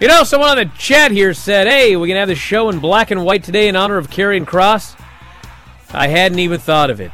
You 0.00 0.06
know, 0.06 0.22
someone 0.22 0.50
on 0.50 0.56
the 0.58 0.70
chat 0.78 1.10
here 1.10 1.34
said, 1.34 1.66
hey, 1.66 1.96
we're 1.96 2.06
going 2.06 2.14
to 2.14 2.20
have 2.20 2.28
the 2.28 2.36
show 2.36 2.68
in 2.68 2.78
black 2.78 3.10
and 3.10 3.24
white 3.24 3.42
today 3.42 3.66
in 3.66 3.74
honor 3.74 3.96
of 3.96 4.08
Karrion 4.08 4.44
Kross. 4.44 4.96
I 5.90 6.06
hadn't 6.06 6.38
even 6.38 6.60
thought 6.60 6.90
of 6.90 7.00
it. 7.00 7.10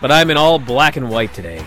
But 0.00 0.10
I'm 0.10 0.30
in 0.30 0.36
all 0.36 0.58
black 0.58 0.96
and 0.96 1.08
white 1.08 1.32
today. 1.32 1.64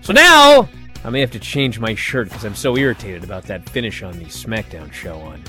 So 0.00 0.14
now, 0.14 0.70
I 1.04 1.10
may 1.10 1.20
have 1.20 1.32
to 1.32 1.38
change 1.38 1.78
my 1.78 1.94
shirt 1.94 2.28
because 2.28 2.44
I'm 2.44 2.54
so 2.54 2.78
irritated 2.78 3.22
about 3.22 3.44
that 3.44 3.68
finish 3.68 4.02
on 4.02 4.18
the 4.18 4.24
SmackDown 4.24 4.90
show 4.90 5.18
on 5.20 5.42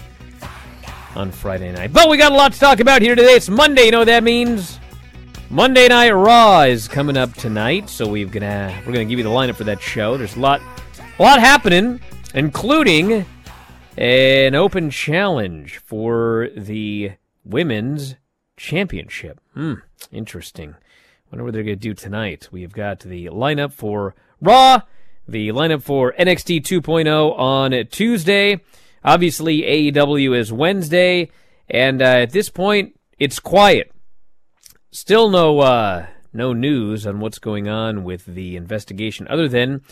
on 1.16 1.32
Friday 1.32 1.72
night. 1.72 1.94
But 1.94 2.10
we 2.10 2.18
got 2.18 2.34
a 2.34 2.36
lot 2.36 2.52
to 2.52 2.60
talk 2.60 2.82
about 2.82 3.02
here 3.02 3.16
today. 3.16 3.36
It's 3.36 3.50
Monday, 3.50 3.86
you 3.86 3.92
know 3.92 4.00
what 4.00 4.06
that 4.06 4.24
means? 4.24 4.80
Monday 5.50 5.90
Night 5.90 6.12
Raw 6.12 6.62
is 6.62 6.88
coming 6.88 7.18
up 7.18 7.34
tonight, 7.34 7.90
so 7.90 8.08
we're 8.08 8.26
gonna 8.28 8.74
we're 8.86 8.94
gonna 8.94 9.06
give 9.06 9.20
you 9.20 9.24
the 9.24 9.30
lineup 9.30 9.56
for 9.56 9.66
that 9.66 9.82
show. 9.82 10.16
There's 10.18 10.38
a 10.38 10.40
lot 10.40 10.62
a 11.20 11.22
lot 11.22 11.40
happening, 11.40 12.00
including 12.34 13.26
an 14.02 14.56
open 14.56 14.90
challenge 14.90 15.78
for 15.78 16.50
the 16.58 17.12
women's 17.46 18.16
championship. 18.58 19.40
Hmm, 19.54 19.76
interesting. 20.12 20.74
Wonder 21.32 21.44
what 21.44 21.54
they're 21.54 21.62
going 21.62 21.78
to 21.78 21.80
do 21.80 21.94
tonight. 21.94 22.50
We've 22.52 22.74
got 22.74 23.02
the 23.02 23.28
lineup 23.28 23.74
for 23.74 24.16
Raw, 24.42 24.82
the 25.28 25.50
lineup 25.50 25.84
for 25.84 26.14
NXT 26.18 26.64
2.0 26.64 27.38
on 27.38 27.88
Tuesday. 27.92 28.62
Obviously, 29.04 29.62
AEW 29.62 30.36
is 30.36 30.52
Wednesday, 30.52 31.30
and 31.70 32.02
uh, 32.02 32.06
at 32.06 32.32
this 32.32 32.50
point, 32.50 33.00
it's 33.20 33.40
quiet. 33.40 33.92
Still 34.90 35.30
no 35.30 35.60
uh, 35.60 36.08
no 36.34 36.54
news 36.54 37.06
on 37.06 37.20
what's 37.20 37.40
going 37.40 37.70
on 37.70 38.04
with 38.04 38.26
the 38.26 38.56
investigation, 38.56 39.28
other 39.30 39.48
than 39.48 39.84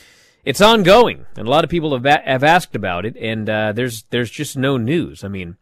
it's 0.49 0.61
ongoing, 0.61 1.27
and 1.37 1.47
a 1.47 1.51
lot 1.51 1.63
of 1.63 1.69
people 1.69 1.93
have 1.93 2.07
a- 2.07 2.27
have 2.27 2.43
asked 2.43 2.75
about 2.75 3.05
it, 3.05 3.15
and 3.17 3.47
uh, 3.47 3.71
there's 3.71 4.05
there's 4.09 4.31
just 4.31 4.57
no 4.57 4.77
news. 4.77 5.23
I 5.23 5.27
mean, 5.27 5.57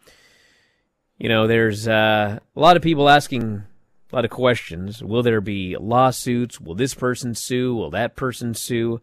you 1.18 1.28
know, 1.28 1.46
there's 1.46 1.90
uh, 1.90 2.40
a 2.56 2.60
lot 2.60 2.78
of 2.78 2.82
people 2.82 3.10
asking 3.10 3.64
a 4.10 4.16
lot 4.16 4.24
of 4.24 4.32
questions. 4.32 5.04
Will 5.04 5.24
there 5.24 5.42
be 5.42 5.76
lawsuits? 5.78 6.62
Will 6.62 6.74
this 6.74 6.94
person 6.94 7.36
sue? 7.36 7.76
Will 7.76 7.90
that 7.90 8.16
person 8.16 8.54
sue? 8.54 9.02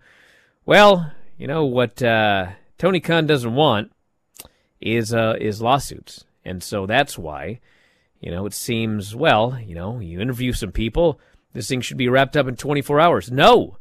Well, 0.65 1.13
you 1.37 1.47
know 1.47 1.67
what 1.67 2.03
uh, 2.03 2.53
Tony 2.79 3.01
Khan 3.01 3.27
doesn't 3.27 3.55
want 3.55 3.93
is 4.81 5.13
uh, 5.13 5.35
is 5.39 5.61
lawsuits, 5.61 6.25
and 6.47 6.63
so 6.63 6.87
that's 6.87 7.19
why 7.19 7.61
you 8.23 8.31
know 8.31 8.47
it 8.47 8.55
seems 8.55 9.15
well. 9.15 9.61
You 9.61 9.75
know, 9.75 9.99
you 10.01 10.19
interview 10.19 10.55
some 10.55 10.73
people. 10.73 11.21
This 11.53 11.69
thing 11.69 11.83
should 11.83 11.99
be 11.99 12.09
wrapped 12.09 12.39
up 12.39 12.49
in 12.49 12.57
24 12.57 13.01
hours. 13.01 13.31
No, 13.31 13.77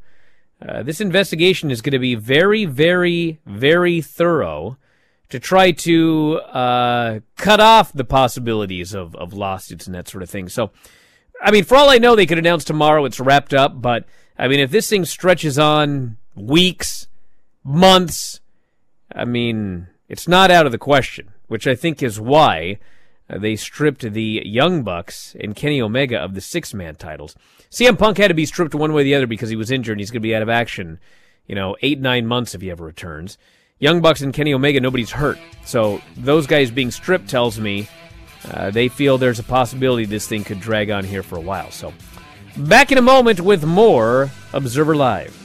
uh, 0.68 0.84
this 0.84 1.02
investigation 1.02 1.72
is 1.72 1.82
going 1.82 1.92
to 1.94 2.00
be 2.00 2.16
very, 2.16 2.66
very, 2.66 3.40
very 3.46 4.02
thorough 4.02 4.78
to 5.30 5.40
try 5.40 5.72
to 5.72 6.40
uh, 6.52 7.20
cut 7.38 7.60
off 7.60 7.92
the 7.92 8.06
possibilities 8.06 8.94
of, 8.94 9.16
of 9.16 9.34
lawsuits 9.34 9.88
and 9.88 9.96
that 9.96 10.08
sort 10.08 10.24
of 10.24 10.30
thing. 10.30 10.48
So, 10.48 10.72
I 11.42 11.52
mean, 11.52 11.64
for 11.64 11.76
all 11.76 11.90
I 11.90 11.98
know, 11.98 12.16
they 12.16 12.26
could 12.26 12.38
announce 12.38 12.64
tomorrow 12.64 13.04
it's 13.06 13.20
wrapped 13.20 13.54
up. 13.54 13.82
But 13.82 14.06
I 14.38 14.48
mean, 14.48 14.60
if 14.60 14.72
this 14.72 14.90
thing 14.90 15.06
stretches 15.06 15.60
on 15.60 16.18
weeks, 16.36 17.08
months, 17.64 18.40
I 19.14 19.26
mean, 19.26 19.88
it's 20.08 20.28
not 20.28 20.52
out 20.52 20.66
of 20.66 20.72
the 20.72 20.78
question. 20.78 21.30
Which 21.48 21.68
I 21.68 21.76
think 21.76 22.02
is 22.02 22.20
why 22.20 22.80
they 23.30 23.56
stripped 23.56 24.02
the 24.02 24.42
Young 24.46 24.84
Bucks 24.84 25.36
and 25.40 25.56
Kenny 25.56 25.82
Omega 25.82 26.18
of 26.18 26.34
the 26.34 26.42
six 26.42 26.74
man 26.74 26.96
titles. 26.96 27.36
CM 27.70 27.98
Punk 27.98 28.18
had 28.18 28.28
to 28.28 28.34
be 28.34 28.46
stripped 28.46 28.76
one 28.76 28.94
way 28.94 29.02
or 29.02 29.06
the 29.06 29.16
other 29.16 29.28
because 29.28 29.50
he 29.50 29.56
was 29.56 29.72
injured 29.72 29.94
and 29.94 30.02
he's 30.02 30.12
going 30.12 30.22
to 30.22 30.28
be 30.28 30.36
out 30.36 30.42
of 30.42 30.50
action, 30.50 31.00
you 31.48 31.56
know, 31.56 31.76
eight, 31.82 32.00
nine 32.00 32.28
months 32.28 32.54
if 32.54 32.62
he 32.62 32.70
ever 32.70 32.86
returns. 32.86 33.38
Young 33.80 34.02
Bucks 34.02 34.22
and 34.22 34.34
Kenny 34.34 34.54
Omega, 34.54 34.80
nobody's 34.80 35.12
hurt. 35.12 35.38
So 35.66 36.02
those 36.16 36.48
guys 36.48 36.72
being 36.72 36.92
stripped 36.92 37.30
tells 37.30 37.60
me 37.60 37.88
uh, 38.52 38.72
they 38.72 38.88
feel 38.88 39.18
there's 39.18 39.40
a 39.40 39.44
possibility 39.44 40.06
this 40.06 40.28
thing 40.28 40.44
could 40.44 40.60
drag 40.60 40.90
on 40.90 41.04
here 41.04 41.24
for 41.24 41.38
a 41.38 41.42
while. 41.42 41.72
So 41.72 41.94
back 42.56 42.92
in 42.92 42.98
a 42.98 43.02
moment 43.02 43.42
with 43.42 43.66
more 43.66 44.32
Observer 44.54 44.96
Live. 44.96 45.43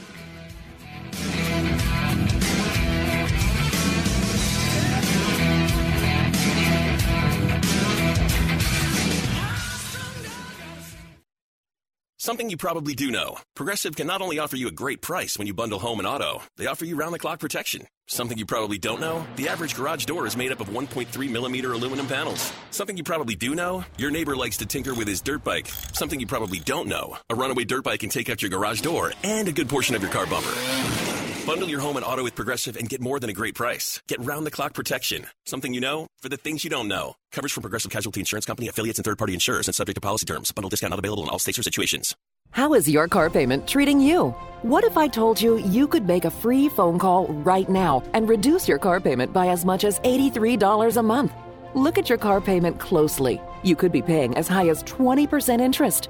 Something 12.21 12.49
you 12.49 12.57
probably 12.57 12.95
do 12.95 13.11
know. 13.11 13.37
Progressive 13.55 13.95
can 13.95 14.05
not 14.05 14.21
only 14.21 14.39
offer 14.39 14.57
you 14.57 14.67
a 14.67 14.73
great 14.73 15.01
price 15.01 15.37
when 15.37 15.47
you 15.47 15.53
bundle 15.53 15.79
home 15.79 15.99
and 15.99 16.07
auto, 16.07 16.43
they 16.57 16.67
offer 16.67 16.83
you 16.83 16.97
round 16.97 17.13
the 17.13 17.19
clock 17.19 17.39
protection. 17.39 17.87
Something 18.07 18.37
you 18.37 18.45
probably 18.45 18.77
don't 18.77 18.99
know? 18.99 19.25
The 19.37 19.47
average 19.47 19.73
garage 19.73 20.03
door 20.03 20.27
is 20.27 20.35
made 20.35 20.51
up 20.51 20.59
of 20.59 20.67
1.3 20.67 21.31
millimeter 21.31 21.71
aluminum 21.71 22.07
panels. 22.07 22.51
Something 22.71 22.97
you 22.97 23.05
probably 23.05 23.35
do 23.35 23.55
know? 23.55 23.85
Your 23.97 24.11
neighbor 24.11 24.35
likes 24.35 24.57
to 24.57 24.65
tinker 24.65 24.93
with 24.93 25.07
his 25.07 25.21
dirt 25.21 25.45
bike. 25.45 25.67
Something 25.93 26.19
you 26.19 26.27
probably 26.27 26.59
don't 26.59 26.89
know? 26.89 27.15
A 27.29 27.35
runaway 27.35 27.63
dirt 27.63 27.85
bike 27.85 28.01
can 28.01 28.09
take 28.09 28.29
out 28.29 28.41
your 28.41 28.51
garage 28.51 28.81
door 28.81 29.13
and 29.23 29.47
a 29.47 29.53
good 29.53 29.69
portion 29.69 29.95
of 29.95 30.01
your 30.01 30.11
car 30.11 30.25
bumper. 30.25 31.28
Bundle 31.45 31.69
your 31.69 31.79
home 31.79 31.97
and 31.97 32.05
auto 32.05 32.23
with 32.23 32.35
Progressive 32.35 32.77
and 32.77 32.87
get 32.87 33.01
more 33.01 33.19
than 33.19 33.29
a 33.29 33.33
great 33.33 33.55
price. 33.55 34.01
Get 34.07 34.23
round 34.23 34.45
the 34.45 34.51
clock 34.51 34.73
protection. 34.73 35.25
Something 35.45 35.73
you 35.73 35.81
know 35.81 36.07
for 36.21 36.29
the 36.29 36.37
things 36.37 36.63
you 36.63 36.69
don't 36.69 36.87
know. 36.87 37.15
Coverage 37.31 37.53
from 37.53 37.61
Progressive 37.61 37.91
Casualty 37.91 38.19
Insurance 38.19 38.45
Company, 38.45 38.67
affiliates, 38.67 38.99
and 38.99 39.05
third 39.05 39.17
party 39.17 39.33
insurers 39.33 39.67
and 39.67 39.75
subject 39.75 39.95
to 39.95 40.01
policy 40.01 40.25
terms. 40.25 40.51
Bundle 40.51 40.69
discount 40.69 40.91
not 40.91 40.99
available 40.99 41.23
in 41.23 41.29
all 41.29 41.39
states 41.39 41.57
or 41.57 41.63
situations. 41.63 42.15
How 42.51 42.73
is 42.73 42.89
your 42.89 43.07
car 43.07 43.29
payment 43.29 43.67
treating 43.67 43.99
you? 43.99 44.29
What 44.63 44.83
if 44.83 44.97
I 44.97 45.07
told 45.07 45.39
you 45.39 45.57
you 45.57 45.87
could 45.87 46.07
make 46.07 46.25
a 46.25 46.31
free 46.31 46.67
phone 46.67 46.97
call 46.97 47.27
right 47.27 47.69
now 47.69 48.03
and 48.13 48.27
reduce 48.27 48.67
your 48.67 48.79
car 48.79 48.99
payment 48.99 49.33
by 49.33 49.47
as 49.49 49.65
much 49.65 49.83
as 49.83 49.99
$83 49.99 50.97
a 50.97 51.03
month? 51.03 51.33
Look 51.75 51.97
at 51.97 52.09
your 52.09 52.17
car 52.17 52.41
payment 52.41 52.79
closely. 52.79 53.39
You 53.63 53.75
could 53.75 53.91
be 53.91 54.01
paying 54.01 54.35
as 54.35 54.47
high 54.47 54.69
as 54.69 54.83
20% 54.83 55.61
interest. 55.61 56.09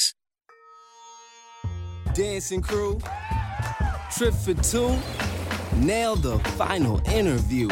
Dancing 2.13 2.61
crew, 2.61 2.99
trip 4.11 4.33
for 4.33 4.53
two, 4.55 4.97
nail 5.77 6.17
the 6.17 6.39
final 6.57 6.99
interview. 7.09 7.69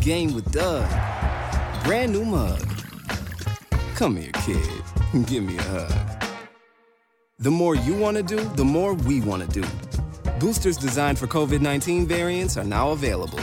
Game 0.00 0.32
with 0.34 0.50
Doug, 0.50 0.88
brand 1.84 2.12
new 2.12 2.24
mug. 2.24 2.66
Come 3.94 4.16
here, 4.16 4.32
kid, 4.32 4.66
give 5.26 5.44
me 5.44 5.58
a 5.58 5.62
hug. 5.62 6.22
The 7.38 7.50
more 7.50 7.74
you 7.74 7.92
want 7.94 8.16
to 8.16 8.22
do, 8.22 8.42
the 8.54 8.64
more 8.64 8.94
we 8.94 9.20
want 9.20 9.42
to 9.42 9.60
do. 9.60 9.68
Boosters 10.38 10.78
designed 10.78 11.18
for 11.18 11.26
COVID 11.26 11.60
19 11.60 12.06
variants 12.06 12.56
are 12.56 12.64
now 12.64 12.92
available. 12.92 13.40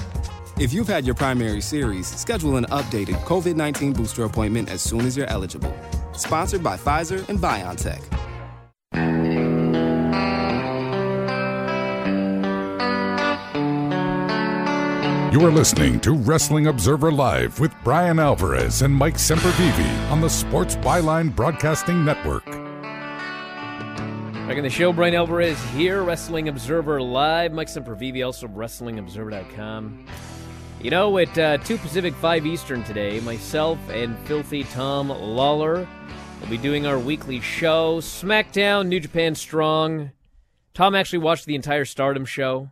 If 0.59 0.73
you've 0.73 0.87
had 0.87 1.05
your 1.05 1.15
primary 1.15 1.61
series, 1.61 2.07
schedule 2.07 2.57
an 2.57 2.65
updated 2.65 3.15
COVID 3.25 3.55
19 3.55 3.93
booster 3.93 4.23
appointment 4.23 4.71
as 4.71 4.81
soon 4.81 5.01
as 5.01 5.15
you're 5.15 5.29
eligible. 5.29 5.75
Sponsored 6.13 6.63
by 6.63 6.75
Pfizer 6.75 7.27
and 7.29 7.37
BioNTech. 7.37 8.12
You 15.33 15.43
are 15.47 15.51
listening 15.51 15.99
to 16.01 16.13
Wrestling 16.13 16.67
Observer 16.67 17.11
Live 17.11 17.59
with 17.59 17.73
Bryan 17.83 18.19
Alvarez 18.19 18.83
and 18.83 18.93
Mike 18.93 19.15
Sempervive 19.15 20.11
on 20.11 20.21
the 20.21 20.29
Sports 20.29 20.75
Byline 20.75 21.35
Broadcasting 21.35 22.05
Network. 22.05 22.45
Back 22.45 24.57
in 24.57 24.63
the 24.63 24.69
show, 24.69 24.93
Bryan 24.93 25.15
Alvarez 25.15 25.59
here, 25.71 26.03
Wrestling 26.03 26.49
Observer 26.49 27.01
Live. 27.01 27.51
Mike 27.51 27.67
Sempervive, 27.67 28.23
also 28.23 28.47
WrestlingObserver.com. 28.47 30.05
You 30.79 30.91
know, 30.91 31.17
at 31.17 31.35
uh, 31.35 31.57
2 31.57 31.79
Pacific, 31.79 32.13
5 32.13 32.45
Eastern 32.45 32.83
today, 32.83 33.19
myself 33.21 33.79
and 33.89 34.15
Filthy 34.27 34.65
Tom 34.65 35.09
Lawler 35.09 35.87
will 36.41 36.47
be 36.47 36.59
doing 36.59 36.85
our 36.85 36.99
weekly 36.99 37.39
show, 37.39 38.01
SmackDown, 38.01 38.85
New 38.85 38.99
Japan 38.99 39.33
Strong. 39.33 40.11
Tom 40.75 40.93
actually 40.93 41.17
watched 41.17 41.47
the 41.47 41.55
entire 41.55 41.85
Stardom 41.85 42.23
show. 42.23 42.69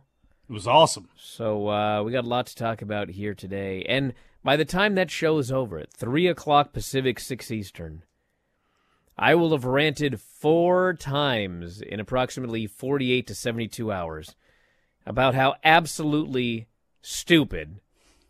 It 0.48 0.52
was 0.52 0.66
awesome. 0.66 1.08
So 1.16 1.68
uh, 1.68 2.02
we 2.02 2.12
got 2.12 2.24
a 2.24 2.28
lot 2.28 2.46
to 2.46 2.54
talk 2.54 2.82
about 2.82 3.10
here 3.10 3.34
today. 3.34 3.84
And 3.88 4.12
by 4.44 4.56
the 4.56 4.64
time 4.64 4.94
that 4.96 5.10
show 5.10 5.38
is 5.38 5.52
over 5.52 5.78
at 5.78 5.92
3 5.92 6.26
o'clock 6.26 6.72
Pacific, 6.72 7.20
6 7.20 7.50
Eastern, 7.50 8.02
I 9.16 9.34
will 9.34 9.52
have 9.52 9.64
ranted 9.64 10.20
four 10.20 10.94
times 10.94 11.80
in 11.80 12.00
approximately 12.00 12.66
48 12.66 13.26
to 13.28 13.34
72 13.34 13.92
hours 13.92 14.34
about 15.06 15.34
how 15.34 15.54
absolutely 15.62 16.66
stupid 17.02 17.80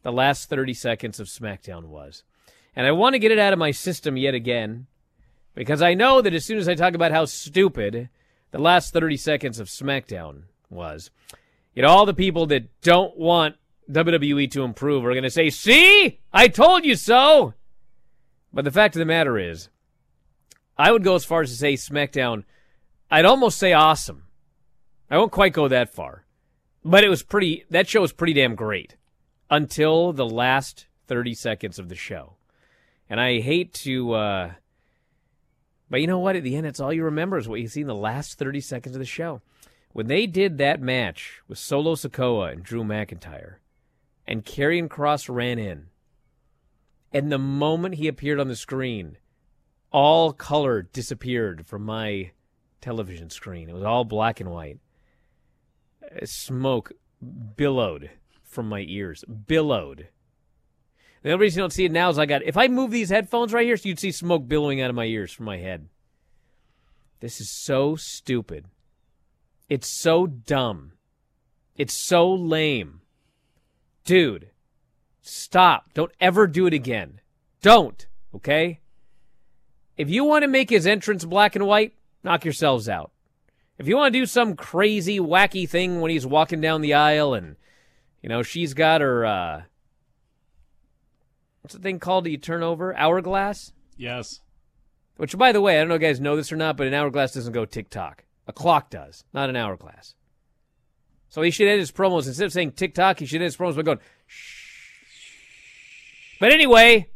the 0.02 0.12
last 0.12 0.50
30 0.50 0.74
seconds 0.74 1.18
of 1.18 1.28
SmackDown 1.28 1.84
was. 1.84 2.24
And 2.74 2.86
I 2.86 2.92
want 2.92 3.14
to 3.14 3.18
get 3.18 3.30
it 3.30 3.38
out 3.38 3.52
of 3.52 3.58
my 3.58 3.70
system 3.70 4.16
yet 4.16 4.34
again 4.34 4.86
because 5.54 5.82
I 5.82 5.94
know 5.94 6.20
that 6.20 6.34
as 6.34 6.44
soon 6.44 6.58
as 6.58 6.68
I 6.68 6.74
talk 6.74 6.94
about 6.94 7.12
how 7.12 7.24
stupid 7.24 8.08
the 8.50 8.58
last 8.58 8.92
30 8.92 9.16
seconds 9.16 9.58
of 9.58 9.68
SmackDown 9.68 10.42
was, 10.68 11.10
you 11.74 11.82
know, 11.82 11.88
all 11.88 12.06
the 12.06 12.14
people 12.14 12.46
that 12.46 12.80
don't 12.80 13.16
want 13.16 13.56
WWE 13.90 14.50
to 14.52 14.64
improve 14.64 15.04
are 15.04 15.12
going 15.12 15.22
to 15.22 15.30
say, 15.30 15.50
see, 15.50 16.20
I 16.32 16.48
told 16.48 16.84
you 16.84 16.96
so. 16.96 17.54
But 18.52 18.64
the 18.64 18.70
fact 18.70 18.94
of 18.94 19.00
the 19.00 19.06
matter 19.06 19.38
is, 19.38 19.68
I 20.76 20.92
would 20.92 21.04
go 21.04 21.14
as 21.14 21.24
far 21.24 21.42
as 21.42 21.50
to 21.50 21.56
say 21.56 21.74
SmackDown, 21.74 22.44
I'd 23.10 23.24
almost 23.24 23.58
say 23.58 23.72
awesome. 23.72 24.24
I 25.10 25.18
won't 25.18 25.32
quite 25.32 25.52
go 25.52 25.68
that 25.68 25.92
far. 25.92 26.24
But 26.84 27.04
it 27.04 27.08
was 27.08 27.22
pretty, 27.22 27.64
that 27.70 27.88
show 27.88 28.00
was 28.00 28.12
pretty 28.12 28.32
damn 28.32 28.54
great 28.54 28.96
until 29.50 30.12
the 30.12 30.26
last 30.26 30.86
30 31.06 31.34
seconds 31.34 31.78
of 31.78 31.88
the 31.88 31.94
show. 31.94 32.34
And 33.08 33.20
I 33.20 33.40
hate 33.40 33.74
to, 33.74 34.12
uh, 34.12 34.52
but 35.90 36.00
you 36.00 36.06
know 36.06 36.18
what? 36.18 36.36
At 36.36 36.42
the 36.42 36.56
end, 36.56 36.66
it's 36.66 36.80
all 36.80 36.92
you 36.92 37.04
remember 37.04 37.36
is 37.36 37.48
what 37.48 37.60
you 37.60 37.68
see 37.68 37.82
in 37.82 37.86
the 37.86 37.94
last 37.94 38.38
30 38.38 38.60
seconds 38.60 38.96
of 38.96 38.98
the 38.98 39.06
show. 39.06 39.42
When 39.92 40.06
they 40.06 40.26
did 40.26 40.58
that 40.58 40.80
match 40.80 41.42
with 41.48 41.58
Solo 41.58 41.94
Sikoa 41.94 42.52
and 42.52 42.62
Drew 42.62 42.82
McIntyre, 42.82 43.56
and 44.26 44.44
Karrion 44.44 44.88
Kross 44.88 45.32
ran 45.32 45.58
in, 45.58 45.88
and 47.12 47.30
the 47.30 47.38
moment 47.38 47.96
he 47.96 48.08
appeared 48.08 48.40
on 48.40 48.48
the 48.48 48.56
screen, 48.56 49.18
all 49.90 50.32
color 50.32 50.82
disappeared 50.82 51.66
from 51.66 51.84
my 51.84 52.30
television 52.80 53.28
screen. 53.28 53.68
It 53.68 53.74
was 53.74 53.84
all 53.84 54.04
black 54.04 54.40
and 54.40 54.50
white. 54.50 54.78
Uh, 56.02 56.24
smoke 56.24 56.92
billowed 57.56 58.10
from 58.42 58.68
my 58.68 58.84
ears. 58.88 59.24
Billowed. 59.46 60.08
The 61.22 61.32
only 61.32 61.42
reason 61.42 61.58
you 61.58 61.62
don't 61.62 61.72
see 61.72 61.84
it 61.84 61.92
now 61.92 62.08
is 62.08 62.18
I 62.18 62.26
got. 62.26 62.42
If 62.42 62.56
I 62.56 62.68
move 62.68 62.90
these 62.90 63.10
headphones 63.10 63.52
right 63.52 63.66
here, 63.66 63.76
so 63.76 63.88
you'd 63.88 64.00
see 64.00 64.10
smoke 64.10 64.48
billowing 64.48 64.80
out 64.80 64.90
of 64.90 64.96
my 64.96 65.04
ears 65.04 65.32
from 65.32 65.46
my 65.46 65.58
head. 65.58 65.88
This 67.20 67.40
is 67.40 67.50
so 67.50 67.94
stupid. 67.94 68.64
It's 69.72 69.88
so 69.88 70.26
dumb. 70.26 70.92
It's 71.76 71.94
so 71.94 72.30
lame. 72.30 73.00
Dude, 74.04 74.50
stop. 75.22 75.94
Don't 75.94 76.12
ever 76.20 76.46
do 76.46 76.66
it 76.66 76.74
again. 76.74 77.22
Don't, 77.62 78.06
okay? 78.34 78.80
If 79.96 80.10
you 80.10 80.24
want 80.24 80.42
to 80.42 80.46
make 80.46 80.68
his 80.68 80.86
entrance 80.86 81.24
black 81.24 81.56
and 81.56 81.66
white, 81.66 81.94
knock 82.22 82.44
yourselves 82.44 82.86
out. 82.86 83.12
If 83.78 83.88
you 83.88 83.96
want 83.96 84.12
to 84.12 84.20
do 84.20 84.26
some 84.26 84.56
crazy, 84.56 85.18
wacky 85.18 85.66
thing 85.66 86.02
when 86.02 86.10
he's 86.10 86.26
walking 86.26 86.60
down 86.60 86.82
the 86.82 86.92
aisle 86.92 87.32
and, 87.32 87.56
you 88.22 88.28
know, 88.28 88.42
she's 88.42 88.74
got 88.74 89.00
her, 89.00 89.24
uh, 89.24 89.62
what's 91.62 91.74
the 91.74 91.80
thing 91.80 91.98
called 91.98 92.24
that 92.24 92.30
you 92.30 92.36
turn 92.36 92.62
over? 92.62 92.94
Hourglass? 92.94 93.72
Yes. 93.96 94.42
Which, 95.16 95.38
by 95.38 95.50
the 95.50 95.62
way, 95.62 95.76
I 95.76 95.80
don't 95.80 95.88
know 95.88 95.94
if 95.94 96.02
you 96.02 96.08
guys 96.08 96.20
know 96.20 96.36
this 96.36 96.52
or 96.52 96.56
not, 96.56 96.76
but 96.76 96.88
an 96.88 96.92
hourglass 96.92 97.32
doesn't 97.32 97.54
go 97.54 97.64
tick 97.64 97.88
tock. 97.88 98.24
A 98.46 98.52
clock 98.52 98.90
does, 98.90 99.24
not 99.32 99.48
an 99.48 99.56
hourglass. 99.56 100.14
So 101.28 101.42
he 101.42 101.50
should 101.50 101.68
end 101.68 101.80
his 101.80 101.92
promos 101.92 102.26
instead 102.26 102.46
of 102.46 102.52
saying 102.52 102.72
tick 102.72 102.94
tock. 102.94 103.18
He 103.18 103.26
should 103.26 103.36
end 103.36 103.44
his 103.44 103.56
promos 103.56 103.76
by 103.76 103.82
going 103.82 104.00
shh. 104.26 104.62
But 106.40 106.52
anyway, 106.52 107.08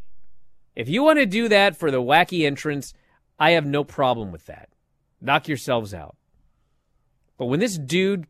if 0.74 0.88
you 0.88 1.02
want 1.02 1.18
to 1.18 1.26
do 1.26 1.48
that 1.48 1.76
for 1.76 1.90
the 1.90 2.00
wacky 2.00 2.46
entrance, 2.46 2.94
I 3.38 3.50
have 3.50 3.66
no 3.66 3.84
problem 3.84 4.32
with 4.32 4.46
that. 4.46 4.68
Knock 5.20 5.48
yourselves 5.48 5.92
out. 5.92 6.16
But 7.36 7.46
when 7.46 7.60
this 7.60 7.76
dude, 7.76 8.26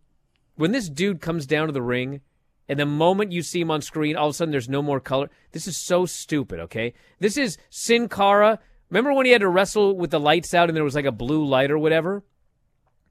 when 0.56 0.72
this 0.72 0.88
dude 0.88 1.20
comes 1.20 1.46
down 1.46 1.66
to 1.66 1.72
the 1.72 1.82
ring, 1.82 2.20
and 2.68 2.80
the 2.80 2.86
moment 2.86 3.32
you 3.32 3.42
see 3.42 3.60
him 3.60 3.70
on 3.70 3.82
screen, 3.82 4.16
all 4.16 4.28
of 4.28 4.30
a 4.30 4.34
sudden 4.34 4.50
there's 4.50 4.68
no 4.68 4.82
more 4.82 4.98
color. 4.98 5.30
This 5.52 5.68
is 5.68 5.76
so 5.76 6.06
stupid. 6.06 6.60
Okay, 6.60 6.94
this 7.20 7.36
is 7.36 7.58
Sin 7.70 8.08
Cara. 8.08 8.58
Remember 8.90 9.12
when 9.12 9.26
he 9.26 9.32
had 9.32 9.40
to 9.42 9.48
wrestle 9.48 9.96
with 9.96 10.10
the 10.10 10.20
lights 10.20 10.54
out 10.54 10.68
and 10.68 10.76
there 10.76 10.84
was 10.84 10.94
like 10.94 11.04
a 11.04 11.12
blue 11.12 11.44
light 11.44 11.70
or 11.70 11.78
whatever? 11.78 12.24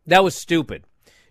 That 0.06 0.24
was 0.24 0.36
stupid. 0.36 0.84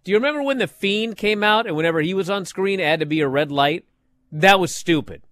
Do 0.02 0.10
you 0.12 0.18
remember 0.18 0.42
when 0.42 0.58
the 0.58 0.66
Fiend 0.66 1.16
came 1.16 1.42
out 1.42 1.66
and 1.66 1.76
whenever 1.76 2.00
he 2.00 2.12
was 2.14 2.28
on 2.28 2.44
screen, 2.44 2.80
it 2.80 2.86
had 2.86 3.00
to 3.00 3.06
be 3.06 3.20
a 3.20 3.28
red 3.28 3.50
light? 3.50 3.84
That 4.30 4.60
was 4.60 4.74
stupid. 4.74 5.22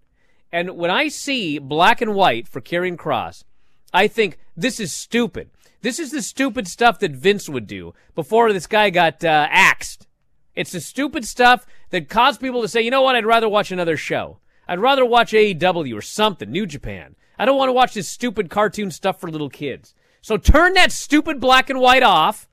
And 0.51 0.77
when 0.77 0.89
I 0.89 1.07
see 1.07 1.59
black 1.59 2.01
and 2.01 2.13
white 2.15 2.47
for 2.47 2.61
Karrion 2.61 2.95
Kross, 2.95 3.43
I 3.93 4.07
think 4.07 4.39
this 4.55 4.79
is 4.79 4.93
stupid. 4.93 5.49
This 5.81 5.99
is 5.99 6.11
the 6.11 6.21
stupid 6.21 6.67
stuff 6.67 6.99
that 6.99 7.11
Vince 7.11 7.49
would 7.49 7.67
do 7.67 7.93
before 8.15 8.53
this 8.53 8.67
guy 8.67 8.89
got 8.89 9.23
uh, 9.23 9.47
axed. 9.51 10.07
It's 10.55 10.71
the 10.71 10.79
stupid 10.79 11.25
stuff 11.25 11.65
that 11.89 12.09
caused 12.09 12.39
people 12.39 12.61
to 12.61 12.67
say, 12.67 12.81
you 12.81 12.91
know 12.91 13.01
what, 13.01 13.15
I'd 13.15 13.25
rather 13.25 13.49
watch 13.49 13.71
another 13.71 13.97
show. 13.97 14.39
I'd 14.67 14.79
rather 14.79 15.05
watch 15.05 15.33
AEW 15.33 15.95
or 15.97 16.01
something, 16.01 16.49
New 16.49 16.65
Japan. 16.65 17.15
I 17.37 17.45
don't 17.45 17.57
want 17.57 17.69
to 17.69 17.73
watch 17.73 17.93
this 17.93 18.07
stupid 18.07 18.49
cartoon 18.49 18.91
stuff 18.91 19.19
for 19.19 19.29
little 19.29 19.49
kids. 19.49 19.93
So 20.21 20.37
turn 20.37 20.73
that 20.73 20.91
stupid 20.91 21.41
black 21.41 21.69
and 21.69 21.79
white 21.79 22.03
off. 22.03 22.47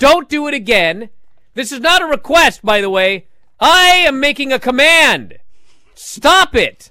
Don't 0.00 0.30
do 0.30 0.48
it 0.48 0.54
again. 0.54 1.10
This 1.52 1.70
is 1.70 1.78
not 1.78 2.00
a 2.00 2.06
request, 2.06 2.64
by 2.64 2.80
the 2.80 2.88
way. 2.88 3.26
I 3.60 3.88
am 4.06 4.18
making 4.18 4.50
a 4.50 4.58
command. 4.58 5.36
Stop 5.94 6.56
it. 6.56 6.90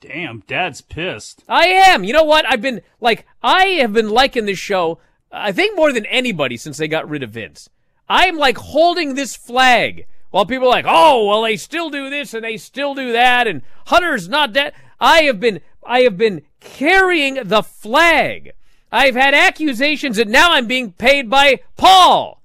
Damn, 0.00 0.42
Dad's 0.48 0.80
pissed. 0.80 1.44
I 1.48 1.68
am. 1.68 2.02
You 2.02 2.12
know 2.12 2.24
what? 2.24 2.44
I've 2.48 2.60
been 2.60 2.80
like 3.00 3.26
I 3.44 3.66
have 3.80 3.92
been 3.92 4.10
liking 4.10 4.44
this 4.44 4.58
show. 4.58 4.98
I 5.30 5.52
think 5.52 5.76
more 5.76 5.92
than 5.92 6.04
anybody 6.06 6.56
since 6.56 6.78
they 6.78 6.88
got 6.88 7.08
rid 7.08 7.22
of 7.22 7.30
Vince. 7.30 7.70
I 8.08 8.26
am 8.26 8.36
like 8.36 8.58
holding 8.58 9.14
this 9.14 9.36
flag 9.36 10.06
while 10.32 10.44
people 10.44 10.66
are 10.66 10.70
like, 10.70 10.86
"Oh, 10.88 11.26
well, 11.26 11.42
they 11.42 11.56
still 11.56 11.90
do 11.90 12.10
this 12.10 12.34
and 12.34 12.42
they 12.42 12.56
still 12.56 12.96
do 12.96 13.12
that," 13.12 13.46
and 13.46 13.62
Hunter's 13.86 14.28
not 14.28 14.52
dead. 14.52 14.72
I 15.00 15.22
have 15.22 15.38
been 15.38 15.60
I 15.86 16.00
have 16.00 16.18
been 16.18 16.42
carrying 16.58 17.38
the 17.44 17.62
flag. 17.62 18.54
I've 18.92 19.14
had 19.14 19.34
accusations 19.34 20.16
that 20.16 20.28
now 20.28 20.52
I'm 20.52 20.66
being 20.66 20.92
paid 20.92 21.28
by 21.28 21.60
Paul. 21.76 22.42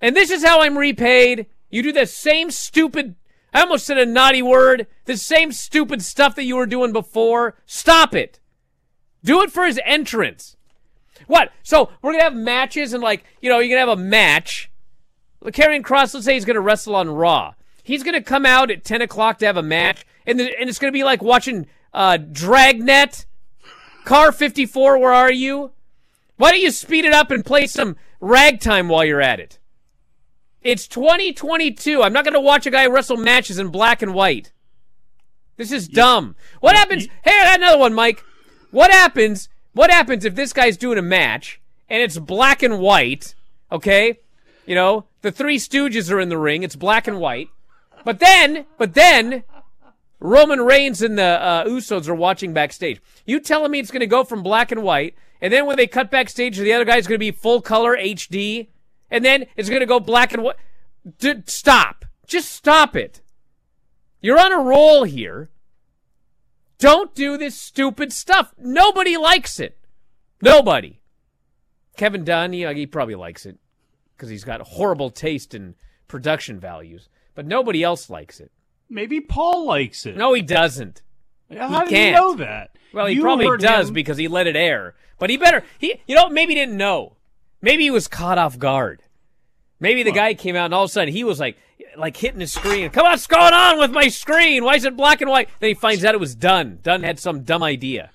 And 0.00 0.16
this 0.16 0.30
is 0.30 0.44
how 0.44 0.62
I'm 0.62 0.78
repaid. 0.78 1.46
You 1.70 1.82
do 1.82 1.92
the 1.92 2.06
same 2.06 2.50
stupid 2.50 3.14
I 3.56 3.62
almost 3.62 3.86
said 3.86 3.96
a 3.96 4.04
naughty 4.04 4.42
word. 4.42 4.86
The 5.06 5.16
same 5.16 5.50
stupid 5.50 6.02
stuff 6.02 6.34
that 6.34 6.44
you 6.44 6.56
were 6.56 6.66
doing 6.66 6.92
before. 6.92 7.56
Stop 7.64 8.14
it. 8.14 8.38
Do 9.24 9.40
it 9.40 9.50
for 9.50 9.64
his 9.64 9.80
entrance. 9.82 10.58
What? 11.26 11.50
So 11.62 11.88
we're 12.02 12.12
gonna 12.12 12.24
have 12.24 12.34
matches 12.34 12.92
and 12.92 13.02
like, 13.02 13.24
you 13.40 13.48
know, 13.48 13.58
you're 13.58 13.74
gonna 13.74 13.90
have 13.90 13.98
a 13.98 14.02
match. 14.02 14.70
Karrion 15.42 15.80
Kross, 15.80 16.12
let's 16.12 16.26
say 16.26 16.34
he's 16.34 16.44
gonna 16.44 16.60
wrestle 16.60 16.94
on 16.94 17.08
Raw. 17.08 17.54
He's 17.82 18.02
gonna 18.02 18.20
come 18.20 18.44
out 18.44 18.70
at 18.70 18.84
10 18.84 19.00
o'clock 19.00 19.38
to 19.38 19.46
have 19.46 19.56
a 19.56 19.62
match, 19.62 20.04
and, 20.26 20.38
the, 20.38 20.54
and 20.60 20.68
it's 20.68 20.78
gonna 20.78 20.92
be 20.92 21.04
like 21.04 21.22
watching 21.22 21.66
uh, 21.94 22.18
Dragnet, 22.18 23.24
Car 24.06 24.30
54, 24.30 24.98
where 24.98 25.12
are 25.12 25.32
you? 25.32 25.72
Why 26.36 26.52
don't 26.52 26.60
you 26.60 26.70
speed 26.70 27.04
it 27.04 27.12
up 27.12 27.32
and 27.32 27.44
play 27.44 27.66
some 27.66 27.96
ragtime 28.20 28.88
while 28.88 29.04
you're 29.04 29.20
at 29.20 29.40
it? 29.40 29.58
It's 30.62 30.86
2022. 30.86 32.04
I'm 32.04 32.12
not 32.12 32.22
going 32.22 32.34
to 32.34 32.40
watch 32.40 32.66
a 32.66 32.70
guy 32.70 32.86
wrestle 32.86 33.16
matches 33.16 33.58
in 33.58 33.70
black 33.70 34.02
and 34.02 34.14
white. 34.14 34.52
This 35.56 35.72
is 35.72 35.88
dumb. 35.88 36.36
What 36.60 36.76
happens? 36.76 37.08
Hey, 37.24 37.36
another 37.52 37.78
one, 37.78 37.94
Mike. 37.94 38.22
What 38.70 38.92
happens? 38.92 39.48
What 39.72 39.90
happens 39.90 40.24
if 40.24 40.36
this 40.36 40.52
guy's 40.52 40.76
doing 40.76 40.98
a 40.98 41.02
match 41.02 41.60
and 41.88 42.00
it's 42.00 42.16
black 42.16 42.62
and 42.62 42.78
white? 42.78 43.34
Okay, 43.72 44.20
you 44.66 44.76
know 44.76 45.06
the 45.22 45.32
Three 45.32 45.58
Stooges 45.58 46.12
are 46.12 46.20
in 46.20 46.28
the 46.28 46.38
ring. 46.38 46.62
It's 46.62 46.76
black 46.76 47.08
and 47.08 47.18
white. 47.18 47.48
But 48.04 48.20
then, 48.20 48.66
but 48.78 48.94
then, 48.94 49.42
Roman 50.18 50.60
Reigns 50.60 51.02
and 51.02 51.18
the 51.18 51.22
uh, 51.22 51.64
Usos 51.64 52.08
are 52.08 52.14
watching 52.14 52.52
backstage. 52.52 53.00
You 53.26 53.40
telling 53.40 53.70
me 53.70 53.78
it's 53.78 53.90
going 53.90 54.00
to 54.00 54.06
go 54.06 54.24
from 54.24 54.42
black 54.42 54.72
and 54.72 54.82
white, 54.82 55.14
and 55.40 55.52
then 55.52 55.66
when 55.66 55.76
they 55.76 55.86
cut 55.86 56.10
backstage, 56.10 56.56
the 56.56 56.72
other 56.72 56.84
guy's 56.84 57.06
going 57.06 57.16
to 57.16 57.18
be 57.18 57.30
full 57.30 57.60
color 57.60 57.96
HD? 57.96 58.68
and 59.10 59.24
then 59.24 59.46
it's 59.56 59.68
going 59.68 59.80
to 59.80 59.86
go 59.86 60.00
black 60.00 60.32
and 60.32 60.42
white. 60.42 60.56
D- 61.18 61.42
stop. 61.46 62.04
Just 62.26 62.50
stop 62.50 62.96
it. 62.96 63.20
You're 64.20 64.38
on 64.38 64.52
a 64.52 64.58
roll 64.58 65.04
here. 65.04 65.50
Don't 66.78 67.14
do 67.14 67.36
this 67.38 67.58
stupid 67.58 68.12
stuff. 68.12 68.52
Nobody 68.58 69.16
likes 69.16 69.60
it. 69.60 69.78
Nobody. 70.42 71.00
Kevin 71.96 72.24
Dunn, 72.24 72.52
he, 72.52 72.66
he 72.74 72.86
probably 72.86 73.14
likes 73.14 73.46
it 73.46 73.58
because 74.14 74.28
he's 74.28 74.44
got 74.44 74.60
horrible 74.60 75.10
taste 75.10 75.54
in 75.54 75.74
production 76.08 76.58
values, 76.58 77.08
but 77.34 77.46
nobody 77.46 77.82
else 77.82 78.10
likes 78.10 78.40
it. 78.40 78.50
Maybe 78.88 79.20
Paul 79.20 79.66
likes 79.66 80.06
it. 80.06 80.16
No, 80.16 80.32
he 80.32 80.42
doesn't. 80.42 81.02
How 81.56 81.68
he 81.80 81.84
do 81.84 81.90
can't. 81.90 82.14
you 82.16 82.20
know 82.20 82.34
that? 82.36 82.70
Well, 82.92 83.06
he 83.06 83.14
You 83.16 83.22
probably 83.22 83.56
does 83.58 83.88
him- 83.88 83.94
because 83.94 84.16
he 84.16 84.28
let 84.28 84.46
it 84.46 84.56
air. 84.56 84.94
But 85.18 85.30
he 85.30 85.36
better 85.36 85.62
he 85.78 86.00
you 86.06 86.14
know 86.14 86.28
maybe 86.28 86.54
he 86.54 86.60
didn't 86.60 86.76
know. 86.76 87.16
Maybe 87.62 87.84
he 87.84 87.90
was 87.90 88.08
caught 88.08 88.38
off 88.38 88.58
guard. 88.58 89.02
Maybe 89.80 90.02
the 90.02 90.12
guy 90.12 90.34
came 90.34 90.56
out 90.56 90.66
and 90.66 90.74
all 90.74 90.84
of 90.84 90.90
a 90.90 90.92
sudden 90.92 91.12
he 91.12 91.24
was 91.24 91.38
like 91.40 91.56
like 91.96 92.16
hitting 92.16 92.40
his 92.40 92.52
screen. 92.52 92.90
Come 92.90 93.06
on, 93.06 93.12
what's 93.12 93.26
going 93.26 93.54
on 93.54 93.78
with 93.78 93.90
my 93.90 94.08
screen? 94.08 94.64
Why 94.64 94.74
is 94.76 94.84
it 94.84 94.96
black 94.96 95.20
and 95.20 95.30
white? 95.30 95.48
Then 95.60 95.68
he 95.68 95.74
finds 95.74 96.04
out 96.04 96.14
it 96.14 96.20
was 96.20 96.34
Dunn. 96.34 96.80
Dunn 96.82 97.02
had 97.02 97.18
some 97.18 97.42
dumb 97.42 97.62
idea. 97.62 98.10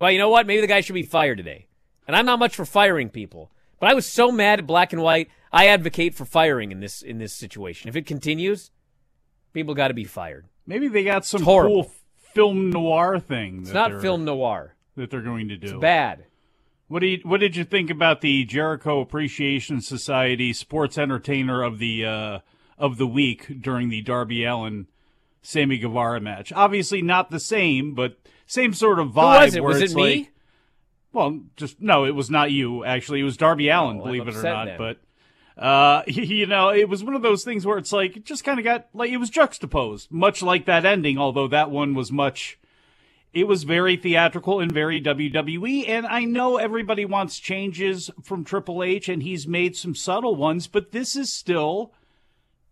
Well, 0.00 0.10
you 0.10 0.18
know 0.18 0.30
what? 0.30 0.46
Maybe 0.46 0.60
the 0.62 0.66
guy 0.66 0.80
should 0.80 0.94
be 0.94 1.02
fired 1.02 1.36
today. 1.38 1.66
And 2.06 2.16
I'm 2.16 2.26
not 2.26 2.38
much 2.38 2.56
for 2.56 2.64
firing 2.64 3.08
people. 3.10 3.50
But 3.78 3.90
I 3.90 3.94
was 3.94 4.06
so 4.06 4.32
mad 4.32 4.58
at 4.58 4.66
black 4.66 4.92
and 4.92 5.02
white. 5.02 5.28
I 5.52 5.66
advocate 5.68 6.14
for 6.14 6.24
firing 6.24 6.72
in 6.72 6.80
this 6.80 7.02
in 7.02 7.18
this 7.18 7.32
situation. 7.34 7.88
If 7.88 7.96
it 7.96 8.06
continues, 8.06 8.70
people 9.52 9.74
got 9.74 9.88
to 9.88 9.94
be 9.94 10.04
fired. 10.04 10.46
Maybe 10.66 10.88
they 10.88 11.04
got 11.04 11.24
some 11.26 11.42
cool 11.44 11.90
film 12.32 12.70
noir 12.70 13.18
thing. 13.18 13.60
It's 13.62 13.72
not 13.72 14.00
film 14.00 14.24
noir. 14.24 14.74
that 14.96 15.10
they're 15.10 15.20
going 15.22 15.48
to 15.48 15.56
do. 15.56 15.66
It's 15.66 15.80
bad. 15.80 16.26
What 16.88 17.00
do 17.00 17.06
you, 17.06 17.20
What 17.24 17.40
did 17.40 17.54
you 17.56 17.64
think 17.64 17.88
about 17.90 18.20
the 18.20 18.44
Jericho 18.44 19.00
Appreciation 19.00 19.80
Society 19.80 20.52
Sports 20.52 20.98
Entertainer 20.98 21.62
of 21.62 21.78
the 21.78 22.04
uh, 22.04 22.38
of 22.78 22.96
the 22.98 23.06
week 23.06 23.60
during 23.60 23.88
the 23.90 24.02
Darby 24.02 24.44
Allin 24.44 24.86
Sammy 25.42 25.78
Guevara 25.78 26.20
match? 26.20 26.52
Obviously 26.52 27.00
not 27.02 27.30
the 27.30 27.38
same, 27.40 27.94
but 27.94 28.18
same 28.46 28.72
sort 28.74 28.98
of 28.98 29.08
vibe. 29.08 29.38
Who 29.38 29.44
was 29.44 29.54
it? 29.54 29.62
where 29.62 29.72
Was 29.74 29.82
it's 29.82 29.92
it 29.92 29.96
me? 29.96 30.02
like- 30.18 30.32
well, 31.12 31.40
just 31.56 31.80
no, 31.80 32.04
it 32.04 32.14
was 32.14 32.30
not 32.30 32.52
you. 32.52 32.84
Actually, 32.84 33.20
it 33.20 33.24
was 33.24 33.36
Darby 33.36 33.68
Allin. 33.68 34.00
Oh, 34.00 34.04
believe 34.04 34.28
it 34.28 34.36
or 34.36 34.42
not, 34.42 34.78
but. 34.78 34.98
Uh, 35.60 36.02
you 36.06 36.46
know, 36.46 36.70
it 36.70 36.88
was 36.88 37.04
one 37.04 37.14
of 37.14 37.22
those 37.22 37.44
things 37.44 37.66
where 37.66 37.78
it's 37.78 37.92
like, 37.92 38.16
it 38.16 38.24
just 38.24 38.44
kind 38.44 38.58
of 38.58 38.64
got, 38.64 38.88
like, 38.94 39.10
it 39.10 39.18
was 39.18 39.30
juxtaposed, 39.30 40.10
much 40.10 40.42
like 40.42 40.64
that 40.64 40.86
ending, 40.86 41.18
although 41.18 41.48
that 41.48 41.70
one 41.70 41.94
was 41.94 42.10
much, 42.10 42.58
it 43.32 43.46
was 43.46 43.62
very 43.64 43.96
theatrical 43.96 44.58
and 44.58 44.72
very 44.72 45.00
WWE. 45.00 45.88
And 45.88 46.06
I 46.06 46.24
know 46.24 46.56
everybody 46.56 47.04
wants 47.04 47.38
changes 47.38 48.10
from 48.22 48.42
Triple 48.42 48.82
H, 48.82 49.08
and 49.08 49.22
he's 49.22 49.46
made 49.46 49.76
some 49.76 49.94
subtle 49.94 50.34
ones, 50.34 50.66
but 50.66 50.92
this 50.92 51.14
is 51.14 51.32
still 51.32 51.92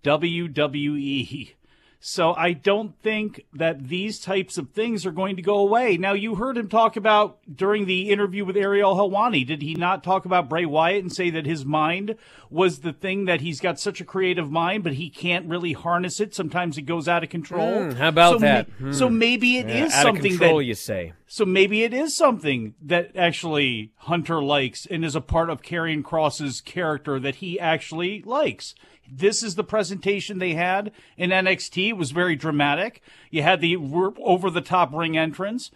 WWE. 0.02 1.52
So 2.00 2.32
I 2.34 2.52
don't 2.52 2.96
think 3.02 3.44
that 3.52 3.88
these 3.88 4.20
types 4.20 4.56
of 4.56 4.70
things 4.70 5.04
are 5.04 5.10
going 5.10 5.34
to 5.34 5.42
go 5.42 5.58
away. 5.58 5.96
Now, 5.96 6.12
you 6.12 6.36
heard 6.36 6.56
him 6.56 6.68
talk 6.68 6.96
about 6.96 7.38
during 7.52 7.86
the 7.86 8.10
interview 8.10 8.44
with 8.44 8.56
Ariel 8.56 8.94
Helwani. 8.94 9.44
Did 9.44 9.62
he 9.62 9.74
not 9.74 10.04
talk 10.04 10.24
about 10.24 10.48
Bray 10.48 10.64
Wyatt 10.64 11.02
and 11.02 11.12
say 11.12 11.28
that 11.30 11.44
his 11.44 11.64
mind 11.64 12.14
was 12.50 12.80
the 12.80 12.92
thing 12.92 13.24
that 13.24 13.40
he's 13.40 13.58
got 13.58 13.80
such 13.80 14.00
a 14.00 14.04
creative 14.04 14.48
mind, 14.48 14.84
but 14.84 14.92
he 14.94 15.10
can't 15.10 15.48
really 15.48 15.72
harness 15.72 16.20
it? 16.20 16.36
Sometimes 16.36 16.78
it 16.78 16.82
goes 16.82 17.08
out 17.08 17.24
of 17.24 17.30
control. 17.30 17.82
Hmm, 17.82 17.90
how 17.96 18.08
about 18.08 18.32
So 18.34 18.38
that? 18.38 18.68
ma- 18.68 18.74
Hmm. 18.86 18.92
So 18.92 19.10
maybe 19.10 19.58
it 19.58 19.68
is 19.68 19.76
Yeah, 19.76 19.84
of 19.86 19.92
something 19.92 20.30
control, 20.38 20.58
that 20.58 20.64
you 20.66 20.74
say. 20.74 21.14
so 21.26 21.44
maybe 21.44 21.82
it 21.82 21.92
is 21.92 22.14
something 22.16 22.74
that 22.80 23.10
actually 23.16 23.90
Hunter 23.96 24.40
likes 24.40 24.86
and 24.86 25.04
is 25.04 25.16
a 25.16 25.20
part 25.20 25.50
of 25.50 25.62
Karrion 25.62 26.04
Kross's 26.04 26.60
character 26.60 27.18
that 27.18 27.36
he 27.36 27.58
actually 27.58 28.22
likes. 28.22 28.76
This 29.10 29.42
is 29.42 29.54
the 29.54 29.64
presentation 29.64 30.38
they 30.38 30.54
had 30.54 30.92
in 31.16 31.30
NXT. 31.30 31.88
It 31.88 31.96
was 31.96 32.10
very 32.10 32.36
dramatic. 32.36 33.02
You 33.30 33.42
had 33.42 33.60
the 33.60 33.76
over 33.76 34.50
the 34.50 34.60
top 34.60 34.92
ring 34.92 35.16
entrance. 35.16 35.70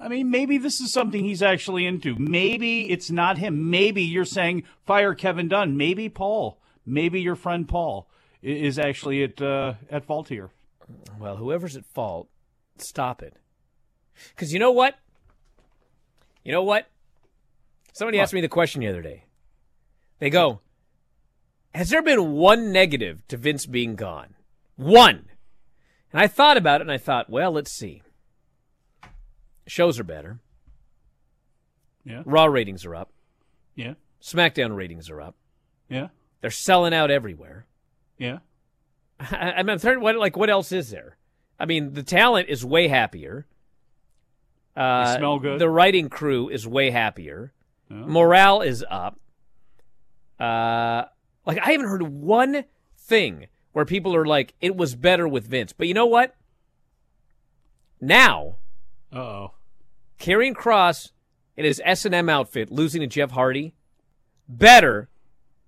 I 0.00 0.08
mean, 0.08 0.30
maybe 0.30 0.58
this 0.58 0.80
is 0.80 0.92
something 0.92 1.24
he's 1.24 1.42
actually 1.42 1.86
into. 1.86 2.16
Maybe 2.18 2.90
it's 2.90 3.10
not 3.10 3.38
him. 3.38 3.70
Maybe 3.70 4.02
you're 4.02 4.24
saying 4.24 4.64
fire 4.84 5.14
Kevin 5.14 5.48
Dunn. 5.48 5.76
Maybe 5.76 6.08
Paul. 6.08 6.60
Maybe 6.84 7.20
your 7.20 7.36
friend 7.36 7.66
Paul 7.66 8.08
is 8.42 8.78
actually 8.78 9.24
at 9.24 9.40
uh, 9.40 9.74
at 9.90 10.04
fault 10.04 10.28
here. 10.28 10.50
Well, 11.18 11.36
whoever's 11.36 11.76
at 11.76 11.86
fault, 11.86 12.28
stop 12.78 13.22
it. 13.22 13.36
Because 14.30 14.52
you 14.52 14.58
know 14.58 14.70
what? 14.70 14.96
You 16.44 16.52
know 16.52 16.62
what? 16.62 16.88
Somebody 17.92 18.20
asked 18.20 18.34
me 18.34 18.40
the 18.40 18.48
question 18.48 18.82
the 18.82 18.88
other 18.88 19.02
day. 19.02 19.24
They 20.18 20.30
go, 20.30 20.60
Has 21.76 21.90
there 21.90 22.00
been 22.00 22.32
one 22.32 22.72
negative 22.72 23.20
to 23.28 23.36
Vince 23.36 23.66
being 23.66 23.96
gone? 23.96 24.34
One. 24.76 25.26
And 26.10 26.22
I 26.22 26.26
thought 26.26 26.56
about 26.56 26.80
it 26.80 26.84
and 26.84 26.90
I 26.90 26.96
thought, 26.96 27.28
well, 27.28 27.52
let's 27.52 27.70
see. 27.70 28.00
Shows 29.66 30.00
are 30.00 30.04
better. 30.04 30.40
Yeah. 32.02 32.22
Raw 32.24 32.46
ratings 32.46 32.86
are 32.86 32.94
up. 32.94 33.12
Yeah. 33.74 33.92
SmackDown 34.22 34.74
ratings 34.74 35.10
are 35.10 35.20
up. 35.20 35.34
Yeah. 35.90 36.08
They're 36.40 36.50
selling 36.50 36.94
out 36.94 37.10
everywhere. 37.10 37.66
Yeah. 38.16 38.38
I, 39.20 39.52
I'm 39.58 39.68
I'm. 39.68 40.00
What 40.00 40.16
like 40.16 40.34
what 40.34 40.48
else 40.48 40.72
is 40.72 40.88
there? 40.88 41.18
I 41.60 41.66
mean, 41.66 41.92
the 41.92 42.02
talent 42.02 42.48
is 42.48 42.64
way 42.64 42.88
happier. 42.88 43.46
Uh, 44.74 45.12
They 45.12 45.18
smell 45.18 45.38
good. 45.40 45.58
The 45.58 45.68
writing 45.68 46.08
crew 46.08 46.48
is 46.48 46.66
way 46.66 46.90
happier. 46.90 47.52
Morale 47.90 48.62
is 48.62 48.82
up. 48.88 49.20
Uh, 50.40 51.04
Like 51.46 51.58
I 51.62 51.72
haven't 51.72 51.88
heard 51.88 52.02
one 52.02 52.64
thing 52.98 53.46
where 53.72 53.84
people 53.84 54.14
are 54.16 54.26
like, 54.26 54.54
it 54.60 54.76
was 54.76 54.94
better 54.94 55.28
with 55.28 55.46
Vince. 55.46 55.72
But 55.72 55.86
you 55.88 55.94
know 55.94 56.06
what? 56.06 56.34
Now, 58.00 58.56
Uh 59.12 59.16
oh. 59.18 59.52
Karrion 60.18 60.54
Kross 60.54 61.12
in 61.56 61.64
his 61.64 61.80
S 61.84 62.04
and 62.04 62.14
M 62.14 62.28
outfit 62.28 62.70
losing 62.70 63.00
to 63.00 63.06
Jeff 63.06 63.30
Hardy, 63.32 63.74
better 64.48 65.08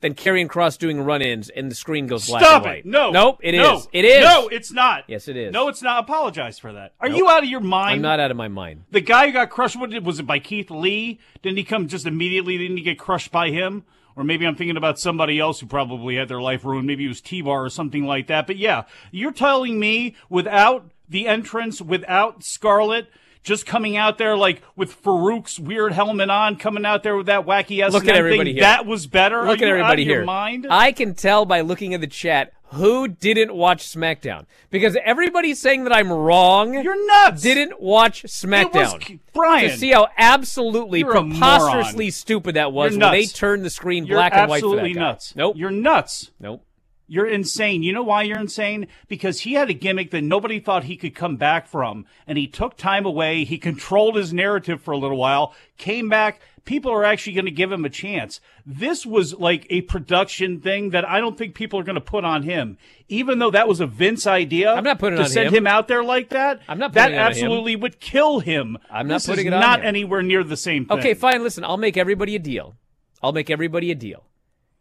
than 0.01 0.15
Karrion 0.15 0.47
Kross 0.47 0.79
doing 0.79 1.01
run-ins 1.01 1.49
and 1.51 1.71
the 1.71 1.75
screen 1.75 2.07
goes 2.07 2.27
black 2.29 2.43
Stop 2.43 2.63
and 2.63 2.65
white. 2.71 2.79
it! 2.81 2.87
No, 2.87 3.11
nope, 3.11 3.41
it 3.43 3.55
is. 3.55 3.61
no, 3.61 3.83
It 3.93 4.05
is. 4.05 4.23
No, 4.25 4.49
it's 4.49 4.71
not. 4.73 5.05
Yes, 5.09 5.27
it 5.27 5.37
is. 5.37 5.53
No, 5.53 5.69
it's 5.69 5.83
not. 5.83 6.05
Apologize 6.05 6.59
for 6.59 6.73
that. 6.73 6.93
Are 7.01 7.09
Nope. 7.09 7.19
you 7.19 7.29
out 7.29 7.43
of 7.43 7.49
your 7.49 7.61
mind? 7.61 7.95
I'm 7.97 8.03
not 8.03 8.21
out 8.21 8.31
of 8.31 8.37
my 8.37 8.47
mind. 8.49 8.85
The 8.93 9.01
guy 9.01 9.27
who 9.27 9.33
got 9.33 9.51
crushed, 9.51 9.75
what 9.77 9.91
did, 9.91 10.07
was 10.07 10.21
it 10.21 10.27
by 10.27 10.39
Keith 10.39 10.71
Lee? 10.71 11.19
Didn't 11.43 11.59
he 11.59 11.65
come 11.65 11.89
just 11.89 12.07
immediately? 12.07 12.57
Didn't 12.59 12.77
he 12.77 12.83
get 12.85 12.99
crushed 12.99 13.33
by 13.33 13.51
him? 13.51 13.85
Or 14.19 14.25
maybe 14.25 14.45
I'm 14.45 14.57
thinking 14.57 14.77
about 14.77 14.99
somebody 14.99 15.39
else 15.39 15.61
who 15.61 15.67
probably 15.67 16.17
had 16.17 16.27
their 16.27 16.41
life 16.41 16.65
ruined. 16.65 16.89
Maybe 16.89 17.05
it 17.05 17.09
was 17.09 17.21
T-Bar 17.21 17.65
or 17.65 17.71
something 17.71 18.05
like 18.05 18.27
that. 18.27 18.49
But 18.49 18.57
yeah, 18.57 18.83
you're 19.13 19.31
telling 19.31 19.79
me 19.79 20.17
without 20.29 20.91
the 21.09 21.29
entrance, 21.29 21.81
without 21.81 22.43
Scarlett, 22.43 23.07
just 23.42 23.66
coming 23.66 23.97
out 23.97 24.18
there 24.18 24.37
like 24.37 24.62
with 24.76 24.92
Farouk's 25.02 25.59
weird 25.59 25.92
helmet 25.92 26.30
on, 26.30 26.57
coming 26.57 26.85
out 26.85 27.02
there 27.02 27.16
with 27.16 27.26
that 27.26 27.47
wacky 27.47 27.83
S 27.83 27.92
Look 27.92 28.07
at 28.09 28.14
everybody 28.16 28.50
thing, 28.50 28.57
here. 28.57 28.62
that 28.64 28.87
was 28.87 29.07
better? 29.07 29.45
Look 29.47 29.61
Are 29.61 29.64
at 29.64 29.71
everybody 29.71 30.04
here. 30.04 30.16
Your 30.18 30.25
mind? 30.25 30.66
I 30.71 30.92
can 30.92 31.14
tell 31.14 31.45
by 31.45 31.61
looking 31.62 31.95
at 31.95 32.00
the 32.00 32.07
chat 32.07 32.52
who 32.73 33.09
didn't 33.09 33.54
watch 33.54 33.87
SmackDown 33.87 34.45
because 34.71 34.95
everybody's 35.02 35.59
saying 35.59 35.85
that 35.85 35.92
I'm 35.92 36.12
wrong. 36.12 36.75
You're 36.75 37.07
nuts. 37.07 37.40
Didn't 37.42 37.80
watch 37.80 38.25
SmackDown. 38.25 38.66
It 39.00 39.11
was- 39.11 39.18
Bryan. 39.33 39.71
to 39.71 39.76
see 39.78 39.90
how 39.92 40.09
absolutely 40.18 41.02
preposterously 41.04 42.04
moron. 42.07 42.12
stupid 42.12 42.54
that 42.57 42.73
was 42.73 42.92
You're 42.92 43.00
when 43.00 43.12
they 43.12 43.25
turned 43.26 43.64
the 43.64 43.71
screen 43.71 44.04
You're 44.04 44.18
black 44.18 44.35
and 44.35 44.50
white 44.50 44.57
absolutely 44.59 44.92
guy. 44.92 45.00
nuts. 45.00 45.35
Nope. 45.35 45.57
You're 45.57 45.71
nuts. 45.71 46.30
Nope. 46.40 46.62
You're 47.11 47.27
insane. 47.27 47.83
You 47.83 47.93
know 47.95 48.03
why 48.03 48.23
you're 48.23 48.38
insane? 48.38 48.87
Because 49.09 49.41
he 49.41 49.55
had 49.55 49.71
a 49.71 49.75
gimmick 49.75 50.11
that 50.11 50.23
nobody 50.23 50.61
thought 50.61 50.85
he 50.85 50.97
could 50.97 51.15
come 51.15 51.37
back 51.37 51.67
from, 51.67 52.05
and 52.27 52.37
he 52.37 52.47
took 52.47 52.77
time 52.77 53.07
away. 53.07 53.45
He 53.45 53.57
controlled 53.59 54.17
his 54.17 54.33
narrative 54.33 54.83
for 54.83 54.93
a 54.93 54.99
little 54.99 55.17
while, 55.17 55.55
came 55.79 56.09
back. 56.11 56.41
People 56.67 56.93
are 56.93 57.05
actually 57.05 57.33
going 57.33 57.47
to 57.47 57.50
give 57.50 57.73
him 57.73 57.87
a 57.87 57.88
chance. 57.88 58.43
This 58.67 59.07
was 59.07 59.33
like 59.33 59.67
a 59.71 59.81
production 59.83 60.61
thing 60.61 60.91
that 60.91 61.09
I 61.09 61.19
don't 61.19 61.38
think 61.38 61.55
people 61.55 61.81
are 61.81 61.83
going 61.83 61.95
to 61.95 62.00
put 62.03 62.27
on 62.27 62.43
him, 62.43 62.77
even 63.09 63.38
though 63.38 63.50
that 63.53 63.67
was 63.67 63.81
a 63.81 63.87
Vince 63.87 64.27
idea. 64.27 64.75
I'm 64.75 64.85
not 64.85 64.99
putting 64.99 65.17
to 65.17 65.23
it 65.23 65.25
on 65.25 65.31
send 65.31 65.49
him. 65.49 65.55
him 65.55 65.67
out 65.67 65.88
there 65.88 66.05
like 66.05 66.29
that. 66.29 66.61
I'm 66.69 66.79
not 66.79 66.93
That 66.93 67.05
putting 67.05 67.17
it 67.17 67.21
on 67.21 67.25
him. 67.25 67.31
absolutely 67.31 67.77
would 67.77 68.00
kill 68.00 68.41
him. 68.41 68.77
I'm 68.91 69.09
not 69.09 69.15
This 69.15 69.27
putting 69.29 69.47
is 69.47 69.53
it 69.53 69.55
on 69.55 69.61
not 69.61 69.81
him. 69.81 69.87
anywhere 69.87 70.23
near 70.23 70.45
the 70.45 70.59
same 70.59 70.85
thing. 70.85 70.99
Okay, 70.99 71.15
fine. 71.15 71.43
Listen, 71.43 71.65
I'll 71.65 71.79
make 71.79 71.97
everybody 71.97 72.37
a 72.37 72.38
deal. 72.38 72.75
I'll 73.23 73.33
make 73.33 73.49
everybody 73.49 73.91
a 73.91 73.95
deal. 73.95 74.25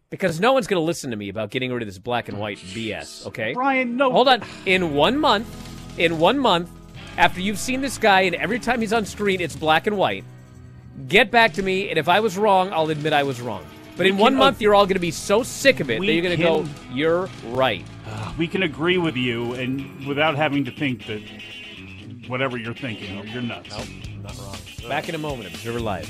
Because 0.09 0.39
no 0.39 0.53
one's 0.53 0.67
going 0.67 0.79
to 0.79 0.85
listen 0.85 1.11
to 1.11 1.17
me 1.17 1.27
about 1.27 1.49
getting 1.51 1.69
rid 1.71 1.81
of 1.81 1.87
this 1.87 1.99
black 1.99 2.29
and 2.29 2.39
white 2.39 2.57
BS, 2.59 3.27
okay? 3.27 3.53
Bryan, 3.53 3.97
no. 3.97 4.09
Hold 4.09 4.29
on. 4.29 4.41
In 4.65 4.93
one 4.93 5.17
month, 5.17 5.47
in 5.99 6.17
one 6.17 6.39
month, 6.39 6.69
after 7.17 7.41
you've 7.41 7.59
seen 7.59 7.81
this 7.81 7.97
guy 7.97 8.21
and 8.21 8.33
every 8.35 8.57
time 8.59 8.79
he's 8.79 8.93
on 8.93 9.03
screen 9.05 9.41
it's 9.41 9.55
black 9.57 9.85
and 9.85 9.97
white, 9.97 10.23
get 11.09 11.29
back 11.29 11.51
to 11.53 11.61
me, 11.61 11.89
and 11.89 11.99
if 11.99 12.07
I 12.07 12.21
was 12.21 12.37
wrong, 12.37 12.71
I'll 12.71 12.89
admit 12.89 13.11
I 13.11 13.23
was 13.23 13.41
wrong. 13.41 13.65
But 13.97 14.05
We 14.05 14.11
in 14.11 14.17
one 14.17 14.35
month, 14.35 14.61
you're 14.61 14.75
all 14.75 14.85
going 14.85 14.93
to 14.95 15.01
be 15.01 15.11
so 15.11 15.43
sick 15.43 15.81
of 15.81 15.89
it 15.89 15.99
that 15.99 16.05
you're 16.05 16.23
going 16.23 16.37
to 16.37 16.43
go, 16.43 16.65
you're 16.93 17.27
right. 17.47 17.83
we 18.37 18.47
can 18.47 18.63
agree 18.63 18.97
with 18.97 19.17
you 19.17 19.55
and 19.55 20.05
without 20.07 20.37
having 20.37 20.63
to 20.65 20.71
think 20.71 21.05
that 21.07 21.21
whatever 22.27 22.57
you're 22.57 22.73
thinking, 22.73 23.27
you're 23.27 23.41
nuts. 23.41 23.71
Nope, 23.77 24.23
not 24.23 24.37
wrong. 24.39 24.57
Back 24.87 25.09
in 25.09 25.15
a 25.15 25.17
moment, 25.17 25.49
Observer 25.49 25.81
Live. 25.81 26.09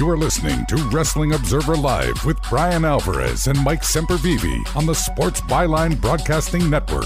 You 0.00 0.08
are 0.08 0.16
listening 0.16 0.64
to 0.64 0.76
Wrestling 0.90 1.34
Observer 1.34 1.76
Live 1.76 2.24
with 2.24 2.40
Bryan 2.48 2.86
Alvarez 2.86 3.48
and 3.48 3.62
Mike 3.62 3.82
Sempervive 3.82 4.74
on 4.74 4.86
the 4.86 4.94
Sports 4.94 5.42
Byline 5.42 6.00
Broadcasting 6.00 6.70
Network. 6.70 7.04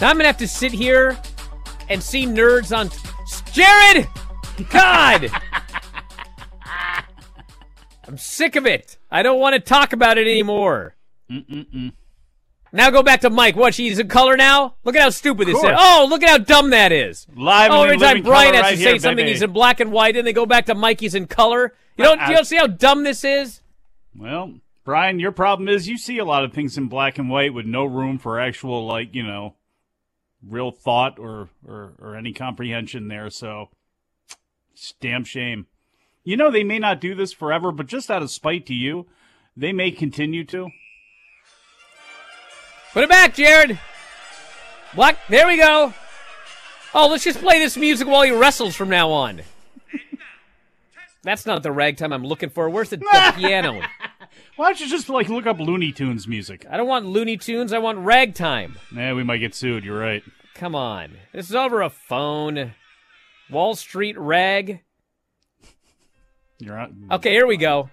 Now 0.00 0.08
I'm 0.08 0.16
gonna 0.16 0.24
have 0.24 0.36
to 0.38 0.48
sit 0.48 0.72
here 0.72 1.16
and 1.88 2.02
see 2.02 2.26
nerds 2.26 2.76
on 2.76 2.90
Jared. 3.52 4.08
God, 4.68 5.30
I'm 8.08 8.18
sick 8.18 8.56
of 8.56 8.66
it. 8.66 8.98
I 9.12 9.22
don't 9.22 9.38
want 9.38 9.54
to 9.54 9.60
talk 9.60 9.92
about 9.92 10.18
it 10.18 10.26
anymore. 10.26 10.96
Mm-mm-mm. 11.30 11.92
Now 12.72 12.90
go 12.90 13.02
back 13.02 13.22
to 13.22 13.30
Mike. 13.30 13.56
What? 13.56 13.74
She's 13.74 13.98
in 13.98 14.08
color 14.08 14.36
now. 14.36 14.74
Look 14.84 14.94
at 14.96 15.02
how 15.02 15.10
stupid 15.10 15.48
this 15.48 15.56
is. 15.56 15.64
Oh, 15.64 16.06
look 16.08 16.22
at 16.22 16.28
how 16.28 16.38
dumb 16.38 16.70
that 16.70 16.92
is. 16.92 17.26
Live 17.34 17.70
oh, 17.70 17.84
every 17.84 17.98
time 17.98 18.22
Bryan 18.22 18.54
has 18.54 18.62
right 18.62 18.70
to 18.70 18.76
say 18.76 18.82
here, 18.82 18.98
something, 18.98 19.16
baby. 19.16 19.30
he's 19.30 19.42
in 19.42 19.52
black 19.52 19.80
and 19.80 19.90
white, 19.90 20.16
and 20.16 20.26
they 20.26 20.32
go 20.32 20.46
back 20.46 20.66
to 20.66 20.74
Mike. 20.74 21.00
He's 21.00 21.14
in 21.14 21.26
color. 21.26 21.74
You 21.96 22.04
don't. 22.04 22.20
you 22.28 22.34
don't 22.34 22.44
see 22.44 22.56
how 22.56 22.66
dumb 22.66 23.04
this 23.04 23.24
is. 23.24 23.62
Well, 24.16 24.54
Bryan, 24.84 25.20
your 25.20 25.32
problem 25.32 25.68
is 25.68 25.88
you 25.88 25.98
see 25.98 26.18
a 26.18 26.24
lot 26.24 26.44
of 26.44 26.52
things 26.52 26.78
in 26.78 26.88
black 26.88 27.18
and 27.18 27.28
white 27.28 27.54
with 27.54 27.66
no 27.66 27.84
room 27.84 28.18
for 28.18 28.40
actual, 28.40 28.86
like, 28.86 29.14
you 29.14 29.22
know, 29.22 29.54
real 30.42 30.70
thought 30.70 31.18
or, 31.18 31.50
or, 31.66 31.92
or 32.00 32.16
any 32.16 32.32
comprehension 32.32 33.08
there. 33.08 33.30
So, 33.30 33.68
it's 34.72 34.94
damn 35.00 35.24
shame. 35.24 35.66
You 36.24 36.36
know, 36.36 36.50
they 36.50 36.64
may 36.64 36.78
not 36.78 37.00
do 37.00 37.14
this 37.14 37.32
forever, 37.32 37.70
but 37.70 37.86
just 37.86 38.10
out 38.10 38.22
of 38.22 38.30
spite 38.30 38.66
to 38.66 38.74
you, 38.74 39.06
they 39.56 39.72
may 39.72 39.90
continue 39.90 40.44
to. 40.46 40.70
Put 42.92 43.04
it 43.04 43.08
back, 43.08 43.34
Jared. 43.34 43.78
What? 44.94 45.18
There 45.28 45.46
we 45.46 45.56
go. 45.56 45.92
Oh, 46.94 47.08
let's 47.08 47.24
just 47.24 47.40
play 47.40 47.58
this 47.58 47.76
music 47.76 48.08
while 48.08 48.22
he 48.22 48.30
wrestles 48.30 48.74
from 48.74 48.88
now 48.88 49.10
on. 49.10 49.42
That's 51.22 51.44
not 51.44 51.62
the 51.62 51.72
ragtime 51.72 52.12
I'm 52.12 52.24
looking 52.24 52.48
for. 52.48 52.70
Where's 52.70 52.90
the, 52.90 52.96
the 52.96 53.32
piano? 53.36 53.82
Why 54.56 54.68
don't 54.68 54.80
you 54.80 54.88
just, 54.88 55.08
like, 55.08 55.28
look 55.28 55.46
up 55.46 55.58
Looney 55.58 55.92
Tunes 55.92 56.26
music? 56.26 56.64
I 56.70 56.76
don't 56.76 56.88
want 56.88 57.06
Looney 57.06 57.36
Tunes. 57.36 57.72
I 57.72 57.78
want 57.78 57.98
ragtime. 57.98 58.78
Yeah, 58.94 59.12
we 59.12 59.22
might 59.22 59.38
get 59.38 59.54
sued. 59.54 59.84
You're 59.84 59.98
right. 59.98 60.22
Come 60.54 60.74
on. 60.74 61.16
This 61.32 61.48
is 61.50 61.54
over 61.54 61.82
a 61.82 61.90
phone. 61.90 62.74
Wall 63.50 63.74
Street 63.76 64.18
rag. 64.18 64.80
You're 66.58 66.78
on. 66.78 67.08
Okay, 67.12 67.30
here 67.30 67.46
we 67.46 67.56
go. 67.56 67.90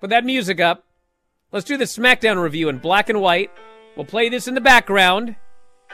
Put 0.00 0.10
that 0.10 0.24
music 0.24 0.58
up. 0.60 0.84
Let's 1.52 1.66
do 1.66 1.76
the 1.76 1.84
SmackDown 1.84 2.42
review 2.42 2.68
in 2.68 2.78
black 2.78 3.08
and 3.08 3.20
white. 3.20 3.50
We'll 3.96 4.06
play 4.06 4.28
this 4.28 4.48
in 4.48 4.54
the 4.54 4.60
background. 4.60 5.36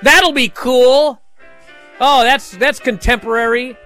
That'll 0.03 0.33
be 0.33 0.49
cool. 0.49 1.21
Oh, 2.01 2.23
that's 2.23 2.57
that's 2.57 2.79
contemporary. 2.79 3.77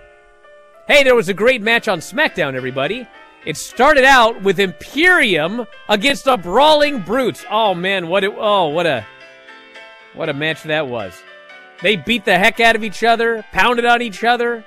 Hey, 0.89 1.05
there 1.05 1.15
was 1.15 1.29
a 1.29 1.35
great 1.35 1.63
match 1.63 1.87
on 1.87 2.01
SmackDown, 2.01 2.55
everybody. 2.55 3.07
It 3.47 3.57
started 3.57 4.05
out 4.05 4.43
with 4.43 4.59
Imperium 4.59 5.67
against 5.89 6.25
the 6.25 6.37
Brawling 6.37 7.01
Brutes. 7.01 7.45
Oh 7.51 7.75
man, 7.75 8.09
what 8.09 8.25
it 8.25 8.33
oh 8.37 8.69
what 8.69 8.87
a 8.87 9.07
what 10.15 10.29
a 10.29 10.35
match 10.35 10.65
that 10.65 10.89
was. 10.89 11.15
They 11.83 11.97
beat 11.97 12.25
the 12.25 12.39
heck 12.39 12.61
out 12.61 12.77
of 12.77 12.85
each 12.85 13.05
other, 13.05 13.45
pounded 13.53 13.85
on 13.85 14.03
each 14.03 14.25
other. 14.25 14.65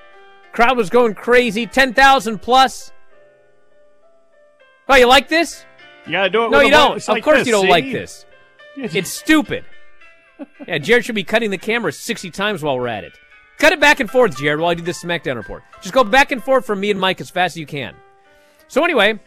Crowd 0.52 0.78
was 0.78 0.90
going 0.90 1.16
crazy, 1.16 1.66
10,000 1.68 2.40
plus. 2.40 2.92
Oh, 4.88 4.96
you 4.96 5.08
like 5.08 5.28
this? 5.28 5.66
You 6.06 6.14
gotta 6.14 6.30
do 6.30 6.46
it 6.46 6.52
No, 6.52 6.62
you 6.62 6.72
don't. 6.72 6.98
Of 6.98 7.08
like 7.08 7.24
course 7.24 7.40
this, 7.40 7.48
you 7.48 7.54
don't 7.54 7.66
see? 7.66 7.70
like 7.70 7.92
this. 7.92 8.26
It's 8.76 9.12
stupid. 9.12 9.66
Yeah, 10.68 10.78
Jared 10.80 11.06
should 11.06 11.16
be 11.16 11.24
cutting 11.24 11.52
the 11.52 11.58
camera 11.58 11.92
60 11.92 12.32
times 12.32 12.64
while 12.64 12.78
we're 12.78 12.88
at 12.88 13.04
it. 13.04 13.14
Cut 13.60 13.72
it 13.72 13.80
back 13.80 14.00
and 14.00 14.10
forth, 14.10 14.38
Jared, 14.38 14.60
while 14.60 14.72
I 14.72 14.74
do 14.74 14.82
this 14.82 15.04
SmackDown 15.04 15.36
report. 15.36 15.64
Just 15.82 15.94
go 15.94 16.04
back 16.04 16.32
and 16.32 16.44
forth 16.44 16.66
from 16.66 16.80
me 16.80 16.92
and 16.92 17.00
Mike 17.00 17.22
as 17.22 17.30
fast 17.30 17.54
as 17.54 17.60
you 17.60 17.66
can. 17.66 17.96
So 18.68 18.84
anyway, 18.84 19.20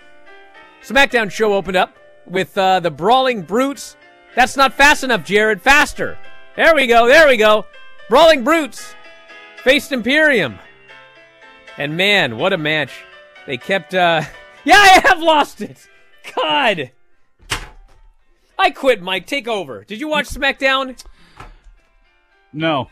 SmackDown 0.82 1.30
show 1.30 1.54
opened 1.54 1.76
up 1.76 1.96
with 2.26 2.56
uh, 2.58 2.80
the 2.80 2.90
Brawling 2.90 3.42
Brutes. 3.42 3.96
That's 4.34 4.56
not 4.56 4.74
fast 4.74 5.04
enough, 5.04 5.24
Jared. 5.24 5.62
Faster. 5.62 6.18
There 6.56 6.74
we 6.74 6.86
go. 6.86 7.06
There 7.06 7.28
we 7.28 7.36
go. 7.36 7.66
Brawling 8.08 8.44
Brutes 8.44 8.94
faced 9.62 9.92
Imperium. 9.92 10.58
And 11.78 11.96
man, 11.96 12.36
what 12.36 12.52
a 12.52 12.58
match. 12.58 13.04
They 13.46 13.56
kept, 13.56 13.94
uh, 13.94 14.22
yeah, 14.64 14.76
I 14.76 15.00
have 15.06 15.20
lost 15.20 15.60
it. 15.60 15.88
God. 16.34 16.90
I 18.58 18.70
quit, 18.70 19.02
Mike. 19.02 19.26
Take 19.26 19.46
over. 19.48 19.84
Did 19.84 20.00
you 20.00 20.08
watch 20.08 20.26
SmackDown? 20.28 21.02
No. 22.52 22.88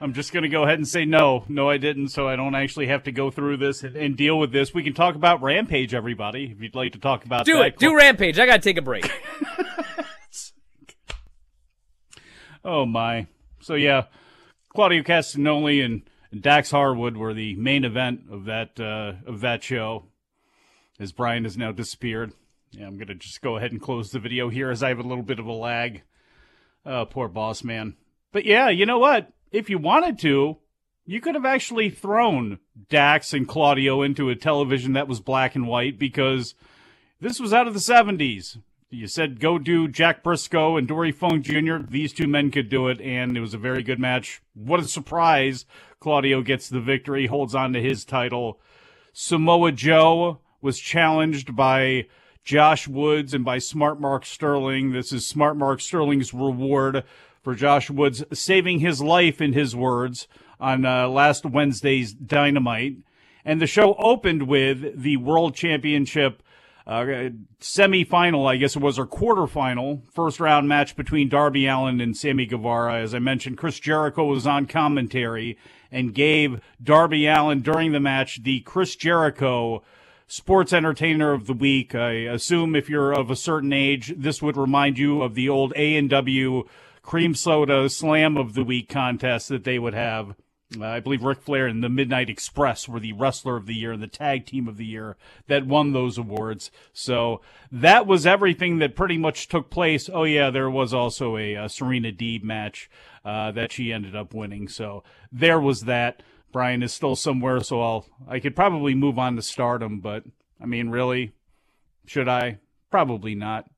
I'm 0.00 0.12
just 0.12 0.32
going 0.32 0.42
to 0.42 0.48
go 0.50 0.62
ahead 0.64 0.78
and 0.78 0.86
say 0.86 1.06
no. 1.06 1.44
No, 1.48 1.70
I 1.70 1.78
didn't, 1.78 2.08
so 2.08 2.28
I 2.28 2.36
don't 2.36 2.54
actually 2.54 2.88
have 2.88 3.04
to 3.04 3.12
go 3.12 3.30
through 3.30 3.56
this 3.56 3.82
and, 3.82 3.96
and 3.96 4.16
deal 4.16 4.38
with 4.38 4.52
this. 4.52 4.74
We 4.74 4.82
can 4.82 4.92
talk 4.92 5.14
about 5.14 5.40
Rampage, 5.42 5.94
everybody, 5.94 6.52
if 6.54 6.60
you'd 6.60 6.74
like 6.74 6.92
to 6.92 6.98
talk 6.98 7.24
about 7.24 7.46
Do 7.46 7.54
that. 7.58 7.66
it. 7.66 7.78
Do 7.78 7.96
Rampage. 7.96 8.38
I 8.38 8.44
got 8.44 8.56
to 8.56 8.60
take 8.62 8.76
a 8.76 8.82
break. 8.82 9.10
Oh, 12.64 12.84
my. 12.84 13.28
So, 13.60 13.74
yeah, 13.74 14.06
Claudio 14.74 15.04
Castagnoli 15.04 15.84
and 15.84 16.02
Dax 16.42 16.72
Harwood 16.72 17.16
were 17.16 17.32
the 17.32 17.54
main 17.54 17.84
event 17.84 18.22
of 18.28 18.46
that, 18.46 18.80
uh, 18.80 19.12
of 19.24 19.40
that 19.42 19.62
show, 19.62 20.06
as 20.98 21.12
Bryan 21.12 21.44
has 21.44 21.56
now 21.56 21.70
disappeared. 21.70 22.32
Yeah, 22.76 22.86
I'm 22.86 22.96
going 22.96 23.08
to 23.08 23.14
just 23.14 23.40
go 23.40 23.56
ahead 23.56 23.72
and 23.72 23.80
close 23.80 24.10
the 24.10 24.18
video 24.18 24.50
here 24.50 24.70
as 24.70 24.82
I 24.82 24.88
have 24.88 24.98
a 24.98 25.02
little 25.02 25.24
bit 25.24 25.38
of 25.38 25.46
a 25.46 25.52
lag. 25.52 26.02
Oh, 26.84 27.06
poor 27.06 27.26
boss 27.26 27.64
man. 27.64 27.96
But 28.32 28.44
yeah, 28.44 28.68
you 28.68 28.84
know 28.84 28.98
what? 28.98 29.32
If 29.50 29.70
you 29.70 29.78
wanted 29.78 30.18
to, 30.20 30.58
you 31.06 31.20
could 31.22 31.36
have 31.36 31.46
actually 31.46 31.88
thrown 31.88 32.58
Dax 32.90 33.32
and 33.32 33.48
Claudio 33.48 34.02
into 34.02 34.28
a 34.28 34.36
television 34.36 34.92
that 34.92 35.08
was 35.08 35.20
black 35.20 35.54
and 35.54 35.66
white 35.66 35.98
because 35.98 36.54
this 37.18 37.40
was 37.40 37.54
out 37.54 37.66
of 37.66 37.72
the 37.72 37.80
70s. 37.80 38.58
You 38.90 39.06
said 39.06 39.40
go 39.40 39.58
do 39.58 39.88
Jack 39.88 40.22
Brisco 40.22 40.78
and 40.78 40.86
Dory 40.86 41.12
Funk 41.12 41.44
Jr. 41.44 41.78
These 41.78 42.12
two 42.12 42.26
men 42.26 42.50
could 42.50 42.68
do 42.68 42.88
it, 42.88 43.00
and 43.00 43.36
it 43.36 43.40
was 43.40 43.54
a 43.54 43.58
very 43.58 43.82
good 43.82 43.98
match. 43.98 44.42
What 44.52 44.80
a 44.80 44.84
surprise. 44.84 45.64
Claudio 45.98 46.42
gets 46.42 46.68
the 46.68 46.80
victory, 46.80 47.26
holds 47.26 47.54
on 47.54 47.72
to 47.72 47.80
his 47.80 48.04
title. 48.04 48.60
Samoa 49.14 49.72
Joe 49.72 50.40
was 50.60 50.78
challenged 50.78 51.56
by 51.56 52.06
Josh 52.46 52.86
Woods 52.86 53.34
and 53.34 53.44
by 53.44 53.58
Smart 53.58 54.00
Mark 54.00 54.24
Sterling. 54.24 54.92
This 54.92 55.12
is 55.12 55.26
Smart 55.26 55.56
Mark 55.56 55.80
Sterling's 55.80 56.32
reward 56.32 57.02
for 57.42 57.56
Josh 57.56 57.90
Woods 57.90 58.22
saving 58.32 58.78
his 58.78 59.02
life, 59.02 59.40
in 59.40 59.52
his 59.52 59.74
words, 59.74 60.28
on 60.60 60.86
uh, 60.86 61.08
last 61.08 61.44
Wednesday's 61.44 62.14
Dynamite. 62.14 62.98
And 63.44 63.60
the 63.60 63.66
show 63.66 63.94
opened 63.94 64.44
with 64.44 65.02
the 65.02 65.16
World 65.16 65.56
Championship 65.56 66.40
uh, 66.86 67.30
semi-final, 67.58 68.46
I 68.46 68.58
guess 68.58 68.76
it 68.76 68.82
was, 68.82 68.96
or 68.96 69.08
quarterfinal, 69.08 70.08
first 70.12 70.38
round 70.38 70.68
match 70.68 70.94
between 70.94 71.28
Darby 71.28 71.66
Allin 71.66 72.00
and 72.00 72.16
Sammy 72.16 72.46
Guevara. 72.46 73.02
As 73.02 73.12
I 73.12 73.18
mentioned, 73.18 73.58
Chris 73.58 73.80
Jericho 73.80 74.24
was 74.24 74.46
on 74.46 74.66
commentary 74.66 75.58
and 75.90 76.14
gave 76.14 76.60
Darby 76.80 77.26
Allin 77.26 77.62
during 77.62 77.90
the 77.90 77.98
match 77.98 78.44
the 78.44 78.60
Chris 78.60 78.94
Jericho 78.94 79.82
Sports 80.28 80.72
Entertainer 80.72 81.32
of 81.32 81.46
the 81.46 81.52
Week. 81.52 81.94
I 81.94 82.10
assume 82.10 82.74
if 82.74 82.90
you're 82.90 83.12
of 83.12 83.30
a 83.30 83.36
certain 83.36 83.72
age, 83.72 84.12
this 84.16 84.42
would 84.42 84.56
remind 84.56 84.98
you 84.98 85.22
of 85.22 85.34
the 85.34 85.48
old 85.48 85.72
A&W 85.76 86.64
Cream 87.02 87.34
Soda 87.34 87.88
Slam 87.88 88.36
of 88.36 88.54
the 88.54 88.64
Week 88.64 88.88
contest 88.88 89.48
that 89.50 89.62
they 89.62 89.78
would 89.78 89.94
have. 89.94 90.34
Uh, 90.76 90.84
I 90.84 90.98
believe 90.98 91.22
Ric 91.22 91.42
Flair 91.42 91.68
and 91.68 91.80
the 91.80 91.88
Midnight 91.88 92.28
Express 92.28 92.88
were 92.88 92.98
the 92.98 93.12
Wrestler 93.12 93.56
of 93.56 93.66
the 93.66 93.74
Year 93.74 93.92
and 93.92 94.02
the 94.02 94.08
Tag 94.08 94.46
Team 94.46 94.66
of 94.66 94.78
the 94.78 94.84
Year 94.84 95.16
that 95.46 95.64
won 95.64 95.92
those 95.92 96.18
awards. 96.18 96.72
So 96.92 97.40
that 97.70 98.04
was 98.08 98.26
everything 98.26 98.78
that 98.78 98.96
pretty 98.96 99.16
much 99.18 99.46
took 99.46 99.70
place. 99.70 100.10
Oh 100.12 100.24
yeah, 100.24 100.50
there 100.50 100.68
was 100.68 100.92
also 100.92 101.36
a, 101.36 101.54
uh 101.54 101.68
Serena 101.68 102.10
Deeb 102.10 102.42
match 102.42 102.90
uh, 103.24 103.52
that 103.52 103.70
she 103.70 103.92
ended 103.92 104.16
up 104.16 104.34
winning. 104.34 104.66
So 104.66 105.04
there 105.30 105.60
was 105.60 105.82
that. 105.82 106.24
Bryan 106.56 106.82
is 106.82 106.94
still 106.94 107.16
somewhere, 107.16 107.60
so 107.60 107.82
I'll 107.82 108.06
I 108.26 108.40
could 108.40 108.56
probably 108.56 108.94
move 108.94 109.18
on 109.18 109.36
to 109.36 109.42
Stardom, 109.42 110.00
but 110.00 110.24
I 110.58 110.64
mean, 110.64 110.88
really, 110.88 111.32
should 112.06 112.30
I? 112.30 112.60
Probably 112.90 113.34
not. 113.34 113.68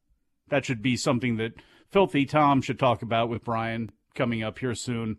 That 0.51 0.65
should 0.65 0.81
be 0.81 0.97
something 0.97 1.39
that 1.39 1.55
Filthy 1.91 2.25
Tom 2.25 2.63
should 2.63 2.79
talk 2.79 3.03
about 3.03 3.31
with 3.31 3.43
Bryan 3.43 3.91
coming 4.15 4.45
up 4.45 4.61
here 4.61 4.77
soon. 4.77 5.17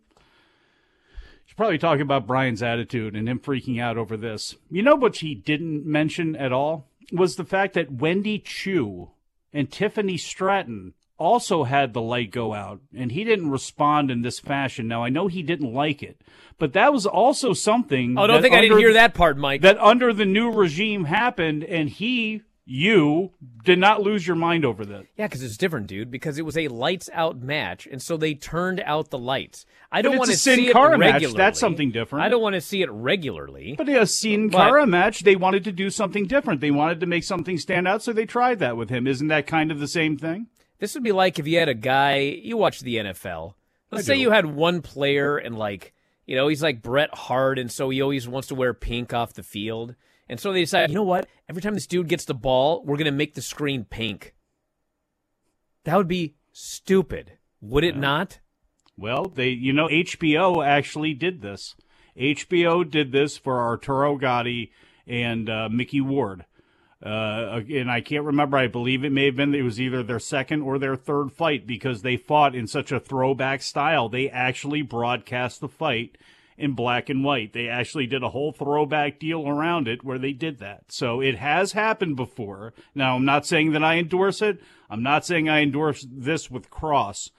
Should 1.47 1.57
probably 1.57 1.77
talk 1.77 1.99
about 1.99 2.25
Bryan's 2.25 2.63
attitude 2.63 3.13
and 3.13 3.27
him 3.27 3.41
freaking 3.41 3.81
out 3.81 3.97
over 3.97 4.15
this. 4.15 4.55
You 4.71 4.81
know 4.81 4.95
what 4.95 5.17
he 5.17 5.35
didn't 5.35 5.85
mention 5.85 6.37
at 6.37 6.53
all 6.53 6.87
was 7.11 7.35
the 7.35 7.43
fact 7.43 7.73
that 7.73 7.91
Wendy 7.91 8.39
Choo 8.39 9.09
and 9.51 9.69
Tiffany 9.69 10.15
Stratton 10.15 10.93
also 11.19 11.65
had 11.65 11.93
the 11.93 12.01
light 12.01 12.32
go 12.32 12.53
out, 12.53 12.79
and 12.95 13.12
he 13.12 13.23
didn't 13.23 13.51
respond 13.51 14.10
in 14.10 14.21
this 14.21 14.39
fashion. 14.39 14.88
Now 14.88 15.03
I 15.03 15.10
know 15.10 15.27
he 15.27 15.43
didn't 15.43 15.73
like 15.73 16.01
it, 16.01 16.21
but 16.58 16.73
that 16.73 16.93
was 16.93 17.05
also 17.05 17.53
something. 17.53 18.17
Oh, 18.17 18.25
don't 18.25 18.38
that 18.38 18.41
think 18.41 18.55
I 18.55 18.62
didn't 18.62 18.79
hear 18.79 18.93
that 18.93 19.13
part, 19.13 19.38
Mike. 19.38 19.62
That 19.62 19.77
under 19.77 20.13
the 20.13 20.25
new 20.25 20.49
regime 20.51 21.03
happened, 21.03 21.63
and 21.63 21.89
he, 21.89 22.43
you, 22.65 23.32
did 23.63 23.79
not 23.79 24.01
lose 24.01 24.25
your 24.25 24.36
mind 24.36 24.63
over 24.63 24.86
that. 24.86 25.05
Yeah, 25.17 25.27
because 25.27 25.43
it's 25.43 25.58
different, 25.58 25.88
dude. 25.88 26.10
Because 26.10 26.38
it 26.38 26.45
was 26.45 26.58
a 26.58 26.67
lights 26.69 27.10
out 27.13 27.41
match, 27.41 27.88
and 27.91 28.01
so 28.01 28.15
they 28.15 28.34
turned 28.34 28.82
out 28.86 29.10
the 29.10 29.17
lights. 29.17 29.65
I 29.91 30.01
don't 30.01 30.17
want 30.17 30.29
to 30.29 30.38
see 30.38 30.67
it 30.67 30.73
Cara 30.73 30.97
match. 30.97 31.13
regularly. 31.13 31.38
That's 31.38 31.60
something 31.60 31.91
different. 31.91 32.25
I 32.25 32.29
don't 32.29 32.41
want 32.41 32.53
to 32.53 32.62
see 32.62 32.82
it 32.82 32.89
regularly. 32.91 33.75
But 33.77 33.89
a 33.89 34.05
Sin 34.05 34.49
But- 34.49 34.58
Cara 34.60 34.88
match, 34.88 35.21
they 35.21 35.36
wanted 35.36 35.63
to 35.65 35.71
do 35.71 35.89
something 35.89 36.25
different. 36.27 36.62
They 36.62 36.71
wanted 36.71 36.99
to 37.01 37.05
make 37.05 37.23
something 37.23 37.58
stand 37.58 37.88
out, 37.88 38.03
so 38.03 38.13
they 38.13 38.25
tried 38.25 38.60
that 38.60 38.77
with 38.77 38.89
him. 38.89 39.08
Isn't 39.08 39.27
that 39.27 39.47
kind 39.47 39.71
of 39.71 39.79
the 39.79 39.88
same 39.88 40.17
thing? 40.17 40.47
This 40.79 40.93
would 40.93 41.03
be 41.03 41.11
like 41.11 41.39
if 41.39 41.47
you 41.47 41.59
had 41.59 41.69
a 41.69 41.73
guy 41.73 42.19
you 42.19 42.57
watch 42.57 42.79
the 42.79 42.95
NFL. 42.95 43.53
Let's 43.91 44.05
say 44.05 44.15
you 44.15 44.31
had 44.31 44.45
one 44.45 44.81
player 44.81 45.37
and 45.37 45.57
like 45.57 45.93
you 46.25 46.35
know 46.35 46.47
he's 46.47 46.63
like 46.63 46.81
Bret 46.81 47.13
Hart, 47.13 47.57
and 47.59 47.71
so 47.71 47.89
he 47.89 48.01
always 48.01 48.27
wants 48.27 48.47
to 48.49 48.55
wear 48.55 48.73
pink 48.73 49.13
off 49.13 49.33
the 49.33 49.43
field, 49.43 49.95
and 50.27 50.39
so 50.39 50.53
they 50.53 50.61
decide, 50.61 50.89
you 50.89 50.95
know 50.95 51.03
what? 51.03 51.27
Every 51.49 51.61
time 51.61 51.73
this 51.73 51.87
dude 51.87 52.07
gets 52.07 52.25
the 52.25 52.35
ball, 52.35 52.83
we're 52.85 52.97
gonna 52.97 53.11
make 53.11 53.33
the 53.33 53.41
screen 53.41 53.83
pink. 53.83 54.35
That 55.85 55.97
would 55.97 56.07
be 56.07 56.35
stupid, 56.51 57.33
would 57.61 57.83
it 57.83 57.97
not? 57.97 58.39
Well, 58.97 59.25
they, 59.25 59.49
you 59.49 59.73
know, 59.73 59.87
HBO 59.87 60.65
actually 60.65 61.13
did 61.13 61.41
this. 61.41 61.75
HBO 62.17 62.89
did 62.89 63.11
this 63.11 63.37
for 63.37 63.59
Arturo 63.61 64.17
Gatti 64.17 64.71
and 65.07 65.49
uh, 65.49 65.69
Mickey 65.71 66.01
Ward. 66.01 66.45
Uh, 67.03 67.62
and 67.69 67.89
I 67.89 68.01
can't 68.01 68.25
remember. 68.25 68.57
I 68.57 68.67
believe 68.67 69.03
it 69.03 69.12
may 69.12 69.25
have 69.25 69.35
been 69.35 69.55
it 69.55 69.62
was 69.62 69.79
either 69.79 70.03
their 70.03 70.19
second 70.19 70.63
or 70.63 70.77
their 70.77 70.97
third 70.97 71.31
fight 71.31 71.65
because 71.65 72.01
they 72.01 72.17
fought 72.17 72.55
in 72.55 72.67
such 72.67 72.91
a 72.91 72.99
throwback 72.99 73.62
style. 73.62 74.09
They 74.09 74.29
actually 74.29 74.81
broadcast 74.81 75.62
the 75.62 75.69
fight 75.69 76.17
in 76.57 76.73
black 76.73 77.07
and 77.07 77.23
white. 77.23 77.53
They 77.53 77.69
actually 77.69 78.05
did 78.05 78.21
a 78.21 78.29
whole 78.29 78.51
throwback 78.51 79.17
deal 79.17 79.47
around 79.47 79.88
it 79.88 80.03
where 80.03 80.19
they 80.19 80.33
did 80.33 80.59
that. 80.59 80.91
So 80.91 81.21
it 81.21 81.38
has 81.38 81.71
happened 81.71 82.17
before. 82.17 82.73
Now, 82.93 83.15
I'm 83.15 83.25
not 83.25 83.45
saying 83.45 83.71
that 83.71 83.83
I 83.83 83.97
endorse 83.97 84.41
it. 84.41 84.62
I'm 84.89 85.01
not 85.01 85.25
saying 85.25 85.47
I 85.47 85.62
endorse 85.62 86.05
this 86.12 86.51
with 86.51 86.69
Kross. 86.69 87.29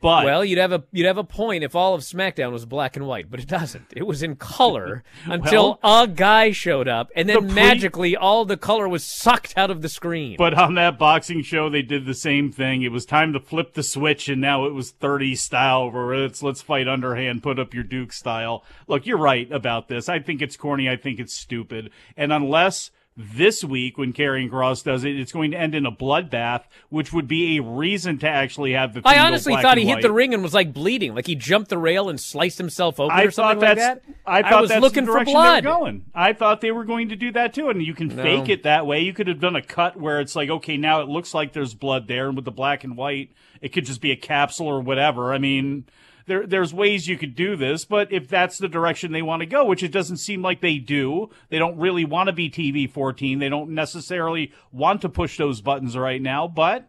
But 0.00 0.24
well, 0.26 0.44
you'd 0.44 0.58
have 0.58 0.72
a 0.72 0.84
you'd 0.92 1.06
have 1.06 1.18
a 1.18 1.24
point 1.24 1.64
if 1.64 1.74
all 1.74 1.94
of 1.94 2.02
SmackDown 2.02 2.52
was 2.52 2.66
black 2.66 2.96
and 2.96 3.06
white, 3.06 3.30
but 3.30 3.40
it 3.40 3.48
doesn't. 3.48 3.92
It 3.96 4.06
was 4.06 4.22
in 4.22 4.36
color 4.36 5.04
until 5.24 5.78
a 5.82 6.06
guy 6.06 6.50
showed 6.52 6.86
up, 6.86 7.10
and 7.16 7.28
then 7.28 7.36
The 7.36 7.42
pre- 7.42 7.54
magically 7.54 8.16
all 8.16 8.44
the 8.44 8.56
color 8.56 8.88
was 8.88 9.04
sucked 9.04 9.54
out 9.56 9.70
of 9.70 9.80
the 9.82 9.88
screen. 9.88 10.36
But 10.36 10.54
on 10.54 10.74
that 10.74 10.98
boxing 10.98 11.42
show, 11.42 11.70
they 11.70 11.82
did 11.82 12.04
the 12.04 12.14
same 12.14 12.52
thing. 12.52 12.82
It 12.82 12.92
was 12.92 13.06
time 13.06 13.32
to 13.32 13.40
flip 13.40 13.74
the 13.74 13.82
switch, 13.82 14.28
and 14.28 14.40
now 14.40 14.66
it 14.66 14.74
was 14.74 14.90
30 14.90 15.34
style, 15.34 15.90
where 15.90 16.12
it's 16.12 16.42
let's 16.42 16.62
fight 16.62 16.86
underhand, 16.88 17.42
put 17.42 17.58
up 17.58 17.72
your 17.72 17.84
Duke 17.84 18.12
style. 18.12 18.64
Look, 18.86 19.06
you're 19.06 19.18
right 19.18 19.50
about 19.50 19.88
this. 19.88 20.08
I 20.08 20.18
think 20.18 20.42
it's 20.42 20.56
corny. 20.56 20.88
I 20.88 20.96
think 20.96 21.18
it's 21.18 21.34
stupid. 21.34 21.90
And 22.16 22.32
unless 22.32 22.90
this 23.16 23.62
week, 23.62 23.96
when 23.96 24.12
Karrion 24.12 24.50
Kross 24.50 24.82
does 24.82 25.04
it, 25.04 25.16
it's 25.18 25.30
going 25.30 25.52
to 25.52 25.56
end 25.56 25.74
in 25.74 25.86
a 25.86 25.92
bloodbath, 25.92 26.62
which 26.88 27.12
would 27.12 27.28
be 27.28 27.56
a 27.58 27.62
reason 27.62 28.18
to 28.18 28.28
actually 28.28 28.72
have 28.72 28.92
the. 28.92 29.02
I 29.04 29.20
honestly 29.20 29.54
thought 29.54 29.78
he 29.78 29.86
hit 29.86 30.02
the 30.02 30.10
ring 30.12 30.34
and 30.34 30.42
was 30.42 30.52
like 30.54 30.72
bleeding, 30.72 31.14
like 31.14 31.26
he 31.26 31.36
jumped 31.36 31.70
the 31.70 31.78
rail 31.78 32.08
and 32.08 32.18
sliced 32.20 32.58
himself 32.58 32.98
open 32.98 33.16
I 33.16 33.22
or 33.22 33.30
something 33.30 33.60
like 33.60 33.76
that. 33.78 34.02
I 34.26 34.42
thought 34.42 34.62
was 34.62 34.70
that's 34.70 34.80
looking 34.82 35.04
the 35.06 35.12
for 35.12 35.24
blood. 35.24 35.62
they 35.62 35.68
were 35.68 35.76
going. 35.76 36.04
I 36.14 36.32
thought 36.32 36.60
they 36.60 36.72
were 36.72 36.84
going 36.84 37.10
to 37.10 37.16
do 37.16 37.30
that 37.32 37.54
too, 37.54 37.68
and 37.68 37.80
you 37.80 37.94
can 37.94 38.08
No. 38.08 38.22
fake 38.22 38.48
it 38.48 38.64
that 38.64 38.86
way. 38.86 39.00
You 39.00 39.12
could 39.12 39.28
have 39.28 39.40
done 39.40 39.54
a 39.54 39.62
cut 39.62 39.96
where 39.96 40.20
it's 40.20 40.34
like, 40.34 40.50
okay, 40.50 40.76
now 40.76 41.00
it 41.00 41.08
looks 41.08 41.34
like 41.34 41.52
there's 41.52 41.74
blood 41.74 42.08
there, 42.08 42.26
and 42.26 42.34
with 42.34 42.44
the 42.44 42.50
black 42.50 42.82
and 42.82 42.96
white, 42.96 43.30
it 43.60 43.68
could 43.72 43.86
just 43.86 44.00
be 44.00 44.10
a 44.10 44.16
capsule 44.16 44.66
or 44.66 44.80
whatever. 44.80 45.32
I 45.32 45.38
mean, 45.38 45.84
there 46.26 46.46
there's 46.46 46.72
ways 46.72 47.08
you 47.08 47.18
could 47.18 47.34
do 47.34 47.56
this, 47.56 47.84
but 47.84 48.12
if 48.12 48.28
that's 48.28 48.58
the 48.58 48.68
direction 48.68 49.12
they 49.12 49.22
want 49.22 49.40
to 49.40 49.46
go, 49.46 49.64
which 49.64 49.82
it 49.82 49.92
doesn't 49.92 50.18
seem 50.18 50.42
like 50.42 50.60
they 50.60 50.78
do, 50.78 51.30
they 51.48 51.58
don't 51.58 51.78
really 51.78 52.04
want 52.04 52.28
to 52.28 52.32
be 52.32 52.50
TV 52.50 52.90
14. 52.90 53.38
They 53.38 53.48
don't 53.48 53.70
necessarily 53.70 54.52
want 54.72 55.02
to 55.02 55.08
push 55.08 55.36
those 55.36 55.60
buttons 55.60 55.96
right 55.96 56.20
now, 56.20 56.48
but. 56.48 56.88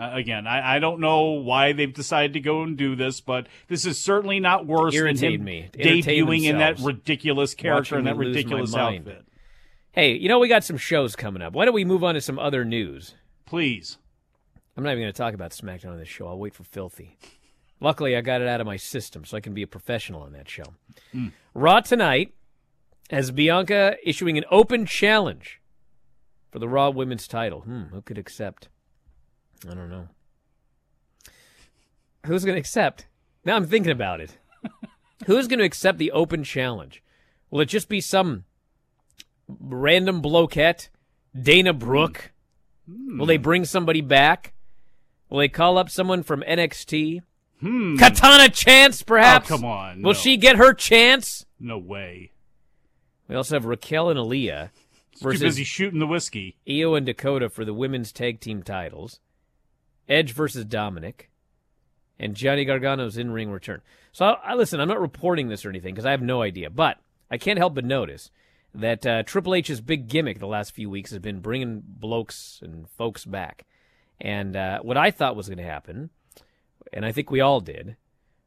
Uh, 0.00 0.12
again, 0.14 0.46
I, 0.46 0.76
I 0.76 0.78
don't 0.78 1.00
know 1.00 1.32
why 1.32 1.72
they've 1.72 1.92
decided 1.92 2.34
to 2.34 2.40
go 2.40 2.62
and 2.62 2.76
do 2.76 2.94
this, 2.94 3.20
but 3.20 3.48
this 3.66 3.84
is 3.84 4.00
certainly 4.00 4.38
not 4.38 4.64
worse 4.64 4.94
Irritated 4.94 5.40
than 5.40 5.40
him 5.40 5.44
me. 5.44 5.70
To 5.72 5.80
entertain 5.80 6.24
debuting 6.24 6.44
in 6.44 6.58
that 6.58 6.78
ridiculous 6.78 7.52
character 7.54 7.96
and 7.96 8.06
that 8.06 8.16
me 8.16 8.26
lose 8.26 8.34
my 8.36 8.38
ridiculous 8.38 8.76
outfit. 8.76 9.24
Hey, 9.90 10.12
you 10.12 10.28
know 10.28 10.38
we 10.38 10.46
got 10.46 10.62
some 10.62 10.76
shows 10.76 11.16
coming 11.16 11.42
up. 11.42 11.52
Why 11.52 11.64
don't 11.64 11.74
we 11.74 11.84
move 11.84 12.04
on 12.04 12.14
to 12.14 12.20
some 12.20 12.38
other 12.38 12.64
news? 12.64 13.16
Please. 13.44 13.98
I'm 14.76 14.84
not 14.84 14.90
even 14.90 15.02
going 15.02 15.12
to 15.12 15.18
talk 15.18 15.34
about 15.34 15.50
SmackDown 15.50 15.90
on 15.90 15.98
this 15.98 16.06
show. 16.06 16.28
I'll 16.28 16.38
wait 16.38 16.54
for 16.54 16.62
Filthy. 16.62 17.18
Luckily, 17.80 18.16
I 18.16 18.20
got 18.20 18.40
it 18.40 18.48
out 18.48 18.60
of 18.60 18.66
my 18.66 18.76
system, 18.76 19.24
so 19.24 19.36
I 19.36 19.40
can 19.40 19.54
be 19.54 19.62
a 19.62 19.66
professional 19.66 20.22
on 20.22 20.32
that 20.32 20.48
show. 20.48 20.74
Hmm. 21.12 21.28
Raw 21.54 21.80
tonight 21.80 22.34
has 23.10 23.30
Bianca 23.30 23.96
issuing 24.04 24.36
an 24.36 24.44
open 24.50 24.84
challenge 24.84 25.60
for 26.50 26.58
the 26.58 26.68
Raw 26.68 26.90
Women's 26.90 27.28
title. 27.28 27.60
Hmm, 27.60 27.84
who 27.84 28.02
could 28.02 28.18
accept? 28.18 28.68
I 29.68 29.74
don't 29.74 29.90
know. 29.90 30.08
Who's 32.26 32.44
going 32.44 32.56
to 32.56 32.60
accept? 32.60 33.06
Now 33.44 33.56
I'm 33.56 33.66
thinking 33.66 33.92
about 33.92 34.20
it. 34.20 34.36
Who's 35.26 35.48
going 35.48 35.58
to 35.60 35.64
accept 35.64 35.98
the 35.98 36.10
open 36.12 36.44
challenge? 36.44 37.02
Will 37.50 37.60
it 37.60 37.66
just 37.66 37.88
be 37.88 38.00
some 38.00 38.44
random 39.48 40.20
bloquette? 40.20 40.88
Dana 41.40 41.72
Brooke? 41.72 42.32
Will 42.86 43.26
they 43.26 43.36
bring 43.36 43.64
somebody 43.64 44.00
back? 44.00 44.54
Will 45.28 45.38
they 45.38 45.48
call 45.48 45.78
up 45.78 45.90
someone 45.90 46.22
from 46.22 46.42
NXT? 46.46 47.20
Hmm. 47.60 47.96
Katana 47.96 48.48
Chance, 48.48 49.02
perhaps? 49.02 49.50
Oh, 49.50 49.56
come 49.56 49.64
on, 49.64 50.02
Will 50.02 50.12
no. 50.12 50.18
she 50.18 50.36
get 50.36 50.56
her 50.56 50.72
chance? 50.72 51.44
No 51.58 51.76
way. 51.78 52.30
We 53.28 53.34
also 53.34 53.56
have 53.56 53.64
Raquel 53.64 54.08
and 54.10 54.18
Aliyah 54.18 54.70
Too 55.16 55.24
versus 55.24 55.40
busy 55.42 55.64
shooting 55.64 55.98
the 55.98 56.06
whiskey. 56.06 56.56
Io 56.68 56.94
and 56.94 57.04
Dakota 57.04 57.48
for 57.50 57.64
the 57.64 57.74
women's 57.74 58.12
tag 58.12 58.40
team 58.40 58.62
titles. 58.62 59.20
Edge 60.08 60.32
versus 60.32 60.64
Dominic. 60.64 61.30
And 62.18 62.34
Johnny 62.34 62.64
Gargano's 62.64 63.16
in 63.18 63.30
ring 63.30 63.50
return. 63.50 63.80
So, 64.12 64.24
I, 64.24 64.52
I- 64.52 64.54
listen, 64.54 64.80
I'm 64.80 64.88
not 64.88 65.00
reporting 65.00 65.48
this 65.48 65.64
or 65.64 65.68
anything 65.68 65.94
because 65.94 66.06
I 66.06 66.10
have 66.12 66.22
no 66.22 66.42
idea. 66.42 66.70
But 66.70 66.98
I 67.30 67.38
can't 67.38 67.58
help 67.58 67.74
but 67.74 67.84
notice 67.84 68.30
that 68.74 69.06
uh, 69.06 69.22
Triple 69.24 69.54
H's 69.56 69.80
big 69.80 70.08
gimmick 70.08 70.38
the 70.38 70.46
last 70.46 70.72
few 70.74 70.88
weeks 70.90 71.10
has 71.10 71.18
been 71.20 71.40
bringing 71.40 71.82
blokes 71.84 72.60
and 72.62 72.88
folks 72.90 73.24
back. 73.24 73.66
And 74.20 74.56
uh, 74.56 74.80
what 74.80 74.96
I 74.96 75.10
thought 75.10 75.36
was 75.36 75.48
going 75.48 75.58
to 75.58 75.64
happen, 75.64 76.10
and 76.92 77.04
I 77.04 77.12
think 77.12 77.30
we 77.30 77.40
all 77.40 77.60
did, 77.60 77.96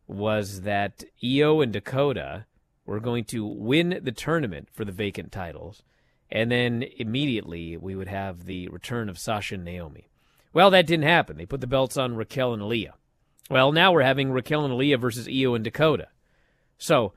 was 0.08 0.62
that 0.62 1.04
Io 1.24 1.62
and 1.62 1.72
Dakota 1.72 2.46
were 2.86 3.00
going 3.00 3.24
to 3.26 3.46
win 3.46 4.00
the 4.04 4.12
tournament 4.12 4.68
for 4.72 4.84
the 4.84 4.92
vacant 4.92 5.32
titles, 5.32 5.84
and 6.30 6.52
then 6.52 6.84
immediately 6.98 7.78
we 7.78 7.96
would 7.96 8.08
have 8.08 8.46
the 8.46 8.68
return 8.70 9.10
of 9.10 9.20
Sasha 9.20 9.56
and 9.56 9.66
Naomi. 9.66 10.10
Well, 10.54 10.70
that 10.72 10.88
didn't 10.88 11.06
happen. 11.06 11.38
They 11.38 11.46
put 11.46 11.62
the 11.62 11.68
belts 11.68 11.98
on 11.98 12.16
Raquel 12.16 12.54
and 12.54 12.62
Aliyah. 12.62 12.94
Well, 13.50 13.72
now 13.72 13.92
we're 13.92 14.02
having 14.02 14.32
Raquel 14.32 14.66
and 14.66 14.74
Aliyah 14.74 15.00
versus 15.00 15.28
Io 15.28 15.54
and 15.56 15.64
Dakota. 15.64 16.08
So 16.78 17.14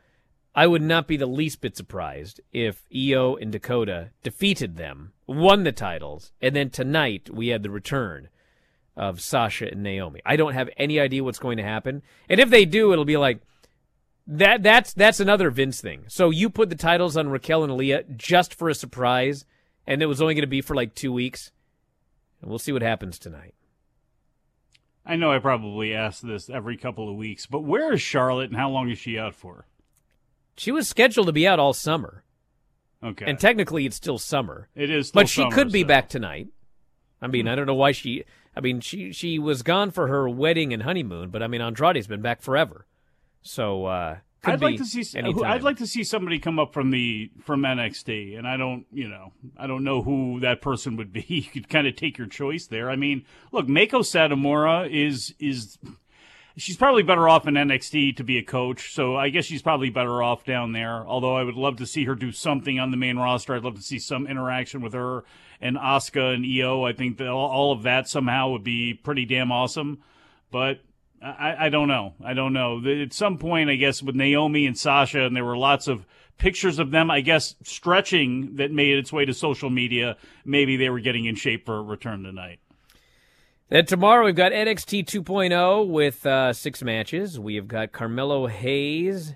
I 0.55 0.67
would 0.67 0.83
not 0.83 1.09
be 1.09 1.17
the 1.17 1.27
least 1.27 1.61
bit 1.61 1.77
surprised 1.77 2.41
if 2.53 2.87
Io 2.95 3.35
and 3.37 3.51
Dakota 3.51 4.11
defeated 4.23 4.77
them, 4.77 5.13
won 5.27 5.65
the 5.65 5.73
titles, 5.73 6.33
and 6.41 6.55
then 6.55 6.71
tonight 6.71 7.29
we 7.33 7.49
had 7.49 7.63
the 7.63 7.71
return 7.71 8.29
of 8.97 9.21
Sasha 9.21 9.69
and 9.71 9.83
Naomi. 9.83 10.21
I 10.25 10.37
don't 10.37 10.55
have 10.55 10.71
any 10.77 11.01
idea 11.01 11.25
what's 11.25 11.39
going 11.39 11.57
to 11.57 11.63
happen. 11.65 12.03
And 12.29 12.39
if 12.41 12.51
they 12.51 12.65
do, 12.65 12.93
it'll 12.93 13.05
be 13.05 13.17
like 13.17 13.41
that 14.27 14.63
that's 14.63 14.93
that's 14.95 15.21
another 15.21 15.51
Vince 15.51 15.81
thing. 15.81 16.05
So 16.09 16.31
you 16.31 16.49
put 16.49 16.71
the 16.71 16.77
titles 16.77 17.17
on 17.17 17.29
Raquel 17.29 17.65
and 17.65 17.73
Aliyah 17.73 18.17
just 18.17 18.55
for 18.55 18.69
a 18.69 18.75
surprise, 18.75 19.45
and 19.87 20.03
it 20.03 20.07
was 20.07 20.23
only 20.23 20.35
going 20.35 20.43
to 20.43 20.47
be 20.47 20.61
for 20.63 20.75
like 20.75 20.95
two 20.95 21.13
weeks. 21.13 21.51
And 22.41 22.49
we'll 22.51 22.59
see 22.59 22.73
what 22.73 22.83
happens 22.83 23.19
tonight. 23.19 23.55
I 25.07 25.17
know 25.17 25.31
I 25.31 25.39
probably 25.39 25.93
ask 25.95 26.23
this 26.23 26.49
every 26.49 26.77
couple 26.79 27.11
of 27.11 27.17
weeks, 27.17 27.45
but 27.47 27.61
where 27.61 27.93
is 27.93 28.01
Charlotte 28.01 28.49
and 28.51 28.57
how 28.59 28.71
long 28.71 28.89
is 28.89 28.99
she 28.99 29.19
out 29.19 29.35
for? 29.35 29.67
She 30.57 30.73
was 30.73 30.89
scheduled 30.89 31.27
to 31.27 31.33
be 31.33 31.47
out 31.47 31.59
all 31.59 31.73
summer. 31.75 32.23
Okay. 33.03 33.27
And 33.27 33.39
technically 33.39 33.85
it's 33.85 33.97
still 33.97 34.17
summer. 34.19 34.69
It 34.75 34.89
is 34.89 35.09
still 35.09 35.21
But 35.21 35.29
she 35.29 35.43
summer, 35.43 35.55
could 35.55 35.73
be 35.73 35.83
so- 35.83 35.89
back 35.89 36.09
tonight. 36.09 36.49
I 37.25 37.27
mean, 37.29 37.49
I 37.49 37.55
don't 37.55 37.67
know 37.67 37.75
why 37.75 37.93
she 37.93 38.25
I 38.57 38.61
mean, 38.61 38.81
she 38.81 39.13
she 39.13 39.39
was 39.39 39.63
gone 39.63 39.91
for 39.91 40.09
her 40.09 40.29
wedding 40.29 40.73
and 40.73 40.83
honeymoon, 40.83 41.31
but 41.31 41.43
I 41.43 41.47
mean 41.47 41.61
Andrade's 41.61 42.07
been 42.07 42.23
back 42.23 42.43
forever. 42.43 42.87
So 43.43 43.87
uh 43.87 44.17
could 44.45 44.55
I'd 44.55 44.63
like 44.63 44.75
be 44.75 44.79
to 44.79 44.85
see. 44.85 45.19
anytime. 45.19 45.51
I'd 45.51 45.63
like 45.63 45.79
to 45.79 45.87
see 45.87 46.05
somebody 46.05 46.39
come 46.39 46.59
up 46.59 46.75
from 46.75 46.91
the 46.91 47.31
from 47.43 47.63
NXT, 47.63 48.37
and 48.37 48.47
I 48.47 48.59
don't, 48.59 48.85
you 48.93 49.09
know, 49.09 49.33
I 49.57 49.67
don't 49.67 49.85
know 49.85 50.03
who 50.03 50.41
that 50.41 50.61
person 50.61 50.97
would 50.97 51.13
be. 51.13 51.25
You 51.29 51.43
could 51.43 51.69
kind 51.69 51.87
of 51.87 51.97
take 51.97 52.19
your 52.19 52.27
choice 52.27 52.67
there. 52.67 52.91
I 52.91 52.97
mean, 52.97 53.25
look, 53.53 53.67
Meiko 53.67 54.01
Satomura 54.03 54.89
is 54.91 55.35
is 55.39 55.79
she's 56.57 56.77
probably 56.77 57.03
better 57.03 57.29
off 57.29 57.49
in 57.49 57.55
NXT 57.55 58.17
to 58.17 58.25
be 58.25 58.39
a 58.39 58.43
coach. 58.43 58.93
So 58.93 59.17
I 59.17 59.31
guess 59.31 59.45
she's 59.47 59.63
probably 59.63 59.91
better 59.91 60.23
off 60.23 60.45
down 60.45 60.73
there. 60.73 61.07
Although 61.07 61.37
I 61.37 61.43
would 61.43 61.57
love 61.57 61.77
to 61.77 61.87
see 61.87 62.05
her 62.05 62.15
do 62.15 62.31
something 62.31 62.79
on 62.79 62.91
the 62.91 62.97
main 62.97 63.17
roster. 63.17 63.55
I'd 63.55 63.65
love 63.65 63.77
to 63.77 63.83
see 63.83 63.99
some 63.99 64.27
interaction 64.27 64.81
with 64.81 64.93
her 64.93 65.25
and 65.64 65.79
Asuka 65.79 66.35
and 66.35 66.44
Io. 66.44 66.85
I 66.85 66.92
think 66.92 67.16
that 67.16 67.29
all 67.29 67.72
of 67.72 67.83
that 67.85 68.07
somehow 68.07 68.50
would 68.50 68.62
be 68.62 68.92
pretty 68.92 69.24
damn 69.24 69.50
awesome. 69.50 70.03
But 70.53 70.81
I, 71.22 71.66
I 71.66 71.68
don't 71.70 71.88
know. 71.88 72.12
I 72.22 72.35
don't 72.35 72.53
know. 72.53 72.81
At 72.87 73.14
some 73.14 73.38
point, 73.38 73.70
I 73.70 73.77
guess 73.77 74.03
with 74.03 74.14
Naomi 74.14 74.66
and 74.66 74.79
Sasha, 74.79 75.24
and 75.24 75.35
there 75.35 75.44
were 75.44 75.57
lots 75.57 75.88
of 75.88 76.05
pictures 76.37 76.79
of 76.79 76.90
them, 76.90 77.11
I 77.11 77.22
guess, 77.22 77.57
stretching 77.62 78.57
that 78.57 78.72
made 78.72 78.98
its 78.98 79.11
way 79.11 79.24
to 79.24 79.33
social 79.33 79.70
media. 79.70 80.18
Maybe 80.44 80.77
they 80.77 80.90
were 80.90 81.00
getting 81.00 81.24
in 81.24 81.35
shape 81.35 81.64
for 81.64 81.79
a 81.79 81.83
return 81.83 82.22
tonight. 82.22 82.61
Then 83.70 83.87
tomorrow 83.87 84.27
we've 84.27 84.37
got 84.37 84.53
NXT 84.53 85.07
2.0 85.07 85.88
with 85.88 86.27
uh, 86.27 86.53
six 86.53 86.83
matches. 86.83 87.40
We 87.40 87.55
have 87.55 87.66
got 87.66 87.92
Carmelo 87.92 88.48
Hayes 88.48 89.35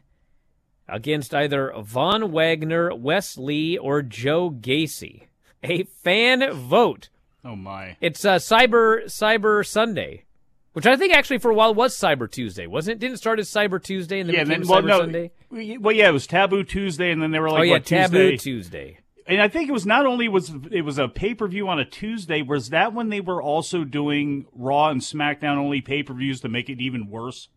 against 0.86 1.34
either 1.34 1.72
Von 1.78 2.30
Wagner, 2.32 2.94
Wes 2.94 3.38
Lee, 3.38 3.78
or 3.78 4.02
Joe 4.02 4.50
Gacy. 4.50 5.27
A 5.62 5.84
fan 6.04 6.52
vote. 6.52 7.08
Oh 7.44 7.56
my! 7.56 7.96
It's 8.00 8.24
uh, 8.24 8.36
Cyber 8.36 9.04
Cyber 9.04 9.66
Sunday, 9.66 10.24
which 10.72 10.86
I 10.86 10.96
think 10.96 11.14
actually 11.14 11.38
for 11.38 11.50
a 11.50 11.54
while 11.54 11.74
was 11.74 11.96
Cyber 11.96 12.30
Tuesday, 12.30 12.66
wasn't 12.66 12.96
it? 12.96 12.98
Didn't 13.00 13.14
it 13.14 13.18
start 13.18 13.38
as 13.38 13.48
Cyber 13.48 13.82
Tuesday 13.82 14.20
and 14.20 14.28
then 14.28 14.34
yeah, 14.36 14.44
became 14.44 14.62
then, 14.62 14.68
well, 14.68 14.82
Cyber 14.82 14.86
no, 14.86 15.00
Sunday. 15.00 15.30
Well, 15.78 15.94
yeah, 15.94 16.08
it 16.08 16.12
was 16.12 16.26
Taboo 16.26 16.62
Tuesday, 16.64 17.10
and 17.10 17.22
then 17.22 17.30
they 17.30 17.38
were 17.38 17.50
like, 17.50 17.60
oh 17.60 17.62
yeah, 17.62 17.72
what, 17.72 17.86
Taboo 17.86 18.30
Tuesday? 18.32 18.36
Tuesday. 18.36 18.98
And 19.26 19.42
I 19.42 19.48
think 19.48 19.68
it 19.68 19.72
was 19.72 19.84
not 19.84 20.06
only 20.06 20.28
was 20.28 20.52
it 20.70 20.82
was 20.82 20.98
a 20.98 21.06
pay 21.08 21.34
per 21.34 21.46
view 21.48 21.68
on 21.68 21.78
a 21.78 21.84
Tuesday. 21.84 22.42
Was 22.42 22.70
that 22.70 22.92
when 22.94 23.08
they 23.08 23.20
were 23.20 23.42
also 23.42 23.84
doing 23.84 24.46
Raw 24.52 24.88
and 24.88 25.00
SmackDown 25.00 25.56
only 25.56 25.80
pay 25.80 26.02
per 26.02 26.14
views 26.14 26.40
to 26.42 26.48
make 26.48 26.70
it 26.70 26.80
even 26.80 27.08
worse? 27.10 27.48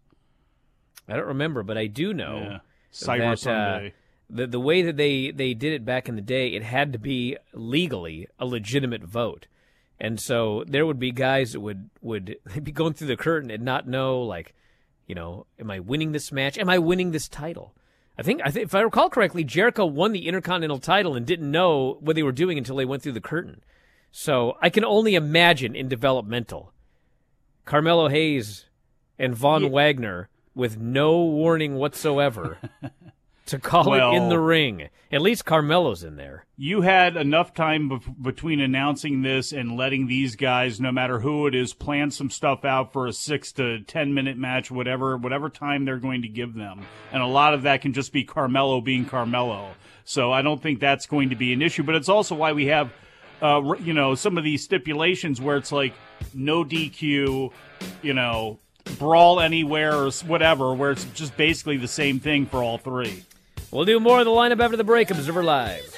I 1.07 1.15
don't 1.15 1.27
remember, 1.27 1.63
but 1.63 1.77
I 1.77 1.87
do 1.87 2.13
know 2.13 2.37
Yeah. 2.37 2.57
Cyber 2.93 3.19
that, 3.19 3.31
uh, 3.31 3.35
Sunday. 3.35 3.93
The 4.33 4.47
the 4.47 4.59
way 4.59 4.81
that 4.81 4.97
they 4.97 5.31
they 5.31 5.53
did 5.53 5.73
it 5.73 5.85
back 5.85 6.07
in 6.07 6.15
the 6.15 6.21
day, 6.21 6.49
it 6.49 6.63
had 6.63 6.93
to 6.93 6.99
be 6.99 7.37
legally 7.53 8.27
a 8.39 8.45
legitimate 8.45 9.03
vote, 9.03 9.47
and 9.99 10.19
so 10.19 10.63
there 10.67 10.85
would 10.85 10.99
be 10.99 11.11
guys 11.11 11.51
that 11.51 11.59
would 11.59 11.89
would 12.01 12.37
be 12.63 12.71
going 12.71 12.93
through 12.93 13.07
the 13.07 13.17
curtain 13.17 13.51
and 13.51 13.63
not 13.63 13.87
know 13.87 14.21
like, 14.21 14.53
you 15.07 15.15
know, 15.15 15.45
am 15.59 15.69
I 15.69 15.79
winning 15.79 16.11
this 16.11 16.31
match? 16.31 16.57
Am 16.57 16.69
I 16.69 16.79
winning 16.79 17.11
this 17.11 17.27
title? 17.27 17.73
I 18.17 18.23
think 18.23 18.41
I 18.43 18.51
think 18.51 18.65
if 18.65 18.75
I 18.75 18.81
recall 18.81 19.09
correctly, 19.09 19.43
Jericho 19.43 19.85
won 19.85 20.11
the 20.11 20.27
Intercontinental 20.27 20.79
title 20.79 21.15
and 21.15 21.25
didn't 21.25 21.49
know 21.49 21.97
what 21.99 22.15
they 22.15 22.23
were 22.23 22.31
doing 22.31 22.57
until 22.57 22.75
they 22.75 22.85
went 22.85 23.03
through 23.03 23.13
the 23.13 23.21
curtain. 23.21 23.63
So 24.11 24.57
I 24.61 24.69
can 24.69 24.83
only 24.83 25.15
imagine 25.15 25.75
in 25.75 25.87
developmental, 25.87 26.73
Carmelo 27.65 28.09
Hayes 28.09 28.65
and 29.17 29.33
Von 29.33 29.71
Wagner 29.71 30.29
with 30.53 30.77
no 30.77 31.23
warning 31.23 31.75
whatsoever 31.75 32.57
to 33.51 33.59
call 33.59 33.93
it 33.93 34.17
in 34.17 34.29
the 34.29 34.39
ring. 34.39 34.89
At 35.11 35.21
least 35.21 35.45
Carmelo's 35.45 36.03
in 36.03 36.15
there. 36.15 36.45
You 36.57 36.81
had 36.81 37.17
enough 37.17 37.53
time 37.53 37.89
bef- 37.89 38.21
between 38.21 38.59
announcing 38.59 39.21
this 39.21 39.51
and 39.51 39.77
letting 39.77 40.07
these 40.07 40.35
guys, 40.35 40.79
no 40.79 40.91
matter 40.91 41.19
who 41.19 41.47
it 41.47 41.55
is, 41.55 41.73
plan 41.73 42.11
some 42.11 42.29
stuff 42.29 42.65
out 42.65 42.93
for 42.93 43.07
a 43.07 43.13
six 43.13 43.51
to 43.53 43.81
ten 43.81 44.13
minute 44.13 44.37
match, 44.37 44.71
whatever 44.71 45.17
whatever 45.17 45.49
time 45.49 45.85
they're 45.85 45.97
going 45.97 46.23
to 46.23 46.27
give 46.27 46.53
them. 46.53 46.85
And 47.11 47.21
a 47.21 47.27
lot 47.27 47.53
of 47.53 47.63
that 47.63 47.81
can 47.81 47.93
just 47.93 48.11
be 48.13 48.23
Carmelo 48.23 48.81
being 48.81 49.05
Carmelo. 49.05 49.71
So 50.03 50.31
I 50.31 50.41
don't 50.41 50.61
think 50.61 50.79
that's 50.79 51.05
going 51.05 51.29
to 51.29 51.35
be 51.35 51.53
an 51.53 51.61
issue. 51.61 51.83
But 51.83 51.95
it's 51.95 52.09
also 52.09 52.35
why 52.35 52.53
we 52.53 52.67
have, 52.67 52.91
uh, 53.41 53.73
you 53.79 53.93
know, 53.93 54.15
some 54.15 54.37
of 54.37 54.43
these 54.43 54.63
stipulations 54.63 55.39
where 55.41 55.57
it's 55.57 55.71
like 55.71 55.93
no 56.33 56.63
DQ, 56.63 57.51
you 58.01 58.13
know, 58.13 58.59
brawl 58.97 59.39
anywhere 59.39 59.95
or 59.95 60.11
whatever, 60.25 60.73
where 60.73 60.91
it's 60.91 61.05
just 61.13 61.35
basically 61.37 61.77
the 61.77 61.87
same 61.87 62.19
thing 62.19 62.45
for 62.45 62.63
all 62.63 62.77
three. 62.77 63.23
We'll 63.71 63.85
do 63.85 63.99
more 64.01 64.19
of 64.19 64.25
the 64.25 64.31
lineup 64.31 64.59
after 64.61 64.75
the 64.75 64.83
break. 64.83 65.09
Observer 65.11 65.43
Live. 65.43 65.97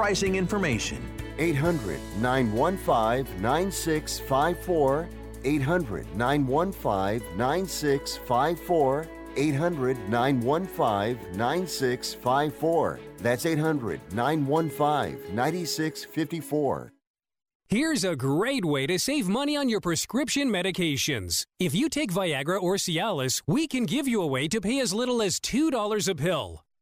information. 0.35 0.99
800 1.37 1.99
915 2.19 3.41
9654. 3.41 5.09
800 5.43 6.15
915 6.15 7.37
9654. 7.37 9.07
800 9.35 10.09
915 10.09 11.37
9654. 11.37 12.99
That's 13.19 13.45
800 13.45 14.01
915 14.13 15.35
9654. 15.35 16.91
Here's 17.69 18.03
a 18.03 18.17
great 18.17 18.65
way 18.65 18.85
to 18.85 18.99
save 18.99 19.29
money 19.29 19.55
on 19.55 19.69
your 19.69 19.79
prescription 19.79 20.49
medications. 20.49 21.45
If 21.57 21.73
you 21.73 21.87
take 21.87 22.11
Viagra 22.11 22.61
or 22.61 22.75
Cialis, 22.75 23.41
we 23.47 23.65
can 23.65 23.85
give 23.85 24.09
you 24.09 24.21
a 24.21 24.27
way 24.27 24.49
to 24.49 24.59
pay 24.59 24.81
as 24.81 24.93
little 24.93 25.21
as 25.21 25.39
$2 25.39 26.09
a 26.09 26.15
pill. 26.15 26.65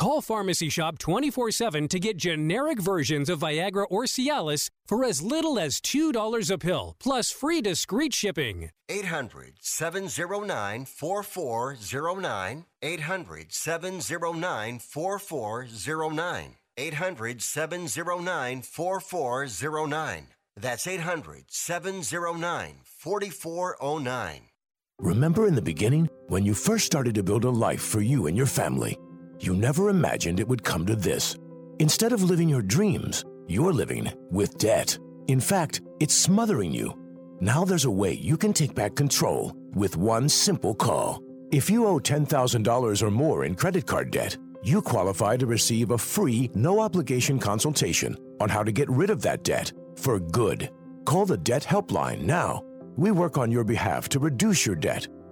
Call 0.00 0.22
Pharmacy 0.22 0.70
Shop 0.70 0.98
24 0.98 1.50
7 1.50 1.86
to 1.88 2.00
get 2.00 2.16
generic 2.16 2.80
versions 2.80 3.28
of 3.28 3.40
Viagra 3.40 3.84
or 3.90 4.04
Cialis 4.04 4.70
for 4.86 5.04
as 5.04 5.20
little 5.20 5.58
as 5.58 5.78
$2 5.78 6.50
a 6.50 6.56
pill, 6.56 6.96
plus 6.98 7.30
free 7.30 7.60
discreet 7.60 8.14
shipping. 8.14 8.70
800 8.88 9.56
709 9.60 10.86
4409. 10.86 12.64
800 12.80 13.52
709 13.52 14.78
4409. 14.78 16.56
800 16.78 17.42
709 17.42 18.62
4409. 18.62 20.26
That's 20.56 20.86
800 20.86 21.44
709 21.48 22.74
4409. 22.86 24.40
Remember 24.98 25.46
in 25.46 25.54
the 25.54 25.60
beginning, 25.60 26.08
when 26.28 26.46
you 26.46 26.54
first 26.54 26.86
started 26.86 27.14
to 27.16 27.22
build 27.22 27.44
a 27.44 27.50
life 27.50 27.82
for 27.82 28.00
you 28.00 28.28
and 28.28 28.36
your 28.36 28.46
family, 28.46 28.98
you 29.40 29.54
never 29.54 29.88
imagined 29.88 30.38
it 30.38 30.48
would 30.48 30.62
come 30.62 30.84
to 30.86 30.94
this. 30.94 31.36
Instead 31.78 32.12
of 32.12 32.22
living 32.22 32.48
your 32.48 32.62
dreams, 32.62 33.24
you're 33.46 33.72
living 33.72 34.12
with 34.30 34.58
debt. 34.58 34.98
In 35.28 35.40
fact, 35.40 35.80
it's 35.98 36.14
smothering 36.14 36.72
you. 36.72 36.92
Now 37.40 37.64
there's 37.64 37.86
a 37.86 37.90
way 37.90 38.12
you 38.12 38.36
can 38.36 38.52
take 38.52 38.74
back 38.74 38.94
control 38.94 39.54
with 39.74 39.96
one 39.96 40.28
simple 40.28 40.74
call. 40.74 41.22
If 41.50 41.70
you 41.70 41.86
owe 41.86 41.98
$10,000 41.98 43.02
or 43.02 43.10
more 43.10 43.44
in 43.44 43.54
credit 43.54 43.86
card 43.86 44.10
debt, 44.10 44.36
you 44.62 44.82
qualify 44.82 45.38
to 45.38 45.46
receive 45.46 45.90
a 45.90 45.98
free, 45.98 46.50
no 46.54 46.80
obligation 46.80 47.38
consultation 47.38 48.16
on 48.40 48.50
how 48.50 48.62
to 48.62 48.72
get 48.72 48.90
rid 48.90 49.08
of 49.08 49.22
that 49.22 49.42
debt 49.42 49.72
for 49.96 50.20
good. 50.20 50.70
Call 51.06 51.24
the 51.24 51.38
Debt 51.38 51.62
Helpline 51.62 52.20
now. 52.20 52.62
We 52.96 53.10
work 53.10 53.38
on 53.38 53.50
your 53.50 53.64
behalf 53.64 54.08
to 54.10 54.18
reduce 54.18 54.66
your 54.66 54.76
debt. 54.76 55.08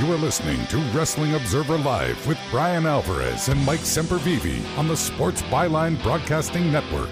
You 0.00 0.12
are 0.12 0.16
listening 0.16 0.64
to 0.68 0.76
Wrestling 0.96 1.34
Observer 1.34 1.76
Live 1.76 2.24
with 2.28 2.38
Bryan 2.52 2.86
Alvarez 2.86 3.48
and 3.48 3.60
Mike 3.66 3.80
Sempervive 3.80 4.78
on 4.78 4.86
the 4.86 4.96
Sports 4.96 5.42
Byline 5.42 6.00
Broadcasting 6.04 6.70
Network. 6.70 7.08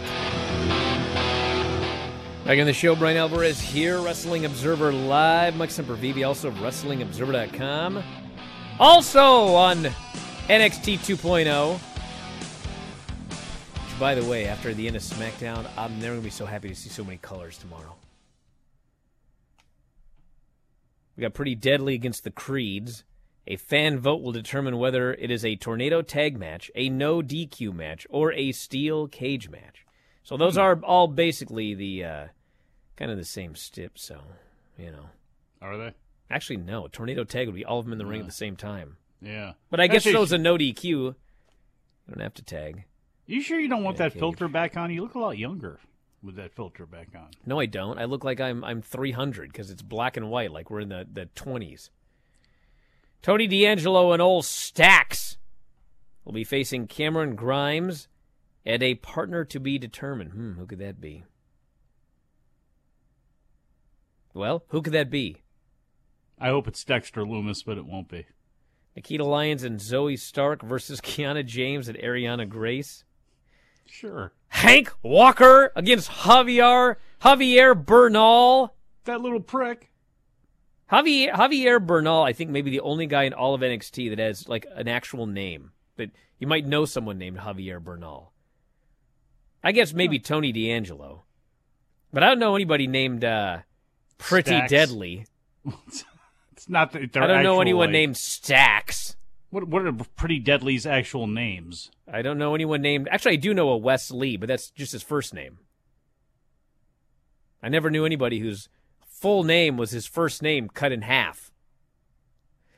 Back 2.45 2.59
in 2.59 2.65
the 2.65 2.73
show, 2.73 2.95
Bryan 2.95 3.17
Alvarez 3.17 3.61
here, 3.61 4.01
Wrestling 4.01 4.45
Observer 4.45 4.93
Live. 4.93 5.57
Mike 5.57 5.71
Sempervive, 5.71 6.25
also 6.25 6.47
of 6.47 6.55
WrestlingObserver.com. 6.55 8.05
Also 8.79 9.23
on 9.25 9.79
NXT 10.47 10.99
2.0. 10.99 11.79
Which, 13.73 13.99
by 13.99 14.15
the 14.15 14.25
way, 14.31 14.47
after 14.47 14.73
the 14.73 14.87
end 14.87 14.95
of 14.95 15.03
SmackDown, 15.03 15.69
I'm 15.77 15.99
never 15.99 16.13
going 16.13 16.21
to 16.21 16.25
be 16.25 16.31
so 16.31 16.47
happy 16.47 16.69
to 16.69 16.75
see 16.77 16.91
so 16.91 17.03
many 17.03 17.19
colors 17.19 17.59
tomorrow. 17.59 17.97
We 21.17 21.23
got 21.23 21.35
Pretty 21.35 21.55
Deadly 21.55 21.95
against 21.95 22.25
the 22.25 22.31
Creeds. 22.31 23.05
A 23.47 23.57
fan 23.57 23.99
vote 23.99 24.23
will 24.23 24.33
determine 24.33 24.77
whether 24.77 25.15
it 25.15 25.31
is 25.31 25.45
a 25.45 25.57
tornado 25.57 26.03
tag 26.03 26.37
match, 26.39 26.71
a 26.75 26.89
no 26.89 27.23
DQ 27.23 27.73
match, 27.75 28.07
or 28.11 28.33
a 28.33 28.53
steel 28.53 29.07
cage 29.07 29.49
match. 29.49 29.87
So 30.25 30.37
those 30.37 30.59
are 30.59 30.81
all 30.83 31.07
basically 31.07 31.75
the 31.75 32.05
uh, 32.05 32.27
kind 32.97 33.11
of 33.13 33.17
the 33.17 33.25
same 33.25 33.55
stip. 33.55 33.99
So 33.99 34.19
you 34.77 34.91
know, 34.91 35.07
Are 35.63 35.79
they? 35.79 35.93
actually 36.29 36.57
no, 36.57 36.89
tornado 36.89 37.23
tag 37.25 37.47
would 37.47 37.55
be 37.55 37.65
all 37.65 37.79
of 37.79 37.85
them 37.87 37.93
in 37.93 37.99
the 37.99 38.07
ring 38.07 38.21
at 38.21 38.27
the 38.27 38.33
same 38.33 38.57
time. 38.57 38.97
Yeah. 39.23 39.53
But 39.71 39.81
I 39.81 39.87
guess 39.87 40.05
those 40.05 40.33
a 40.33 40.39
no 40.39 40.57
DQ. 40.59 40.85
You 40.85 41.15
don't 42.09 42.21
have 42.21 42.35
to 42.35 42.43
tag. 42.43 42.85
You 43.27 43.41
sure 43.41 43.59
you 43.59 43.69
don't 43.69 43.83
want 43.85 43.99
Yeah, 43.99 44.09
that 44.09 44.19
filter 44.19 44.49
back 44.49 44.77
on? 44.77 44.91
You 44.93 45.03
look 45.03 45.15
a 45.15 45.19
lot 45.21 45.39
younger 45.39 45.79
with 46.23 46.37
that 46.37 46.55
filter 46.55 46.87
back 46.87 47.09
on. 47.15 47.29
No, 47.45 47.61
I 47.61 47.67
don't. 47.67 47.99
I 47.99 48.05
look 48.05 48.25
like 48.25 48.41
I'm 48.41 48.65
I'm 48.65 48.83
300 48.83 49.53
because 49.53 49.71
it's 49.71 49.83
black 49.83 50.17
and 50.17 50.31
white, 50.31 50.53
like 50.53 50.71
we're 50.71 50.81
in 50.81 50.89
the 50.89 51.07
the 51.11 51.27
20s. 51.37 51.91
Tony 53.23 53.47
D'Angelo 53.47 54.13
and 54.13 54.23
old 54.23 54.45
Stacks 54.45 55.37
will 56.25 56.33
be 56.33 56.45
facing 56.45 56.87
Cameron 56.87 57.35
Grimes 57.35 58.09
and 58.65 58.83
a 58.83 58.97
partner 58.97 59.45
to 59.45 59.61
be 59.61 59.79
determined. 59.79 60.33
Hmm, 60.33 60.53
who 60.53 60.67
could 60.67 60.79
that 60.81 61.01
be? 61.01 61.25
Well, 64.35 64.65
who 64.69 64.83
could 64.83 64.93
that 64.93 65.11
be? 65.11 65.39
I 66.39 66.49
hope 66.49 66.69
it's 66.69 66.85
Dexter 66.85 67.23
Lumis, 67.23 67.65
but 67.65 67.79
it 67.79 67.87
won't 67.87 68.09
be. 68.09 68.27
Nikita 68.95 69.25
Lyons 69.25 69.63
and 69.63 69.81
Zoey 69.81 70.19
Stark 70.19 70.63
versus 70.63 71.01
Kiana 71.03 71.45
James 71.45 71.89
and 71.89 71.99
Arianna 71.99 72.49
Grace. 72.49 73.05
Sure. 73.87 74.33
Hank 74.49 74.93
Walker 75.03 75.73
against 75.77 76.11
Javier 76.11 76.97
Javier 77.23 77.75
Bernal. 77.85 78.75
That 79.05 79.21
little 79.21 79.41
prick. 79.41 79.91
Javier 80.91 81.33
Javier 81.33 81.85
Bernal, 81.85 82.23
I 82.23 82.33
think 82.33 82.51
maybe 82.51 82.71
the 82.71 82.81
only 82.81 83.07
guy 83.07 83.25
in 83.25 83.33
all 83.33 83.55
of 83.55 83.61
NXT 83.61 84.11
that 84.11 84.19
has 84.19 84.49
like 84.49 84.67
an 84.75 84.89
actual 84.89 85.27
name. 85.27 85.73
But 85.97 86.11
you 86.39 86.47
might 86.47 86.67
know 86.67 86.85
someone 86.85 87.19
named 87.19 87.39
Javier 87.39 87.83
Bernal. 87.83 88.33
I 89.65 89.73
guess 89.73 89.93
maybe 89.93 90.19
Tony 90.19 90.53
D'Angelo. 90.53 91.25
But 92.13 92.23
I 92.23 92.29
don't 92.29 92.39
know 92.39 92.55
anybody 92.55 92.87
named 92.87 93.25
uh, 93.25 93.59
Pretty 94.19 94.51
Stacks. 94.51 94.71
Deadly. 94.71 95.27
It's 96.53 96.71
not 96.71 96.93
that 96.93 97.15
I 97.15 97.27
don't 97.27 97.43
know 97.43 97.61
anyone 97.61 97.89
like- 97.89 97.93
named 97.93 98.17
Stacks. 98.17 99.15
What 99.57 99.69
what 99.69 99.87
are 99.87 99.93
Pretty 100.17 100.39
Deadly's 100.39 100.85
actual 100.85 101.27
names? 101.27 101.91
I 102.07 102.21
don't 102.21 102.37
know 102.37 102.55
anyone 102.55 102.83
named. 102.83 103.09
Actually, 103.11 103.33
I 103.33 103.37
do 103.37 103.55
know 103.55 103.71
a 103.71 103.77
Wes 103.79 104.11
Lee, 104.11 104.37
but 104.37 104.49
that's 104.49 104.69
just 104.69 104.93
his 104.93 105.03
first 105.03 105.33
name. 105.33 105.61
I 107.63 107.71
never 107.71 107.89
knew 107.89 108.05
anybody 108.05 108.41
whose 108.41 108.69
full 109.09 109.45
name 109.45 109.79
was 109.79 109.93
his 109.93 110.05
first 110.05 110.43
name 110.43 110.69
cut 110.69 110.93
in 110.93 111.01
half. 111.01 111.53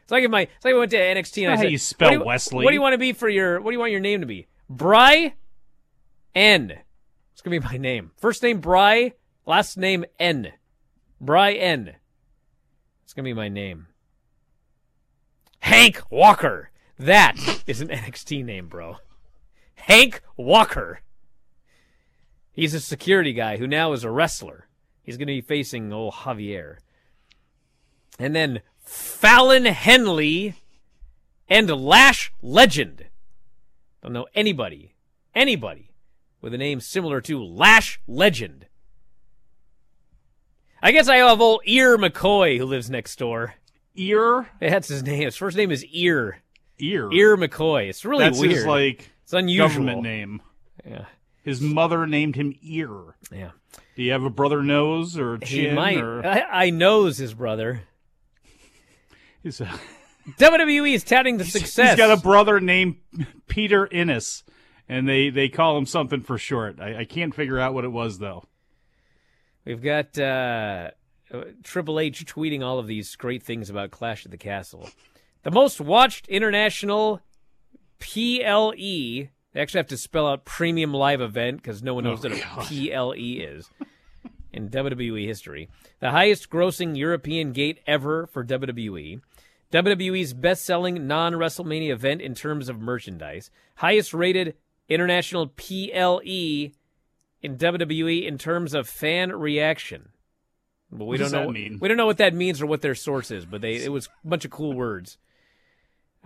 It's 0.05 0.13
like 0.13 0.23
if 0.23 0.31
my 0.31 0.43
it's 0.43 0.65
like 0.65 0.73
I 0.73 0.79
went 0.79 0.93
to 0.93 0.99
NXT 0.99 1.43
and 1.43 1.53
I 1.53 1.57
how 1.57 1.63
said, 1.63 1.73
you 1.73 1.79
spell 1.79 2.11
what 2.11 2.19
you, 2.21 2.25
Wesley. 2.25 2.65
What 2.65 2.71
do 2.71 2.75
you 2.77 2.81
want 2.81 2.95
to 2.95 2.99
be 2.99 3.13
for 3.13 3.29
your? 3.29 3.61
What 3.61 3.73
do 3.73 3.75
you 3.75 3.81
want 3.81 3.91
your 3.91 4.01
name 4.01 4.21
to 4.21 4.27
be? 4.29 4.47
Bry 4.71 5.35
N. 6.33 6.79
It's 7.33 7.43
gonna 7.43 7.59
be 7.59 7.67
my 7.67 7.77
name. 7.77 8.13
First 8.19 8.41
name 8.45 8.61
Bry, 8.61 9.15
last 9.47 9.79
name 9.79 10.05
N. 10.21 10.53
Bry 11.21 11.55
N. 11.55 11.97
It's 13.03 13.15
gonna 13.15 13.25
be 13.25 13.35
my 13.35 13.49
name. 13.49 13.89
Hank 15.61 16.03
Walker. 16.11 16.71
That 16.99 17.37
is 17.67 17.81
an 17.81 17.89
NXT 17.89 18.45
name, 18.45 18.69
bro. 18.69 18.97
Hank 19.75 20.23
Walker. 20.37 21.01
He's 22.53 22.75
a 22.75 22.81
security 22.81 23.33
guy 23.33 23.57
who 23.57 23.67
now 23.67 23.93
is 23.93 24.05
a 24.05 24.11
wrestler. 24.11 24.67
He's 25.03 25.17
going 25.17 25.29
to 25.29 25.33
be 25.33 25.41
facing 25.41 25.93
old 25.93 26.15
Javier. 26.15 26.79
And 28.19 28.35
then 28.35 28.63
Fallon 28.81 29.65
Henley 29.65 30.55
and 31.49 31.71
Lash 31.71 32.33
Legend. 32.43 33.07
Don't 34.03 34.13
know 34.13 34.27
anybody, 34.35 34.95
anybody 35.35 35.93
with 36.41 36.55
a 36.55 36.59
name 36.59 36.81
similar 36.81 37.21
to 37.23 37.43
Lash 37.43 38.01
Legend. 38.07 38.67
I 40.83 40.93
guess 40.93 41.09
I 41.09 41.17
have 41.17 41.41
old 41.41 41.63
Ear 41.65 41.99
McCoy 41.99 42.59
who 42.59 42.65
lives 42.65 42.89
next 42.89 43.19
door. 43.19 43.55
Ear? 43.99 44.49
That's 44.61 44.89
his 44.89 45.03
name. 45.03 45.23
His 45.23 45.37
first 45.37 45.57
name 45.57 45.71
is 45.71 45.85
Ear. 45.87 46.43
Ear. 46.79 47.11
Ear 47.13 47.37
McCoy. 47.37 47.89
It's 47.89 48.05
really 48.05 48.25
That's 48.25 48.39
weird. 48.39 48.53
his 48.53 48.67
like 48.67 49.11
it's 49.25 49.33
unusual. 49.33 49.69
government 49.69 50.03
name. 50.03 50.43
Yeah. 50.89 51.05
His 51.43 51.61
mother 51.61 52.07
named 52.07 52.37
him 52.37 52.55
Ear. 52.63 53.17
Yeah. 53.33 53.51
Do 53.97 54.03
you 54.03 54.13
have 54.13 54.23
a 54.23 54.31
brother 54.31 54.63
nose 54.63 55.19
or 55.19 55.39
chin? 55.39 55.71
He 55.71 55.75
might. 55.75 55.99
or 55.99 56.25
I, 56.25 56.67
I 56.67 56.71
knows 56.71 57.19
his 57.19 57.35
brother. 57.35 57.83
He's 59.43 59.61
a- 59.61 59.71
WWE 60.39 60.93
is 60.95 61.05
touting 61.05 61.39
the 61.39 61.45
success. 61.45 61.91
He's 61.91 61.97
got 61.99 62.17
a 62.17 62.21
brother 62.21 62.61
named 62.61 62.97
Peter 63.49 63.87
Innes, 63.87 64.45
and 64.89 65.09
they, 65.09 65.31
they 65.31 65.49
call 65.49 65.79
him 65.79 65.87
something 65.87 66.21
for 66.21 66.37
short. 66.39 66.79
I, 66.81 66.99
I 67.01 67.05
can't 67.07 67.35
figure 67.35 67.59
out 67.59 67.73
what 67.75 67.85
it 67.85 67.89
was 67.93 68.19
though. 68.19 68.45
We've 69.65 69.83
got 69.83 70.19
uh, 70.19 70.91
uh, 71.33 71.45
Triple 71.63 72.01
H 72.01 72.25
tweeting 72.27 72.63
all 72.63 72.79
of 72.79 72.87
these 72.87 73.15
great 73.17 73.43
things 73.43 73.71
about 73.71 73.91
Clash 73.91 74.25
of 74.25 74.31
the 74.31 74.37
Castle. 74.37 74.89
The 75.43 75.51
most 75.51 75.81
watched 75.81 76.29
international 76.29 77.21
PLE. 77.99 79.29
They 79.53 79.61
actually 79.61 79.79
have 79.79 79.87
to 79.89 79.97
spell 79.97 80.27
out 80.27 80.45
premium 80.45 80.93
live 80.93 81.21
event 81.21 81.59
because 81.59 81.83
no 81.83 81.95
one 81.95 82.05
knows 82.05 82.25
Oh, 82.25 82.29
what 82.31 82.39
a 82.39 82.67
PLE 82.67 83.13
is 83.15 83.71
in 84.53 84.69
WWE 84.69 85.27
history. 85.27 85.69
The 86.01 86.11
highest 86.11 86.51
grossing 86.51 86.97
European 86.97 87.53
gate 87.53 87.81
ever 87.87 88.27
for 88.27 88.45
WWE. 88.45 89.21
WWE's 89.73 90.33
best 90.33 90.65
selling 90.65 91.07
non 91.07 91.35
WrestleMania 91.35 91.91
event 91.91 92.23
in 92.23 92.35
terms 92.35 92.69
of 92.69 92.81
merchandise. 92.81 93.51
Highest 93.77 94.15
rated 94.15 94.55
international 94.89 95.49
PLE 95.49 96.73
in 97.43 97.57
WWE 97.57 98.27
in 98.27 98.39
terms 98.39 98.75
of 98.75 98.89
fan 98.89 99.33
reaction. 99.33 100.09
But 100.91 101.05
we 101.05 101.19
What 101.19 101.31
don't 101.31 101.33
know. 101.33 101.47
that 101.47 101.53
mean? 101.53 101.79
We 101.81 101.89
don't 101.89 101.97
know 101.97 102.07
what 102.07 102.19
that 102.19 102.35
means 102.35 102.63
or 102.63 102.67
what 102.67 102.81
their 102.81 102.95
source 102.95 103.31
is, 103.31 103.45
but 103.45 103.61
they 103.61 103.77
it 103.77 103.93
was 103.93 104.09
a 104.25 104.29
bunch 104.29 104.45
of 104.45 104.51
cool 104.51 104.73
words. 104.73 105.19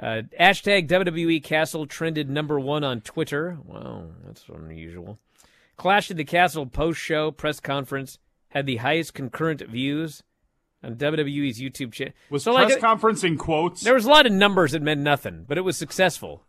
Uh, 0.01 0.23
hashtag 0.41 0.89
WWE 0.89 1.43
Castle 1.43 1.87
trended 1.87 2.31
number 2.31 2.59
one 2.59 2.83
on 2.85 3.01
Twitter. 3.01 3.59
Wow, 3.65 4.07
that's 4.25 4.45
unusual. 4.49 5.19
Clash 5.77 6.11
at 6.11 6.17
the 6.17 6.25
Castle 6.25 6.67
post 6.67 7.01
show 7.01 7.31
press 7.31 7.61
conference 7.61 8.19
had 8.51 8.67
the 8.67 8.77
highest 8.77 9.15
concurrent 9.15 9.61
views 9.63 10.23
on 10.83 10.95
WWE's 10.97 11.61
YouTube 11.61 11.93
channel. 11.93 12.13
Was 12.31 12.43
so 12.45 12.55
press 12.55 12.71
like, 12.73 12.81
conference 12.81 13.25
in 13.25 13.37
quotes? 13.39 13.83
there 13.83 13.95
was 13.95 14.05
a 14.05 14.11
lot 14.11 14.27
of 14.27 14.33
numbers 14.33 14.73
that 14.73 14.83
meant 14.83 15.01
nothing, 15.01 15.45
but 15.47 15.59
it 15.59 15.63
was 15.63 15.77
successful. 15.77 16.45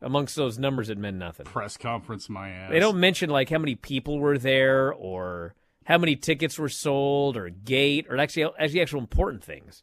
Amongst 0.00 0.36
those 0.36 0.60
numbers 0.60 0.86
that 0.88 0.96
meant 0.96 1.16
nothing. 1.16 1.44
Press 1.44 1.76
conference, 1.76 2.28
my 2.28 2.50
ass. 2.50 2.70
They 2.70 2.78
don't 2.78 3.00
mention 3.00 3.30
like 3.30 3.50
how 3.50 3.58
many 3.58 3.74
people 3.74 4.20
were 4.20 4.38
there 4.38 4.92
or 4.92 5.54
how 5.88 5.96
many 5.96 6.14
tickets 6.14 6.58
were 6.58 6.68
sold 6.68 7.34
or 7.34 7.48
gate 7.48 8.06
or 8.10 8.18
actually 8.18 8.44
actually 8.58 8.82
actual 8.82 9.00
important 9.00 9.42
things. 9.42 9.82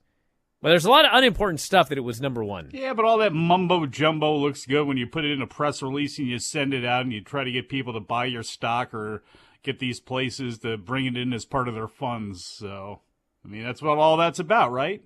But 0.61 0.69
there's 0.69 0.85
a 0.85 0.89
lot 0.89 1.03
of 1.03 1.11
unimportant 1.13 1.59
stuff 1.59 1.89
that 1.89 1.97
it 1.97 2.01
was 2.01 2.21
number 2.21 2.43
one. 2.43 2.69
Yeah, 2.73 2.93
but 2.93 3.05
all 3.05 3.17
that 3.17 3.33
mumbo 3.33 3.87
jumbo 3.87 4.35
looks 4.37 4.67
good 4.67 4.85
when 4.85 4.97
you 4.97 5.07
put 5.07 5.25
it 5.25 5.31
in 5.31 5.41
a 5.41 5.47
press 5.47 5.81
release 5.81 6.19
and 6.19 6.27
you 6.27 6.37
send 6.37 6.75
it 6.75 6.85
out 6.85 7.01
and 7.01 7.11
you 7.11 7.21
try 7.21 7.43
to 7.43 7.51
get 7.51 7.69
people 7.69 7.91
to 7.93 7.99
buy 7.99 8.25
your 8.25 8.43
stock 8.43 8.93
or 8.93 9.23
get 9.63 9.79
these 9.79 9.99
places 9.99 10.59
to 10.59 10.77
bring 10.77 11.07
it 11.07 11.17
in 11.17 11.33
as 11.33 11.43
part 11.43 11.67
of 11.67 11.73
their 11.73 11.87
funds. 11.87 12.45
So, 12.45 13.01
I 13.43 13.47
mean, 13.47 13.63
that's 13.63 13.81
what 13.81 13.97
all 13.97 14.15
that's 14.15 14.39
about, 14.39 14.71
right? 14.71 15.01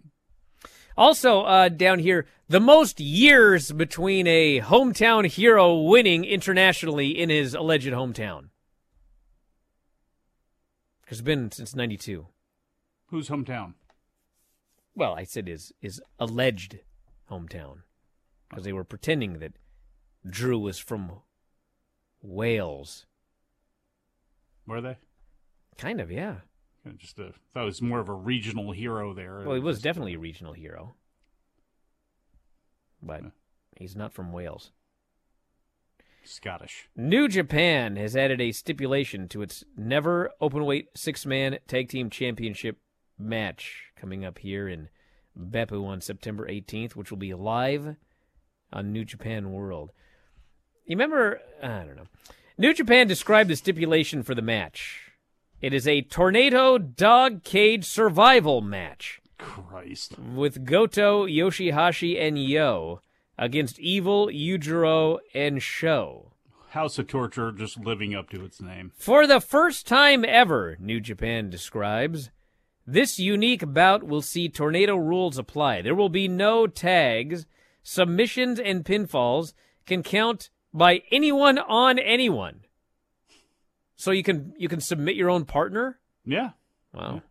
Also, 0.98 1.44
uh, 1.44 1.70
down 1.70 2.00
here, 2.00 2.26
the 2.50 2.60
most 2.60 3.00
years 3.00 3.72
between 3.72 4.28
a 4.28 4.60
hometown 4.60 5.26
hero 5.26 5.78
winning 5.78 6.26
internationally 6.26 7.18
in 7.18 7.30
his 7.30 7.54
alleged 7.54 7.88
hometown. 7.88 8.50
Because 11.10 11.22
it's 11.22 11.26
been 11.26 11.52
since 11.52 11.76
92. 11.76 12.28
Whose 13.08 13.30
hometown? 13.30 13.74
Well, 14.94 15.16
I 15.16 15.24
said 15.24 15.48
his, 15.48 15.74
his 15.82 16.00
alleged 16.20 16.82
hometown. 17.32 17.78
Because 18.48 18.64
they 18.64 18.74
were 18.74 18.84
pretending 18.84 19.40
that 19.40 19.54
Drew 20.30 20.60
was 20.60 20.78
from 20.78 21.14
Wales. 22.22 23.08
Were 24.68 24.82
they? 24.82 24.98
Kind 25.80 26.00
of, 26.00 26.12
yeah. 26.12 26.42
Just 26.98 27.20
uh, 27.20 27.30
thought 27.52 27.64
it 27.64 27.66
was 27.66 27.82
more 27.82 28.00
of 28.00 28.10
a 28.10 28.14
regional 28.14 28.72
hero 28.72 29.12
there. 29.12 29.42
Well, 29.44 29.56
he 29.56 29.62
was 29.62 29.82
definitely 29.82 30.14
a 30.14 30.20
regional 30.20 30.54
hero. 30.54 30.94
But 33.02 33.24
he's 33.76 33.96
not 33.96 34.14
from 34.14 34.32
Wales. 34.32 34.70
Scottish. 36.30 36.88
New 36.96 37.28
Japan 37.28 37.96
has 37.96 38.16
added 38.16 38.40
a 38.40 38.52
stipulation 38.52 39.28
to 39.30 39.42
its 39.42 39.64
never 39.76 40.32
openweight 40.42 40.88
six 40.96 41.26
man 41.26 41.60
tag 41.68 41.90
team 41.90 42.10
championship 42.10 42.78
match 43.18 43.92
coming 43.96 44.24
up 44.24 44.40
here 44.40 44.68
in 44.68 44.90
Beppu 45.38 45.86
on 45.86 46.02
September 46.02 46.48
18th, 46.48 46.96
which 46.96 47.12
will 47.12 47.18
be 47.18 47.34
live 47.34 47.96
on 48.72 48.92
New 48.92 49.06
Japan 49.06 49.52
World. 49.52 49.92
You 50.86 50.96
remember? 50.96 51.42
I 51.62 51.84
don't 51.84 51.96
know. 51.96 52.08
New 52.58 52.74
Japan 52.74 53.08
described 53.08 53.50
the 53.50 53.56
stipulation 53.56 54.24
for 54.24 54.36
the 54.36 54.42
match. 54.42 55.12
It 55.62 55.74
is 55.74 55.88
a 55.88 56.02
tornado 56.02 56.78
dog 56.78 57.44
cage 57.44 57.86
survival 57.86 58.62
match. 58.62 59.22
Christ. 59.38 60.18
With 60.20 60.66
Goto, 60.66 61.26
YOSHI-HASHI, 61.26 62.20
and 62.20 62.38
Yo 62.42 63.02
against 63.40 63.80
Evil, 63.80 64.28
Yujiro, 64.28 65.18
and 65.34 65.64
SHO. 65.64 66.34
House 66.72 67.00
of 67.00 67.08
Torture 67.08 67.52
just 67.52 67.80
living 67.80 68.14
up 68.14 68.30
to 68.30 68.46
its 68.46 68.62
name. 68.62 68.92
For 68.96 69.26
the 69.26 69.42
first 69.42 69.88
time 69.88 70.24
ever, 70.24 70.78
New 70.80 71.00
Japan 71.00 71.50
describes, 71.50 72.30
this 72.86 73.18
unique 73.18 73.74
bout 73.74 74.04
will 74.04 74.22
see 74.22 74.50
tornado 74.50 74.96
rules 74.96 75.38
apply. 75.38 75.82
There 75.82 75.96
will 75.96 76.10
be 76.10 76.28
no 76.28 76.68
tags. 76.68 77.48
Submissions 77.82 78.60
and 78.60 78.86
pinfalls 78.86 79.54
can 79.88 80.04
count 80.04 80.50
by 80.74 81.02
anyone 81.12 81.58
on 81.58 81.98
anyone. 81.98 82.66
So 83.96 84.12
you 84.12 84.22
can 84.22 84.54
you 84.58 84.68
can 84.68 84.82
submit 84.82 85.16
your 85.16 85.30
own 85.30 85.46
partner? 85.46 86.00
Yeah. 86.26 86.52
Wow. 86.94 87.22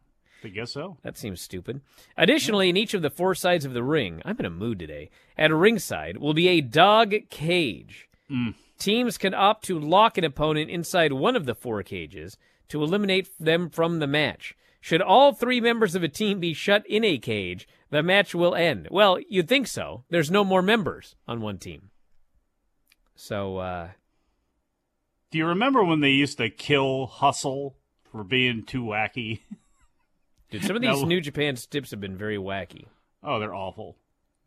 I 0.44 0.48
guess 0.48 0.72
so. 0.72 0.98
That 1.02 1.18
seems 1.18 1.40
stupid. 1.40 1.80
Additionally, 2.16 2.68
in 2.68 2.76
each 2.76 2.94
of 2.94 3.02
the 3.02 3.10
four 3.10 3.34
sides 3.34 3.64
of 3.64 3.74
the 3.74 3.82
ring, 3.82 4.22
I'm 4.24 4.38
in 4.38 4.44
a 4.44 4.50
mood 4.50 4.78
today. 4.78 5.10
At 5.36 5.52
ringside 5.52 6.18
will 6.18 6.34
be 6.34 6.48
a 6.48 6.60
dog 6.60 7.14
cage. 7.30 8.08
Mm. 8.30 8.54
Teams 8.78 9.18
can 9.18 9.34
opt 9.34 9.64
to 9.64 9.78
lock 9.78 10.16
an 10.16 10.24
opponent 10.24 10.70
inside 10.70 11.12
one 11.12 11.34
of 11.34 11.44
the 11.44 11.54
four 11.54 11.82
cages 11.82 12.36
to 12.68 12.82
eliminate 12.82 13.28
them 13.40 13.68
from 13.68 13.98
the 13.98 14.06
match. 14.06 14.54
Should 14.80 15.02
all 15.02 15.32
three 15.32 15.60
members 15.60 15.96
of 15.96 16.04
a 16.04 16.08
team 16.08 16.38
be 16.38 16.54
shut 16.54 16.86
in 16.86 17.04
a 17.04 17.18
cage, 17.18 17.66
the 17.90 18.02
match 18.02 18.34
will 18.34 18.54
end. 18.54 18.86
Well, 18.92 19.18
you'd 19.28 19.48
think 19.48 19.66
so. 19.66 20.04
There's 20.08 20.30
no 20.30 20.44
more 20.44 20.62
members 20.62 21.16
on 21.26 21.40
one 21.40 21.58
team. 21.58 21.90
So, 23.16 23.56
uh, 23.56 23.88
Do 25.32 25.38
you 25.38 25.46
remember 25.46 25.82
when 25.82 26.00
they 26.00 26.10
used 26.10 26.38
to 26.38 26.48
kill 26.48 27.06
Hustle 27.06 27.76
for 28.12 28.22
being 28.22 28.62
too 28.64 28.84
wacky? 28.84 29.40
dude, 30.50 30.64
some 30.64 30.76
of 30.76 30.82
these 30.82 31.02
No. 31.02 31.06
New 31.06 31.20
Japan 31.20 31.56
stips 31.56 31.90
have 31.90 32.00
been 32.00 32.16
very 32.16 32.36
wacky. 32.36 32.86
Oh, 33.22 33.38
they're 33.38 33.54
awful. 33.54 33.96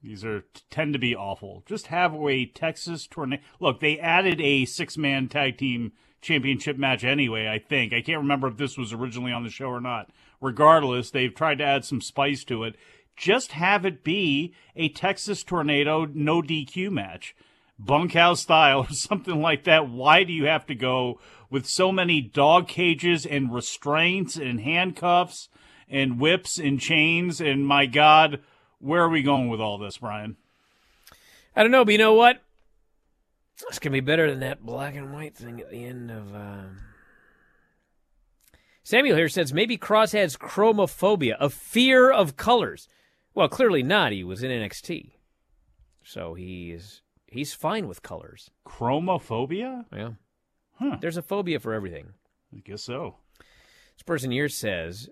These 0.04 0.26
are 0.26 0.45
tend 0.70 0.93
to 0.93 0.99
be 0.99 1.16
awful. 1.16 1.64
Just 1.68 1.88
have 1.88 2.16
a 2.16 2.45
Texas 2.45 3.06
tornado. 3.06 3.43
Look, 3.60 3.80
they 3.80 3.99
added 3.99 4.41
a 4.41 4.66
six-man 4.66 5.28
tag 5.28 5.58
team 5.58 5.91
championship 6.22 6.78
match 6.78 7.04
anyway. 7.04 7.47
I 7.47 7.60
think 7.60 7.93
I 7.93 8.02
can't 8.02 8.22
remember 8.22 8.47
if 8.47 8.58
this 8.58 8.78
was 8.78 8.93
originally 8.93 9.32
on 9.32 9.43
the 9.43 9.49
show 9.49 9.68
or 9.68 9.82
not. 9.82 10.10
Regardless, 10.39 11.12
they've 11.12 11.34
tried 11.34 11.60
to 11.60 11.64
add 11.66 11.86
some 11.86 12.02
spice 12.02 12.43
to 12.45 12.64
it. 12.64 12.76
Just 13.16 13.52
have 13.52 13.86
it 13.86 14.04
be 14.04 14.54
a 14.76 14.89
Texas 14.89 15.43
tornado 15.43 16.06
no 16.06 16.41
DQ 16.41 16.91
match, 16.91 17.36
bunkhouse 17.78 18.41
style 18.41 18.80
or 18.89 18.93
something 18.93 19.39
like 19.39 19.66
that. 19.66 19.88
Why 19.88 20.24
do 20.24 20.34
you 20.34 20.45
have 20.45 20.66
to 20.68 20.76
go 20.76 21.20
with 21.52 21.68
so 21.68 21.91
many 21.91 22.22
dog 22.22 22.68
cages 22.68 23.26
and 23.26 23.54
restraints 23.54 24.36
and 24.36 24.62
handcuffs 24.62 25.49
and 25.92 26.20
whips 26.20 26.58
and 26.58 26.80
chains? 26.80 27.39
And 27.39 27.68
my 27.68 27.86
God, 27.86 28.39
where 28.80 29.04
are 29.04 29.10
we 29.10 29.22
going 29.22 29.50
with 29.50 29.62
all 29.62 29.78
this, 29.78 29.98
Bryan? 29.98 30.38
I 31.56 31.62
don't 31.62 31.72
know, 31.72 31.86
but 31.86 31.92
you 31.92 31.98
know 31.98 32.14
what? 32.14 32.42
This 33.68 33.78
can 33.78 33.92
be 33.92 34.00
better 34.00 34.30
than 34.30 34.39
that 34.39 34.66
black 34.66 34.96
and 34.96 35.14
white 35.14 35.36
thing 35.36 35.60
at 35.60 35.70
the 35.70 35.86
end 35.86 36.10
of. 36.10 36.34
Um... 36.34 36.78
Samuel 38.84 39.18
here 39.18 39.30
says 39.30 39.54
maybe 39.54 39.78
Kross 39.78 40.14
has 40.14 40.36
chromophobia, 40.36 41.36
a 41.39 41.50
fear 41.50 42.10
of 42.10 42.38
colors. 42.38 42.88
Well, 43.34 43.48
clearly 43.48 43.84
not. 43.84 44.12
He 44.12 44.24
was 44.24 44.44
in 44.44 44.52
NXT, 44.52 45.12
so 46.04 46.34
he's 46.34 47.02
he's 47.28 47.54
fine 47.54 47.88
with 47.88 48.02
colors. 48.02 48.50
Chromophobia? 48.66 49.86
Yeah. 49.96 50.12
Huh. 50.80 50.98
There's 51.00 51.18
a 51.18 51.22
phobia 51.22 51.60
for 51.60 51.74
everything. 51.74 52.14
I 52.54 52.60
guess 52.60 52.84
so. 52.84 53.18
This 53.96 54.04
person 54.04 54.32
here 54.32 54.50
says 54.50 55.10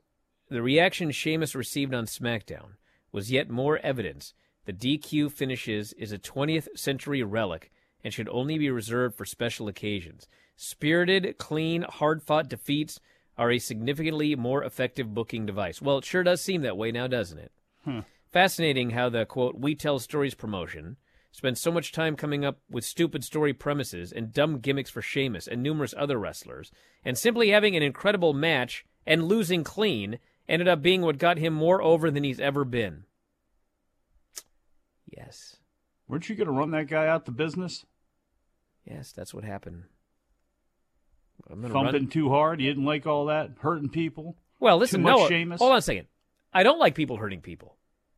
the 0.49 0.61
reaction 0.61 1.11
Sheamus 1.11 1.55
received 1.55 1.93
on 1.93 2.05
SmackDown 2.05 2.73
was 3.11 3.31
yet 3.31 3.49
more 3.49 3.77
evidence 3.79 4.33
the 4.65 4.73
DQ 4.99 5.31
finishes 5.31 5.93
is 5.93 6.11
a 6.11 6.19
20th 6.19 6.67
century 6.75 7.23
relic 7.23 7.71
and 8.03 8.13
should 8.13 8.29
only 8.29 8.57
be 8.57 8.69
reserved 8.69 9.15
for 9.15 9.25
special 9.25 9.67
occasions. 9.67 10.27
Spirited, 10.55 11.37
clean, 11.39 11.83
hard 11.83 12.21
fought 12.21 12.47
defeats 12.47 12.99
are 13.35 13.49
a 13.49 13.57
significantly 13.57 14.35
more 14.35 14.63
effective 14.63 15.13
booking 15.13 15.45
device. 15.47 15.81
Well, 15.81 15.97
it 15.97 16.05
sure 16.05 16.21
does 16.21 16.41
seem 16.41 16.61
that 16.61 16.77
way 16.77 16.91
now, 16.91 17.07
doesn't 17.07 17.39
it? 17.39 17.51
Hmm. 17.83 17.99
Fascinating 18.31 18.91
how 18.91 19.09
the 19.09 19.25
quote, 19.25 19.57
we 19.57 19.73
tell 19.73 19.97
stories 19.97 20.35
promotion 20.35 20.97
spends 21.31 21.59
so 21.59 21.71
much 21.71 21.91
time 21.91 22.15
coming 22.15 22.45
up 22.45 22.59
with 22.69 22.83
stupid 22.83 23.23
story 23.23 23.53
premises 23.53 24.11
and 24.11 24.33
dumb 24.33 24.59
gimmicks 24.59 24.89
for 24.89 25.01
Sheamus 25.01 25.47
and 25.47 25.63
numerous 25.63 25.93
other 25.97 26.19
wrestlers, 26.19 26.71
and 27.03 27.17
simply 27.17 27.49
having 27.49 27.75
an 27.75 27.83
incredible 27.83 28.33
match 28.33 28.85
and 29.07 29.23
losing 29.23 29.63
clean 29.63 30.19
ended 30.49 30.67
up 30.67 30.81
being 30.81 31.01
what 31.01 31.17
got 31.17 31.37
him 31.37 31.53
more 31.53 31.81
over 31.81 32.11
than 32.11 32.23
he's 32.25 32.39
ever 32.39 32.65
been. 32.65 33.03
Yes. 35.09 35.57
Weren't 36.07 36.27
you 36.27 36.35
going 36.35 36.47
to 36.47 36.53
run 36.53 36.71
that 36.71 36.87
guy 36.87 37.07
out 37.07 37.25
the 37.25 37.31
business? 37.31 37.85
Yes, 38.85 39.11
that's 39.11 39.33
what 39.33 39.43
happened. 39.43 39.83
I'm 41.49 41.61
gonna 41.61 41.73
Thumping 41.73 41.93
run- 41.93 42.07
too 42.07 42.29
hard? 42.29 42.59
You 42.59 42.67
didn't 42.69 42.85
like 42.85 43.07
all 43.07 43.27
that? 43.27 43.51
Hurting 43.59 43.89
people? 43.89 44.35
Well, 44.59 44.77
listen, 44.77 45.01
no, 45.01 45.27
Sheamus? 45.27 45.59
hold 45.59 45.71
on 45.71 45.77
a 45.77 45.81
second. 45.81 46.07
I 46.53 46.63
don't 46.63 46.79
like 46.79 46.95
people 46.95 47.17
hurting 47.17 47.41
people. 47.41 47.77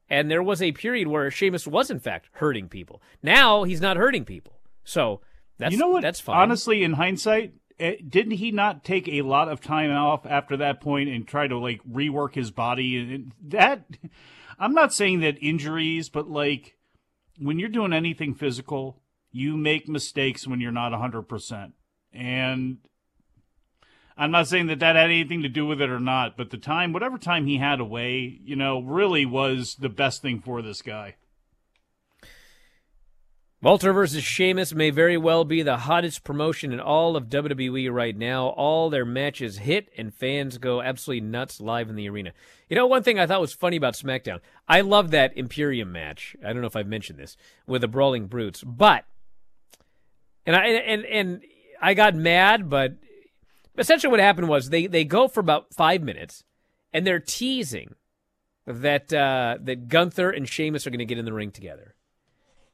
And 0.10 0.30
there 0.30 0.42
was 0.42 0.62
a 0.62 0.72
period 0.72 1.08
where 1.08 1.30
Sheamus 1.30 1.68
was, 1.68 1.92
in 1.92 2.00
fact, 2.00 2.30
hurting 2.34 2.68
people. 2.68 3.02
Now 3.22 3.64
he's 3.64 3.80
not 3.80 3.96
hurting 3.96 4.26
people. 4.26 4.60
So 4.84 5.22
that's 5.58 5.72
you 5.72 5.78
know 5.78 5.90
what? 5.90 6.02
That's 6.02 6.20
fine. 6.20 6.38
Honestly, 6.38 6.84
in 6.84 6.94
hindsight, 6.94 7.54
Eh, 7.82 7.96
didn't 8.08 8.34
he 8.34 8.52
not 8.52 8.84
take 8.84 9.08
a 9.08 9.24
lot 9.24 9.50
of 9.50 9.60
time 9.60 9.92
off 9.92 10.28
after 10.28 10.56
that 10.58 10.80
point 10.80 11.10
and 11.10 11.28
try 11.28 11.48
to 11.48 11.58
like 11.58 11.82
rework 11.84 12.36
his 12.36 12.52
body? 12.52 12.96
And 12.98 13.34
that, 13.42 13.86
I'm 14.60 14.74
not 14.74 14.94
saying 14.94 15.22
that 15.22 15.42
injuries, 15.42 16.08
but 16.08 16.30
like 16.30 16.78
when 17.40 17.58
you're 17.58 17.70
doing 17.70 17.92
anything 17.92 18.36
physical, 18.36 19.02
you 19.32 19.58
make 19.58 19.90
mistakes 19.90 20.48
when 20.48 20.62
you're 20.62 20.72
not 20.72 20.92
100%. 20.92 21.72
And 22.14 22.78
I'm 24.16 24.30
not 24.30 24.48
saying 24.48 24.68
that 24.68 24.80
that 24.80 24.96
had 24.96 25.06
anything 25.06 25.42
to 25.42 25.50
do 25.50 25.66
with 25.66 25.82
it 25.82 25.90
or 25.90 26.00
not, 26.00 26.38
but 26.38 26.52
the 26.52 26.58
time, 26.58 26.94
whatever 26.94 27.18
time 27.18 27.48
he 27.48 27.58
had 27.58 27.80
away, 27.80 28.40
you 28.44 28.56
know, 28.56 28.80
really 28.80 29.26
was 29.26 29.76
the 29.80 29.90
best 29.90 30.22
thing 30.22 30.40
for 30.40 30.62
this 30.62 30.84
guy. 30.84 31.16
Walter 33.64 33.94
versus 33.94 34.24
Sheamus 34.24 34.74
may 34.74 34.90
very 34.90 35.18
well 35.18 35.46
be 35.46 35.62
the 35.62 35.78
hottest 35.78 36.24
promotion 36.24 36.74
in 36.74 36.80
all 36.80 37.16
of 37.16 37.30
WWE 37.30 37.92
right 37.92 38.18
now. 38.18 38.48
All 38.48 38.90
their 38.90 39.06
matches 39.06 39.60
hit, 39.60 39.90
and 39.96 40.12
fans 40.12 40.58
go 40.58 40.82
absolutely 40.82 41.28
nuts 41.28 41.62
live 41.62 41.88
in 41.88 41.96
the 41.96 42.10
arena. 42.10 42.32
You 42.70 42.76
know, 42.76 42.88
one 42.88 43.04
thing 43.04 43.20
I 43.20 43.28
thought 43.28 43.40
was 43.40 43.54
funny 43.54 43.78
about 43.78 43.94
SmackDown, 43.94 44.40
I 44.68 44.82
love 44.82 45.12
that 45.12 45.38
Imperium 45.38 45.92
match. 45.92 46.36
I 46.44 46.54
don't 46.54 46.62
know 46.62 46.68
if 46.68 46.76
I've 46.76 46.88
mentioned 46.88 47.20
this 47.20 47.38
with 47.68 47.82
the 47.82 47.88
Brawling 47.88 48.26
Brutes, 48.26 48.64
but 48.64 49.06
and 50.44 50.56
I 50.56 50.66
and 50.66 51.06
and 51.06 51.42
I 51.80 51.94
got 51.94 52.16
mad, 52.16 52.68
but 52.68 52.96
essentially 53.78 54.10
what 54.10 54.20
happened 54.20 54.50
was 54.50 54.70
they 54.70 54.88
they 54.88 55.04
go 55.04 55.28
for 55.28 55.40
about 55.40 55.72
five 55.72 56.02
minutes, 56.02 56.44
and 56.92 57.06
they're 57.06 57.20
teasing 57.20 57.94
that 58.66 59.14
uh, 59.14 59.60
that 59.62 59.88
Gunther 59.88 60.32
and 60.32 60.50
Sheamus 60.50 60.88
are 60.88 60.90
going 60.90 60.98
to 60.98 61.06
get 61.06 61.20
in 61.20 61.26
the 61.26 61.34
ring 61.34 61.52
together. 61.52 61.94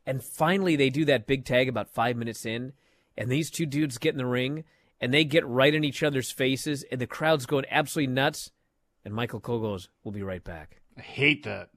And 0.08 0.24
finally, 0.24 0.78
they 0.78 0.90
do 0.90 1.04
that 1.06 1.28
big 1.28 1.44
tag 1.44 1.68
about 1.68 1.90
five 1.90 2.16
minutes 2.16 2.46
in, 2.46 2.72
and 3.18 3.30
these 3.30 3.52
two 3.52 3.66
dudes 3.66 3.98
get 3.98 4.14
in 4.14 4.18
the 4.18 4.26
ring, 4.26 4.64
and 5.02 5.14
they 5.14 5.26
get 5.26 5.46
right 5.46 5.76
in 5.76 5.84
each 5.84 6.02
other's 6.02 6.32
faces, 6.32 6.86
and 6.90 7.02
the 7.02 7.06
crowd's 7.06 7.46
going 7.46 7.66
absolutely 7.70 8.14
nuts. 8.14 8.52
And 9.04 9.14
Michael 9.14 9.42
Cole 9.42 9.60
goes, 9.60 9.90
"We'll 10.04 10.14
be 10.14 10.24
right 10.24 10.44
back." 10.44 10.80
I 10.98 11.02
hate 11.02 11.44
that. 11.44 11.72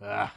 Ah. 0.00 0.34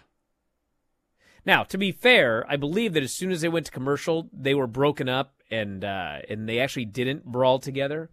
Now, 1.45 1.63
to 1.65 1.77
be 1.77 1.91
fair, 1.91 2.43
I 2.49 2.57
believe 2.57 2.93
that 2.93 3.03
as 3.03 3.13
soon 3.13 3.31
as 3.31 3.41
they 3.41 3.49
went 3.49 3.67
to 3.67 3.71
commercial, 3.71 4.29
they 4.33 4.55
were 4.55 4.67
broken 4.67 5.07
up 5.07 5.35
and 5.51 5.85
uh, 5.85 6.19
and 6.27 6.49
they 6.49 6.59
actually 6.59 6.85
didn't 6.85 7.25
brawl 7.25 7.59
together. 7.59 8.09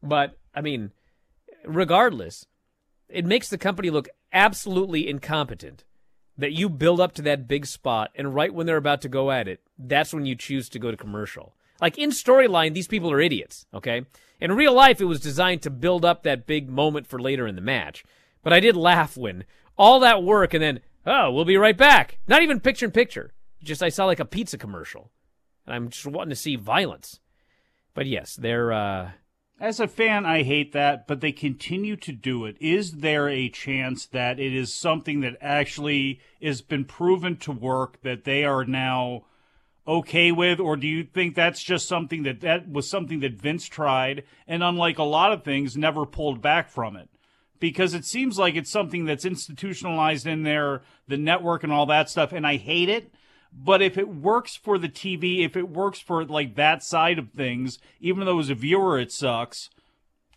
But 0.00 0.38
I 0.54 0.60
mean, 0.60 0.92
regardless, 1.64 2.46
it 3.08 3.26
makes 3.26 3.48
the 3.48 3.58
company 3.58 3.90
look 3.90 4.08
absolutely 4.32 5.08
incompetent 5.08 5.84
that 6.38 6.52
you 6.52 6.68
build 6.68 7.00
up 7.00 7.12
to 7.14 7.22
that 7.22 7.48
big 7.48 7.66
spot 7.66 8.10
and 8.14 8.34
right 8.34 8.52
when 8.52 8.66
they're 8.66 8.76
about 8.76 9.02
to 9.02 9.08
go 9.08 9.30
at 9.30 9.48
it, 9.48 9.60
that's 9.78 10.14
when 10.14 10.26
you 10.26 10.34
choose 10.34 10.68
to 10.70 10.78
go 10.78 10.90
to 10.90 10.96
commercial. 10.96 11.54
Like 11.80 11.98
in 11.98 12.10
storyline, 12.10 12.74
these 12.74 12.88
people 12.88 13.10
are 13.10 13.20
idiots, 13.20 13.66
okay? 13.72 14.06
In 14.40 14.52
real 14.52 14.74
life, 14.74 15.00
it 15.00 15.06
was 15.06 15.20
designed 15.20 15.62
to 15.62 15.70
build 15.70 16.04
up 16.04 16.22
that 16.22 16.46
big 16.46 16.68
moment 16.68 17.06
for 17.06 17.18
later 17.18 17.46
in 17.46 17.56
the 17.56 17.60
match. 17.60 18.04
But 18.42 18.52
I 18.52 18.60
did 18.60 18.76
laugh 18.76 19.16
when 19.16 19.44
all 19.76 20.00
that 20.00 20.22
work 20.22 20.54
and 20.54 20.62
then, 20.62 20.80
oh, 21.06 21.30
we'll 21.30 21.44
be 21.44 21.56
right 21.56 21.76
back. 21.76 22.18
Not 22.26 22.42
even 22.42 22.60
picture 22.60 22.86
in 22.86 22.92
picture. 22.92 23.32
Just 23.62 23.82
I 23.82 23.88
saw 23.88 24.06
like 24.06 24.20
a 24.20 24.24
pizza 24.24 24.56
commercial. 24.56 25.10
And 25.66 25.74
I'm 25.74 25.88
just 25.90 26.06
wanting 26.06 26.30
to 26.30 26.36
see 26.36 26.56
violence. 26.56 27.20
But 27.94 28.06
yes, 28.06 28.36
they're 28.36 28.72
uh 28.72 29.10
As 29.60 29.78
a 29.78 29.86
fan, 29.86 30.24
I 30.24 30.42
hate 30.42 30.72
that, 30.72 31.06
but 31.06 31.20
they 31.20 31.32
continue 31.32 31.94
to 31.96 32.12
do 32.12 32.46
it. 32.46 32.56
Is 32.60 32.92
there 32.92 33.28
a 33.28 33.50
chance 33.50 34.06
that 34.06 34.40
it 34.40 34.54
is 34.54 34.72
something 34.72 35.20
that 35.20 35.36
actually 35.38 36.18
has 36.42 36.62
been 36.62 36.86
proven 36.86 37.36
to 37.38 37.52
work 37.52 38.00
that 38.00 38.24
they 38.24 38.42
are 38.42 38.64
now 38.64 39.26
okay 39.86 40.32
with, 40.32 40.60
or 40.60 40.76
do 40.76 40.86
you 40.86 41.04
think 41.04 41.34
that's 41.34 41.62
just 41.62 41.86
something 41.86 42.22
that 42.22 42.40
that 42.40 42.70
was 42.70 42.88
something 42.88 43.20
that 43.20 43.34
Vince 43.34 43.68
tried, 43.68 44.24
and 44.48 44.62
unlike 44.62 44.98
a 44.98 45.02
lot 45.02 45.30
of 45.30 45.44
things, 45.44 45.76
never 45.76 46.06
pulled 46.06 46.40
back 46.40 46.70
from 46.70 46.96
it? 46.96 47.10
Because 47.58 47.92
it 47.92 48.06
seems 48.06 48.38
like 48.38 48.54
it's 48.54 48.70
something 48.70 49.04
that's 49.04 49.26
institutionalized 49.26 50.26
in 50.26 50.42
there, 50.42 50.80
the 51.06 51.18
network 51.18 51.64
and 51.64 51.72
all 51.72 51.84
that 51.84 52.08
stuff, 52.08 52.32
and 52.32 52.46
I 52.46 52.56
hate 52.56 52.88
it. 52.88 53.12
But 53.52 53.82
if 53.82 53.98
it 53.98 54.08
works 54.08 54.56
for 54.56 54.78
the 54.78 54.88
TV, 54.88 55.44
if 55.44 55.56
it 55.56 55.68
works 55.68 55.98
for 55.98 56.24
like 56.24 56.54
that 56.54 56.82
side 56.82 57.18
of 57.18 57.30
things, 57.30 57.78
even 58.00 58.24
though 58.24 58.38
as 58.38 58.50
a 58.50 58.54
viewer 58.54 58.98
it 58.98 59.12
sucks, 59.12 59.70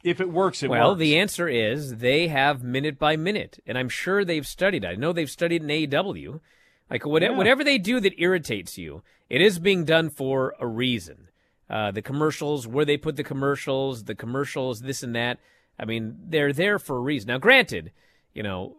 if 0.04 0.20
it 0.20 0.32
works, 0.32 0.64
it 0.64 0.70
well, 0.70 0.80
works. 0.80 0.88
Well, 0.88 0.96
the 0.96 1.18
answer 1.18 1.48
is 1.48 1.98
they 1.98 2.28
have 2.28 2.64
minute 2.64 3.00
by 3.00 3.16
minute, 3.16 3.60
and 3.66 3.78
I'm 3.78 3.90
sure 3.90 4.26
they've 4.26 4.46
studied. 4.46 4.84
I 4.84 4.96
know 4.96 5.14
they've 5.14 5.30
studied 5.30 5.62
in 5.62 5.70
AEW. 5.70 6.42
Like 6.90 7.06
what, 7.06 7.22
Yeah. 7.22 7.32
whatever 7.32 7.64
they 7.64 7.78
do 7.78 8.00
that 8.02 8.20
irritates 8.20 8.78
you, 8.78 9.04
it 9.30 9.42
is 9.42 9.60
being 9.60 9.86
done 9.86 10.10
for 10.10 10.56
a 10.60 10.68
reason. 10.68 11.30
Uh, 11.70 11.92
the 11.92 12.02
commercials, 12.02 12.68
where 12.68 12.86
they 12.86 12.98
put 12.98 13.16
the 13.16 13.24
commercials, 13.24 14.04
the 14.04 14.16
commercials, 14.16 14.82
this 14.82 15.02
and 15.02 15.16
that. 15.16 15.40
I 15.80 15.86
mean, 15.86 16.18
they're 16.28 16.54
there 16.54 16.78
for 16.78 16.98
a 16.98 17.02
reason. 17.02 17.30
Now, 17.30 17.38
granted, 17.38 17.92
you 18.34 18.44
know, 18.44 18.76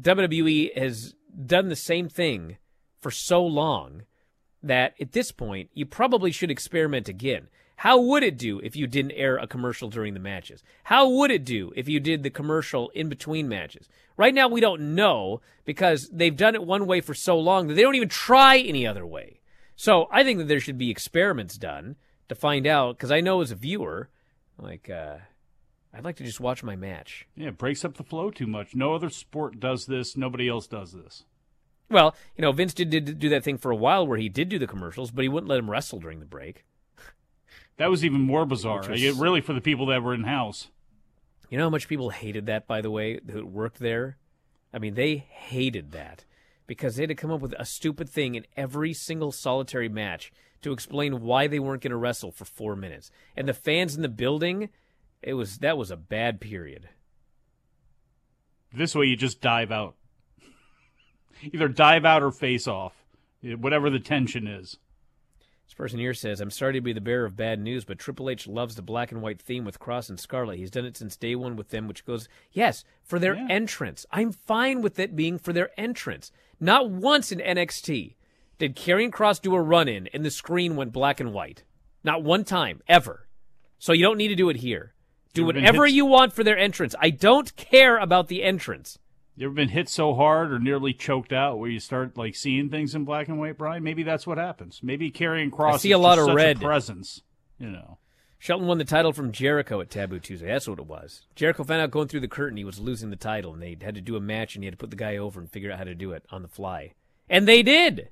WWE 0.00 0.76
has 0.78 1.14
done 1.46 1.68
the 1.68 1.76
same 1.76 2.08
thing 2.08 2.56
for 3.00 3.10
so 3.10 3.44
long 3.44 4.02
that 4.62 4.94
at 5.00 5.12
this 5.12 5.32
point, 5.32 5.70
you 5.72 5.86
probably 5.86 6.30
should 6.30 6.50
experiment 6.50 7.08
again. 7.08 7.48
How 7.76 7.98
would 7.98 8.22
it 8.22 8.36
do 8.36 8.58
if 8.58 8.76
you 8.76 8.86
didn't 8.86 9.12
air 9.12 9.38
a 9.38 9.46
commercial 9.46 9.88
during 9.88 10.12
the 10.12 10.20
matches? 10.20 10.62
How 10.84 11.08
would 11.08 11.30
it 11.30 11.46
do 11.46 11.72
if 11.74 11.88
you 11.88 11.98
did 11.98 12.22
the 12.22 12.28
commercial 12.28 12.90
in 12.90 13.08
between 13.08 13.48
matches? 13.48 13.88
Right 14.18 14.34
now, 14.34 14.48
we 14.48 14.60
don't 14.60 14.94
know 14.94 15.40
because 15.64 16.10
they've 16.12 16.36
done 16.36 16.54
it 16.54 16.62
one 16.62 16.86
way 16.86 17.00
for 17.00 17.14
so 17.14 17.38
long 17.38 17.68
that 17.68 17.74
they 17.74 17.82
don't 17.82 17.94
even 17.94 18.10
try 18.10 18.58
any 18.58 18.86
other 18.86 19.06
way. 19.06 19.40
So 19.76 20.08
I 20.12 20.24
think 20.24 20.38
that 20.40 20.48
there 20.48 20.60
should 20.60 20.76
be 20.76 20.90
experiments 20.90 21.56
done 21.56 21.96
to 22.28 22.34
find 22.34 22.66
out 22.66 22.98
because 22.98 23.10
I 23.10 23.22
know 23.22 23.40
as 23.40 23.50
a 23.50 23.54
viewer, 23.56 24.10
like, 24.58 24.90
uh, 24.90 25.16
I'd 25.94 26.04
like 26.04 26.16
to 26.16 26.24
just 26.24 26.38
watch 26.38 26.62
my 26.62 26.76
match. 26.76 27.26
yeah, 27.34 27.48
it 27.48 27.56
breaks 27.56 27.82
up 27.82 27.96
the 27.96 28.04
flow 28.04 28.30
too 28.30 28.46
much. 28.46 28.74
No 28.74 28.94
other 28.94 29.08
sport 29.08 29.58
does 29.58 29.86
this. 29.86 30.18
Nobody 30.18 30.50
else 30.50 30.66
does 30.66 30.92
this. 30.92 31.24
Well, 31.90 32.14
you 32.36 32.42
know, 32.42 32.52
Vince 32.52 32.72
did, 32.72 32.90
did 32.90 33.18
do 33.18 33.28
that 33.30 33.42
thing 33.42 33.58
for 33.58 33.70
a 33.70 33.76
while 33.76 34.06
where 34.06 34.18
he 34.18 34.28
did 34.28 34.48
do 34.48 34.58
the 34.58 34.66
commercials, 34.66 35.10
but 35.10 35.22
he 35.22 35.28
wouldn't 35.28 35.48
let 35.50 35.58
him 35.58 35.70
wrestle 35.70 35.98
during 35.98 36.20
the 36.20 36.26
break. 36.26 36.64
That 37.78 37.90
was 37.90 38.04
even 38.04 38.20
more 38.20 38.46
bizarre. 38.46 38.78
Was- 38.88 39.02
Like, 39.02 39.20
really, 39.20 39.40
for 39.40 39.52
the 39.52 39.60
people 39.60 39.86
that 39.86 40.02
were 40.02 40.14
in 40.14 40.24
house. 40.24 40.68
You 41.48 41.58
know 41.58 41.64
how 41.64 41.70
much 41.70 41.88
people 41.88 42.10
hated 42.10 42.46
that, 42.46 42.68
by 42.68 42.80
the 42.80 42.90
way, 42.90 43.18
who 43.30 43.44
worked 43.44 43.80
there? 43.80 44.18
I 44.72 44.78
mean, 44.78 44.94
they 44.94 45.16
hated 45.16 45.90
that 45.90 46.24
because 46.68 46.94
they 46.94 47.02
had 47.02 47.08
to 47.08 47.16
come 47.16 47.32
up 47.32 47.40
with 47.40 47.54
a 47.58 47.64
stupid 47.64 48.08
thing 48.08 48.36
in 48.36 48.46
every 48.56 48.92
single 48.92 49.32
solitary 49.32 49.88
match 49.88 50.30
to 50.62 50.72
explain 50.72 51.22
why 51.22 51.48
they 51.48 51.58
weren't 51.58 51.82
going 51.82 51.90
to 51.90 51.96
wrestle 51.96 52.30
for 52.30 52.44
four 52.44 52.76
minutes. 52.76 53.10
And 53.36 53.48
the 53.48 53.54
fans 53.54 53.96
in 53.96 54.02
the 54.02 54.08
building, 54.08 54.68
it 55.22 55.34
was 55.34 55.58
that 55.58 55.76
was 55.76 55.90
a 55.90 55.96
bad 55.96 56.40
period. 56.40 56.88
This 58.72 58.94
way, 58.94 59.06
you 59.06 59.16
just 59.16 59.40
dive 59.40 59.72
out. 59.72 59.96
Either 61.42 61.68
dive 61.68 62.04
out 62.04 62.22
or 62.22 62.30
face 62.30 62.66
off, 62.66 62.94
whatever 63.42 63.90
the 63.90 64.00
tension 64.00 64.46
is. 64.46 64.78
This 65.66 65.74
person 65.74 66.00
here 66.00 66.14
says, 66.14 66.40
I'm 66.40 66.50
sorry 66.50 66.72
to 66.72 66.80
be 66.80 66.92
the 66.92 67.00
bearer 67.00 67.24
of 67.24 67.36
bad 67.36 67.60
news, 67.60 67.84
but 67.84 67.98
Triple 67.98 68.28
H 68.28 68.48
loves 68.48 68.74
the 68.74 68.82
black 68.82 69.12
and 69.12 69.22
white 69.22 69.40
theme 69.40 69.64
with 69.64 69.78
Kross 69.78 70.08
and 70.08 70.18
Scarlett. 70.18 70.58
He's 70.58 70.70
done 70.70 70.84
it 70.84 70.96
since 70.96 71.16
day 71.16 71.36
one 71.36 71.54
with 71.54 71.70
them, 71.70 71.86
which 71.86 72.04
goes, 72.04 72.28
yes, 72.50 72.84
for 73.04 73.20
their 73.20 73.36
entrance. 73.36 74.04
I'm 74.10 74.32
fine 74.32 74.82
with 74.82 74.98
it 74.98 75.14
being 75.14 75.38
for 75.38 75.52
their 75.52 75.70
entrance. 75.78 76.32
Not 76.58 76.90
once 76.90 77.30
in 77.30 77.38
NXT 77.38 78.16
did 78.58 78.76
Karrion 78.76 79.10
Kross 79.10 79.40
do 79.40 79.54
a 79.54 79.62
run 79.62 79.86
in 79.86 80.08
and 80.08 80.24
the 80.24 80.30
screen 80.30 80.74
went 80.74 80.92
black 80.92 81.20
and 81.20 81.32
white. 81.32 81.62
Not 82.02 82.24
one 82.24 82.44
time, 82.44 82.82
ever. 82.88 83.28
So 83.78 83.92
you 83.92 84.04
don't 84.04 84.18
need 84.18 84.28
to 84.28 84.34
do 84.34 84.50
it 84.50 84.56
here. 84.56 84.94
Do 85.34 85.46
whatever 85.46 85.86
you 85.86 86.04
want 86.04 86.32
for 86.32 86.42
their 86.42 86.58
entrance. 86.58 86.96
I 87.00 87.10
don't 87.10 87.54
care 87.54 87.96
about 87.96 88.26
the 88.26 88.42
entrance. 88.42 88.98
You 89.40 89.46
ever 89.46 89.54
been 89.54 89.70
hit 89.70 89.88
so 89.88 90.12
hard 90.12 90.52
or 90.52 90.58
nearly 90.58 90.92
choked 90.92 91.32
out 91.32 91.58
where 91.58 91.70
you 91.70 91.80
start 91.80 92.18
like 92.18 92.36
seeing 92.36 92.68
things 92.68 92.94
in 92.94 93.06
black 93.06 93.26
and 93.26 93.40
white, 93.40 93.56
Bryan? 93.56 93.82
Maybe 93.82 94.02
that's 94.02 94.26
what 94.26 94.36
happens. 94.36 94.80
Maybe 94.82 95.10
Karrion 95.10 95.50
Kross. 95.50 95.72
I 95.72 95.76
see 95.78 95.92
is 95.92 95.94
a 95.94 95.98
lot 95.98 96.18
of 96.18 96.34
red. 96.34 96.60
presence. 96.60 97.22
You 97.58 97.70
know. 97.70 97.96
Shelton 98.38 98.66
won 98.66 98.76
the 98.76 98.84
title 98.84 99.14
from 99.14 99.32
Jericho 99.32 99.80
at 99.80 99.88
Taboo 99.88 100.18
Tuesday. 100.18 100.48
That's 100.48 100.68
what 100.68 100.78
it 100.78 100.84
was. 100.84 101.22
Jericho 101.36 101.64
found 101.64 101.80
out 101.80 101.90
going 101.90 102.08
through 102.08 102.20
the 102.20 102.28
curtain 102.28 102.58
he 102.58 102.64
was 102.64 102.78
losing 102.78 103.08
the 103.08 103.16
title, 103.16 103.54
and 103.54 103.62
they 103.62 103.78
had 103.80 103.94
to 103.94 104.02
do 104.02 104.14
a 104.14 104.20
match, 104.20 104.56
and 104.56 104.62
he 104.62 104.66
had 104.66 104.74
to 104.74 104.78
put 104.78 104.90
the 104.90 104.96
guy 104.96 105.16
over 105.16 105.40
and 105.40 105.50
figure 105.50 105.72
out 105.72 105.78
how 105.78 105.84
to 105.84 105.94
do 105.94 106.12
it 106.12 106.26
on 106.30 106.42
the 106.42 106.48
fly. 106.48 106.92
And 107.30 107.48
they 107.48 107.62
did. 107.62 108.10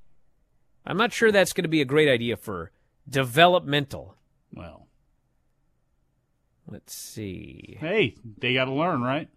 I'm 0.87 0.97
not 0.97 1.13
sure 1.13 1.31
that's 1.31 1.53
going 1.53 1.65
to 1.65 1.69
be 1.69 1.83
a 1.83 1.85
great 1.85 2.09
idea 2.09 2.39
for 2.39 2.71
developmental. 3.07 4.15
Well, 4.51 4.87
let's 6.67 6.95
see. 6.95 7.77
Hey, 7.79 8.15
they 8.39 8.55
got 8.55 8.65
to 8.65 8.73
learn, 8.73 9.03
right? 9.03 9.29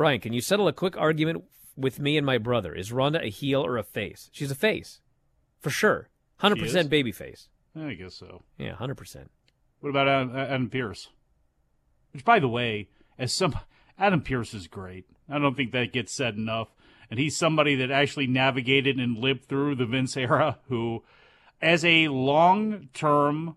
Bryan, 0.00 0.18
can 0.18 0.32
you 0.32 0.40
settle 0.40 0.66
a 0.66 0.72
quick 0.72 0.96
argument 0.96 1.44
with 1.76 2.00
me 2.00 2.16
and 2.16 2.24
my 2.24 2.38
brother? 2.38 2.74
Is 2.74 2.90
Ronda 2.90 3.22
a 3.22 3.28
heel 3.28 3.60
or 3.60 3.76
a 3.76 3.82
face? 3.82 4.30
She's 4.32 4.50
a 4.50 4.54
face, 4.54 5.02
for 5.60 5.68
sure. 5.68 6.08
Hundred 6.38 6.58
percent 6.58 6.88
baby 6.88 7.12
face. 7.12 7.50
I 7.78 7.92
guess 7.92 8.14
so. 8.14 8.42
Yeah, 8.56 8.76
hundred 8.76 8.94
percent. 8.94 9.30
What 9.80 9.90
about 9.90 10.08
Adam, 10.08 10.34
uh, 10.34 10.38
Adam 10.38 10.70
Pearce? 10.70 11.10
Which, 12.12 12.24
by 12.24 12.38
the 12.38 12.48
way, 12.48 12.88
as 13.18 13.34
some 13.34 13.54
Adam 13.98 14.22
Pearce 14.22 14.54
is 14.54 14.68
great. 14.68 15.04
I 15.28 15.38
don't 15.38 15.54
think 15.54 15.72
that 15.72 15.92
gets 15.92 16.14
said 16.14 16.34
enough. 16.36 16.68
And 17.10 17.20
he's 17.20 17.36
somebody 17.36 17.74
that 17.74 17.90
actually 17.90 18.26
navigated 18.26 18.98
and 18.98 19.18
lived 19.18 19.50
through 19.50 19.74
the 19.74 19.84
Vince 19.84 20.16
era. 20.16 20.60
Who, 20.68 21.04
as 21.60 21.84
a 21.84 22.08
long-term 22.08 23.54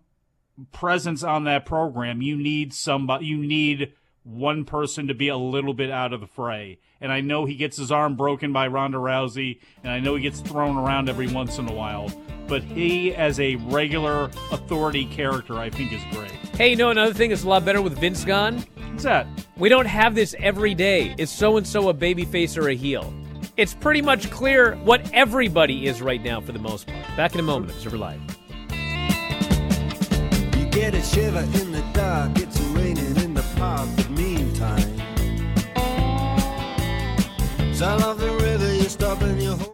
presence 0.72 1.22
on 1.22 1.44
that 1.44 1.64
program, 1.64 2.20
you 2.20 2.36
need 2.36 2.74
somebody. 2.74 3.24
You 3.24 3.38
need 3.38 3.94
one 4.24 4.64
person 4.64 5.06
to 5.08 5.14
be 5.14 5.28
a 5.28 5.36
little 5.36 5.74
bit 5.74 5.90
out 5.90 6.12
of 6.12 6.20
the 6.20 6.26
fray. 6.26 6.78
And 7.00 7.12
I 7.12 7.20
know 7.20 7.44
he 7.44 7.54
gets 7.54 7.76
his 7.76 7.92
arm 7.92 8.16
broken 8.16 8.52
by 8.52 8.66
Ronda 8.66 8.98
Rousey, 8.98 9.60
and 9.82 9.92
I 9.92 10.00
know 10.00 10.16
he 10.16 10.22
gets 10.22 10.40
thrown 10.40 10.76
around 10.76 11.08
every 11.08 11.28
once 11.28 11.58
in 11.58 11.68
a 11.68 11.72
while. 11.72 12.10
But 12.48 12.62
he, 12.62 13.14
as 13.14 13.38
a 13.40 13.56
regular 13.56 14.24
authority 14.50 15.04
character, 15.06 15.58
I 15.58 15.70
think 15.70 15.92
is 15.92 16.02
great. 16.10 16.32
Hey, 16.56 16.70
you 16.70 16.76
know 16.76 16.90
another 16.90 17.14
thing 17.14 17.30
that's 17.30 17.44
a 17.44 17.48
lot 17.48 17.64
better 17.64 17.82
with 17.82 17.98
Vince 17.98 18.24
gone? 18.24 18.64
What's 18.90 19.04
that? 19.04 19.26
We 19.56 19.68
don't 19.68 19.86
have 19.86 20.14
this 20.14 20.34
every 20.38 20.74
day. 20.74 21.14
Is 21.18 21.30
so 21.30 21.56
and 21.56 21.66
so 21.66 21.88
a 21.88 21.94
babyface 21.94 22.56
or 22.56 22.68
a 22.68 22.74
heel? 22.74 23.12
It's 23.56 23.74
pretty 23.74 24.02
much 24.02 24.30
clear 24.30 24.74
what 24.76 25.08
everybody 25.12 25.86
is 25.86 26.02
right 26.02 26.22
now 26.22 26.40
for 26.40 26.52
the 26.52 26.58
most 26.58 26.86
part. 26.86 27.16
Back 27.16 27.34
in 27.34 27.40
a 27.40 27.42
moment, 27.44 27.72
Observer 27.72 27.98
Live. 27.98 28.20
You 30.58 30.66
get 30.70 30.94
a 30.94 31.02
shiver 31.02 31.40
in 31.40 31.72
the 31.72 31.84
dark, 31.92 32.38
it's 32.38 32.58
raining 32.60 33.23
the 33.64 33.88
but 33.96 34.10
meantime. 34.10 34.90
Sound 37.74 38.02
of 38.04 38.18
the 38.20 38.30
river, 38.42 38.74
you 38.74 38.88
stop 38.88 39.22
and 39.22 39.42
you 39.42 39.52
hold. 39.52 39.73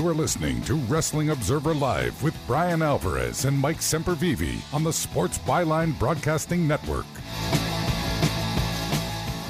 You 0.00 0.08
are 0.08 0.14
listening 0.14 0.62
to 0.62 0.76
Wrestling 0.76 1.28
Observer 1.28 1.74
Live 1.74 2.22
with 2.22 2.34
Bryan 2.46 2.80
Alvarez 2.80 3.44
and 3.44 3.54
Mike 3.54 3.80
Sempervive 3.80 4.58
on 4.72 4.82
the 4.82 4.94
Sports 4.94 5.36
Byline 5.40 5.98
Broadcasting 5.98 6.66
Network. 6.66 7.04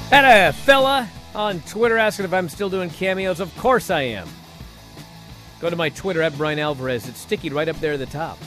Had 0.09 0.25
a 0.25 0.51
fella 0.51 1.09
on 1.33 1.61
Twitter 1.61 1.97
asking 1.97 2.25
if 2.25 2.33
I'm 2.33 2.49
still 2.49 2.69
doing 2.69 2.89
cameos. 2.89 3.39
Of 3.39 3.57
course 3.59 3.89
I 3.89 4.01
am. 4.01 4.27
Go 5.61 5.69
to 5.69 5.77
my 5.77 5.87
Twitter 5.87 6.21
at 6.21 6.37
Bryan 6.37 6.59
Alvarez. 6.59 7.07
It's 7.07 7.19
sticky 7.21 7.49
right 7.51 7.69
up 7.69 7.79
there 7.79 7.93
at 7.93 7.99
the 7.99 8.05
top. 8.05 8.37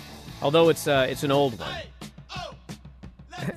Although 0.42 0.68
it's 0.68 0.86
uh, 0.86 1.06
it's 1.08 1.22
an 1.22 1.30
old 1.32 1.58
one. 1.58 1.74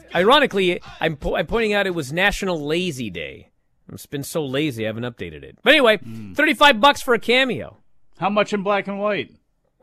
Ironically, 0.15 0.79
I'm, 1.01 1.17
po- 1.17 1.35
I'm 1.35 1.47
pointing 1.47 1.73
out 1.73 1.85
it 1.85 1.93
was 1.93 2.13
National 2.13 2.65
Lazy 2.65 3.09
Day. 3.09 3.49
I've 3.91 4.09
been 4.09 4.23
so 4.23 4.45
lazy 4.45 4.85
I 4.85 4.87
haven't 4.87 5.03
updated 5.03 5.43
it. 5.43 5.59
But 5.63 5.73
anyway, 5.73 5.99
35 6.33 6.79
bucks 6.79 7.01
for 7.01 7.13
a 7.13 7.19
cameo. 7.19 7.79
How 8.17 8.29
much 8.29 8.53
in 8.53 8.63
black 8.63 8.87
and 8.87 8.99
white? 8.99 9.31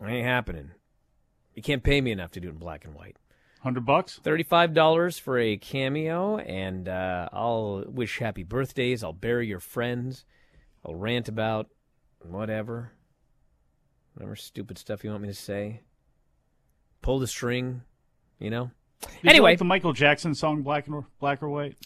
It 0.00 0.06
Ain't 0.06 0.26
happening. 0.26 0.70
You 1.54 1.62
can't 1.62 1.82
pay 1.82 2.00
me 2.00 2.10
enough 2.10 2.32
to 2.32 2.40
do 2.40 2.48
it 2.48 2.52
in 2.52 2.58
black 2.58 2.84
and 2.84 2.94
white. 2.94 3.16
Hundred 3.60 3.86
bucks. 3.86 4.20
Thirty-five 4.22 4.74
dollars 4.74 5.18
for 5.18 5.38
a 5.38 5.56
cameo, 5.56 6.36
and 6.36 6.86
uh, 6.86 7.30
I'll 7.32 7.84
wish 7.86 8.18
happy 8.18 8.42
birthdays. 8.42 9.02
I'll 9.02 9.14
bury 9.14 9.46
your 9.46 9.60
friends. 9.60 10.26
I'll 10.84 10.94
rant 10.94 11.28
about 11.28 11.68
whatever, 12.18 12.92
whatever 14.12 14.36
stupid 14.36 14.76
stuff 14.76 15.02
you 15.02 15.10
want 15.10 15.22
me 15.22 15.28
to 15.28 15.34
say. 15.34 15.80
Pull 17.00 17.20
the 17.20 17.26
string, 17.26 17.82
you 18.38 18.50
know. 18.50 18.70
Did 19.00 19.10
you 19.22 19.30
anyway, 19.30 19.52
like 19.52 19.58
the 19.58 19.64
Michael 19.64 19.94
Jackson 19.94 20.34
song 20.34 20.60
"Black 20.62 20.86
and 20.86 21.04
Black 21.18 21.42
or 21.42 21.48
White." 21.48 21.76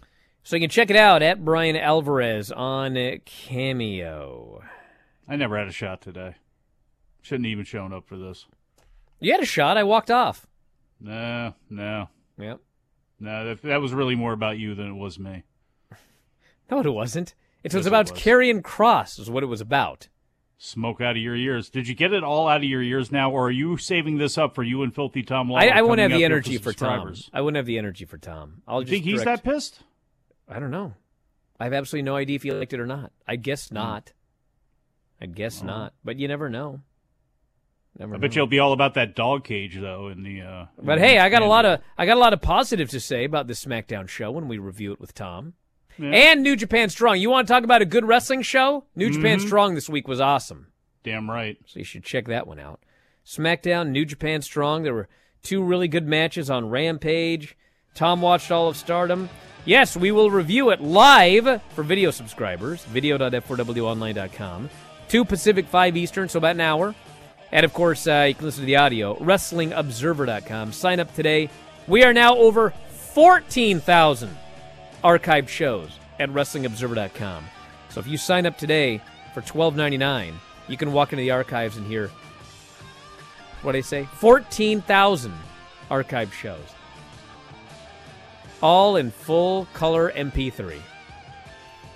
so 0.43 0.57
you 0.57 0.61
can 0.61 0.71
check 0.71 0.91
it 0.91 0.97
out 0.97 1.23
at 1.23 1.45
Bryan 1.45 1.77
Alvarez 1.77 2.51
on 2.51 3.21
Cameo. 3.25 4.63
I 5.29 5.37
never 5.37 5.59
had 5.59 5.69
a 5.69 5.73
shot 5.73 6.01
today. 6.01 6.37
Shouldn't 7.23 7.47
even 7.47 7.65
shown 7.65 7.93
up 7.93 8.07
for 8.07 8.17
this. 8.17 8.47
You 9.21 9.33
had 9.33 9.43
a 9.43 9.47
shot. 9.47 9.77
I 9.77 9.83
walked 9.85 10.11
off. 10.11 10.47
No, 11.01 11.55
no. 11.69 12.09
Yep. 12.39 12.61
No, 13.21 13.45
that, 13.47 13.63
that 13.63 13.81
was 13.81 13.93
really 13.93 14.15
more 14.15 14.33
about 14.33 14.59
you 14.59 14.75
than 14.75 14.89
it 14.89 14.95
was 14.95 15.19
me. 15.19 15.43
No, 16.71 16.81
it 16.81 16.87
wasn't. 16.93 17.31
It 17.65 17.73
Yes, 17.73 17.75
was 17.75 17.87
it 17.87 17.89
about 17.89 18.11
was. 18.11 18.21
Karrion 18.21 18.61
Kross. 18.61 19.19
Is 19.19 19.31
what 19.31 19.43
it 19.43 19.47
was 19.47 19.63
about. 19.63 20.09
Smoke 20.59 21.01
out 21.01 21.13
of 21.17 21.23
your 21.23 21.35
ears. 21.35 21.71
Did 21.71 21.89
you 21.89 21.95
get 21.95 22.13
it 22.13 22.23
all 22.23 22.47
out 22.47 22.59
of 22.59 22.65
your 22.65 22.83
ears 22.83 23.11
now, 23.11 23.31
or 23.31 23.47
are 23.47 23.51
you 23.51 23.79
saving 23.79 24.19
this 24.19 24.37
up 24.37 24.55
for 24.55 24.63
you 24.63 24.83
and 24.83 24.95
Filthy 24.95 25.23
Tom? 25.23 25.51
I, 25.53 25.69
I 25.71 25.81
wouldn't 25.81 25.97
coming 25.97 25.99
have 26.01 26.11
up 26.11 26.13
the 26.13 26.19
here 26.19 26.27
energy 26.27 26.59
for 26.59 26.65
Tom. 26.75 26.89
subscribers? 26.91 27.31
I 27.33 27.41
wouldn't 27.41 27.57
have 27.57 27.65
the 27.65 27.79
energy 27.79 28.05
for 28.05 28.19
Tom. 28.19 28.61
I'll 28.69 28.81
You 28.81 28.85
just 28.85 28.93
think 28.93 29.05
he's 29.07 29.23
direct- 29.23 29.45
that 29.45 29.51
pissed? 29.51 29.81
I 30.47 30.59
don't 30.59 30.71
know. 30.71 30.93
I 31.59 31.65
have 31.65 31.73
absolutely 31.73 32.03
no 32.05 32.17
idea 32.17 32.37
if 32.37 32.43
he 32.43 32.51
liked 32.51 32.75
it 32.75 32.81
or 32.81 32.87
not. 32.87 33.13
I 33.27 33.37
Hmm. 33.37 33.41
guess 33.41 33.73
not. 33.73 34.13
I 35.21 35.27
guess 35.27 35.63
not. 35.63 35.95
But 36.05 36.19
you 36.19 36.29
never 36.29 36.49
know. 36.49 36.81
Never 37.99 38.15
I 38.15 38.19
bet 38.19 38.31
know. 38.31 38.37
you'll 38.37 38.47
be 38.47 38.59
all 38.61 38.73
about 38.73 38.95
that 38.95 39.17
dog 39.17 39.45
cage 39.45 39.77
though 39.81 40.09
in 40.09 40.23
the. 40.23 40.43
Uh, 40.43 40.67
But 40.81 40.99
in 40.99 41.05
hey, 41.05 41.15
the 41.15 41.23
I 41.25 41.29
got 41.29 41.43
a 41.43 41.47
lot 41.47 41.65
of 41.65 41.81
I 41.97 42.07
got 42.07 42.17
a 42.17 42.21
lot 42.21 42.33
of 42.33 42.41
positive 42.41 42.89
to 42.91 43.01
say 43.01 43.25
about 43.25 43.47
this 43.49 43.65
SmackDown 43.65 44.09
show 44.09 44.31
when 44.31 44.47
we 44.49 44.59
review 44.59 44.93
it 44.93 45.01
with 45.01 45.15
Tom. 45.15 45.55
Yeah. 45.99 46.11
And 46.11 46.43
New 46.45 46.55
Japan 46.55 46.91
Strong. 46.91 47.19
You 47.21 47.29
want 47.31 47.49
to 47.49 47.53
talk 47.53 47.65
about 47.65 47.83
a 47.83 47.87
good 47.87 48.05
wrestling 48.05 48.43
show? 48.43 48.85
New 48.95 49.11
Japan 49.11 49.39
Mhm. 49.41 49.47
Strong 49.47 49.75
this 49.75 49.89
week 49.89 50.07
was 50.07 50.21
awesome. 50.21 50.69
Damn 51.03 51.29
right. 51.29 51.57
So 51.67 51.81
you 51.81 51.85
should 51.85 52.05
check 52.05 52.27
that 52.27 52.47
one 52.47 52.61
out. 52.61 52.81
SmackDown, 53.27 53.89
New 53.89 54.05
Japan 54.05 54.41
Strong. 54.43 54.85
There 54.85 54.95
were 54.95 55.09
two 55.43 55.61
really 55.63 55.89
good 55.89 56.07
matches 56.07 56.49
on 56.51 56.71
Rampage. 56.71 57.57
Tom 57.95 58.23
watched 58.23 58.53
all 58.53 58.69
of 58.69 58.77
Stardom. 58.77 59.29
Yes, 59.65 59.97
we 59.97 60.13
will 60.13 60.31
review 60.31 60.71
it 60.71 60.81
live 60.81 61.61
for 61.75 61.83
video 61.83 62.13
subscribers, 62.13 62.85
video.f4wonline.com. 62.85 64.71
2 65.09 65.25
Pacific, 65.25 65.67
5 65.67 65.97
Eastern, 65.97 66.29
so 66.29 66.39
about 66.39 66.57
an 66.57 66.61
hour. 66.61 66.95
And 67.51 67.65
of 67.65 67.73
course, 67.73 68.07
uh, 68.07 68.27
you 68.29 68.35
can 68.35 68.45
listen 68.45 68.61
to 68.63 68.67
the 68.67 68.77
audio, 68.77 69.17
WrestlingObserver.com. 69.17 70.73
Sign 70.73 71.01
up 71.01 71.15
today. 71.15 71.49
We 71.87 72.05
are 72.05 72.13
now 72.13 72.37
over 72.37 72.75
14,000 72.91 74.37
archived 75.03 75.49
shows 75.49 75.91
at 76.19 76.29
WrestlingObserver.com. 76.31 77.45
So 77.89 78.01
if 78.01 78.07
you 78.07 78.19
sign 78.19 78.45
up 78.45 78.59
today 78.59 79.01
for 79.33 79.41
$12.99, 79.41 80.35
you 80.69 80.77
can 80.77 80.93
walk 80.93 81.13
into 81.13 81.23
the 81.23 81.31
archives 81.31 81.77
and 81.77 81.87
hear 81.87 82.11
what 83.63 83.75
I 83.75 83.81
say 83.81 84.07
14,000 84.15 85.33
archived 85.91 86.33
shows. 86.33 86.59
All 88.63 88.97
in 88.97 89.11
full 89.11 89.67
color 89.73 90.13
MP3. 90.15 90.79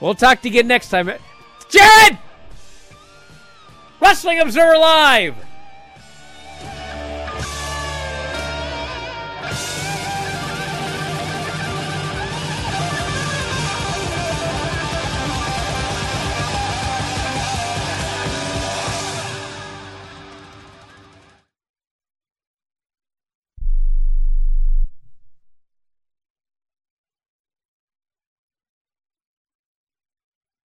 We'll 0.01 0.15
talk 0.15 0.41
to 0.43 0.49
you 0.49 0.55
again 0.55 0.69
next 0.69 0.89
time. 0.89 1.11
Jared! 1.69 2.19
Wrestling 4.03 4.41
Observer 4.41 4.79
Live! 4.79 5.52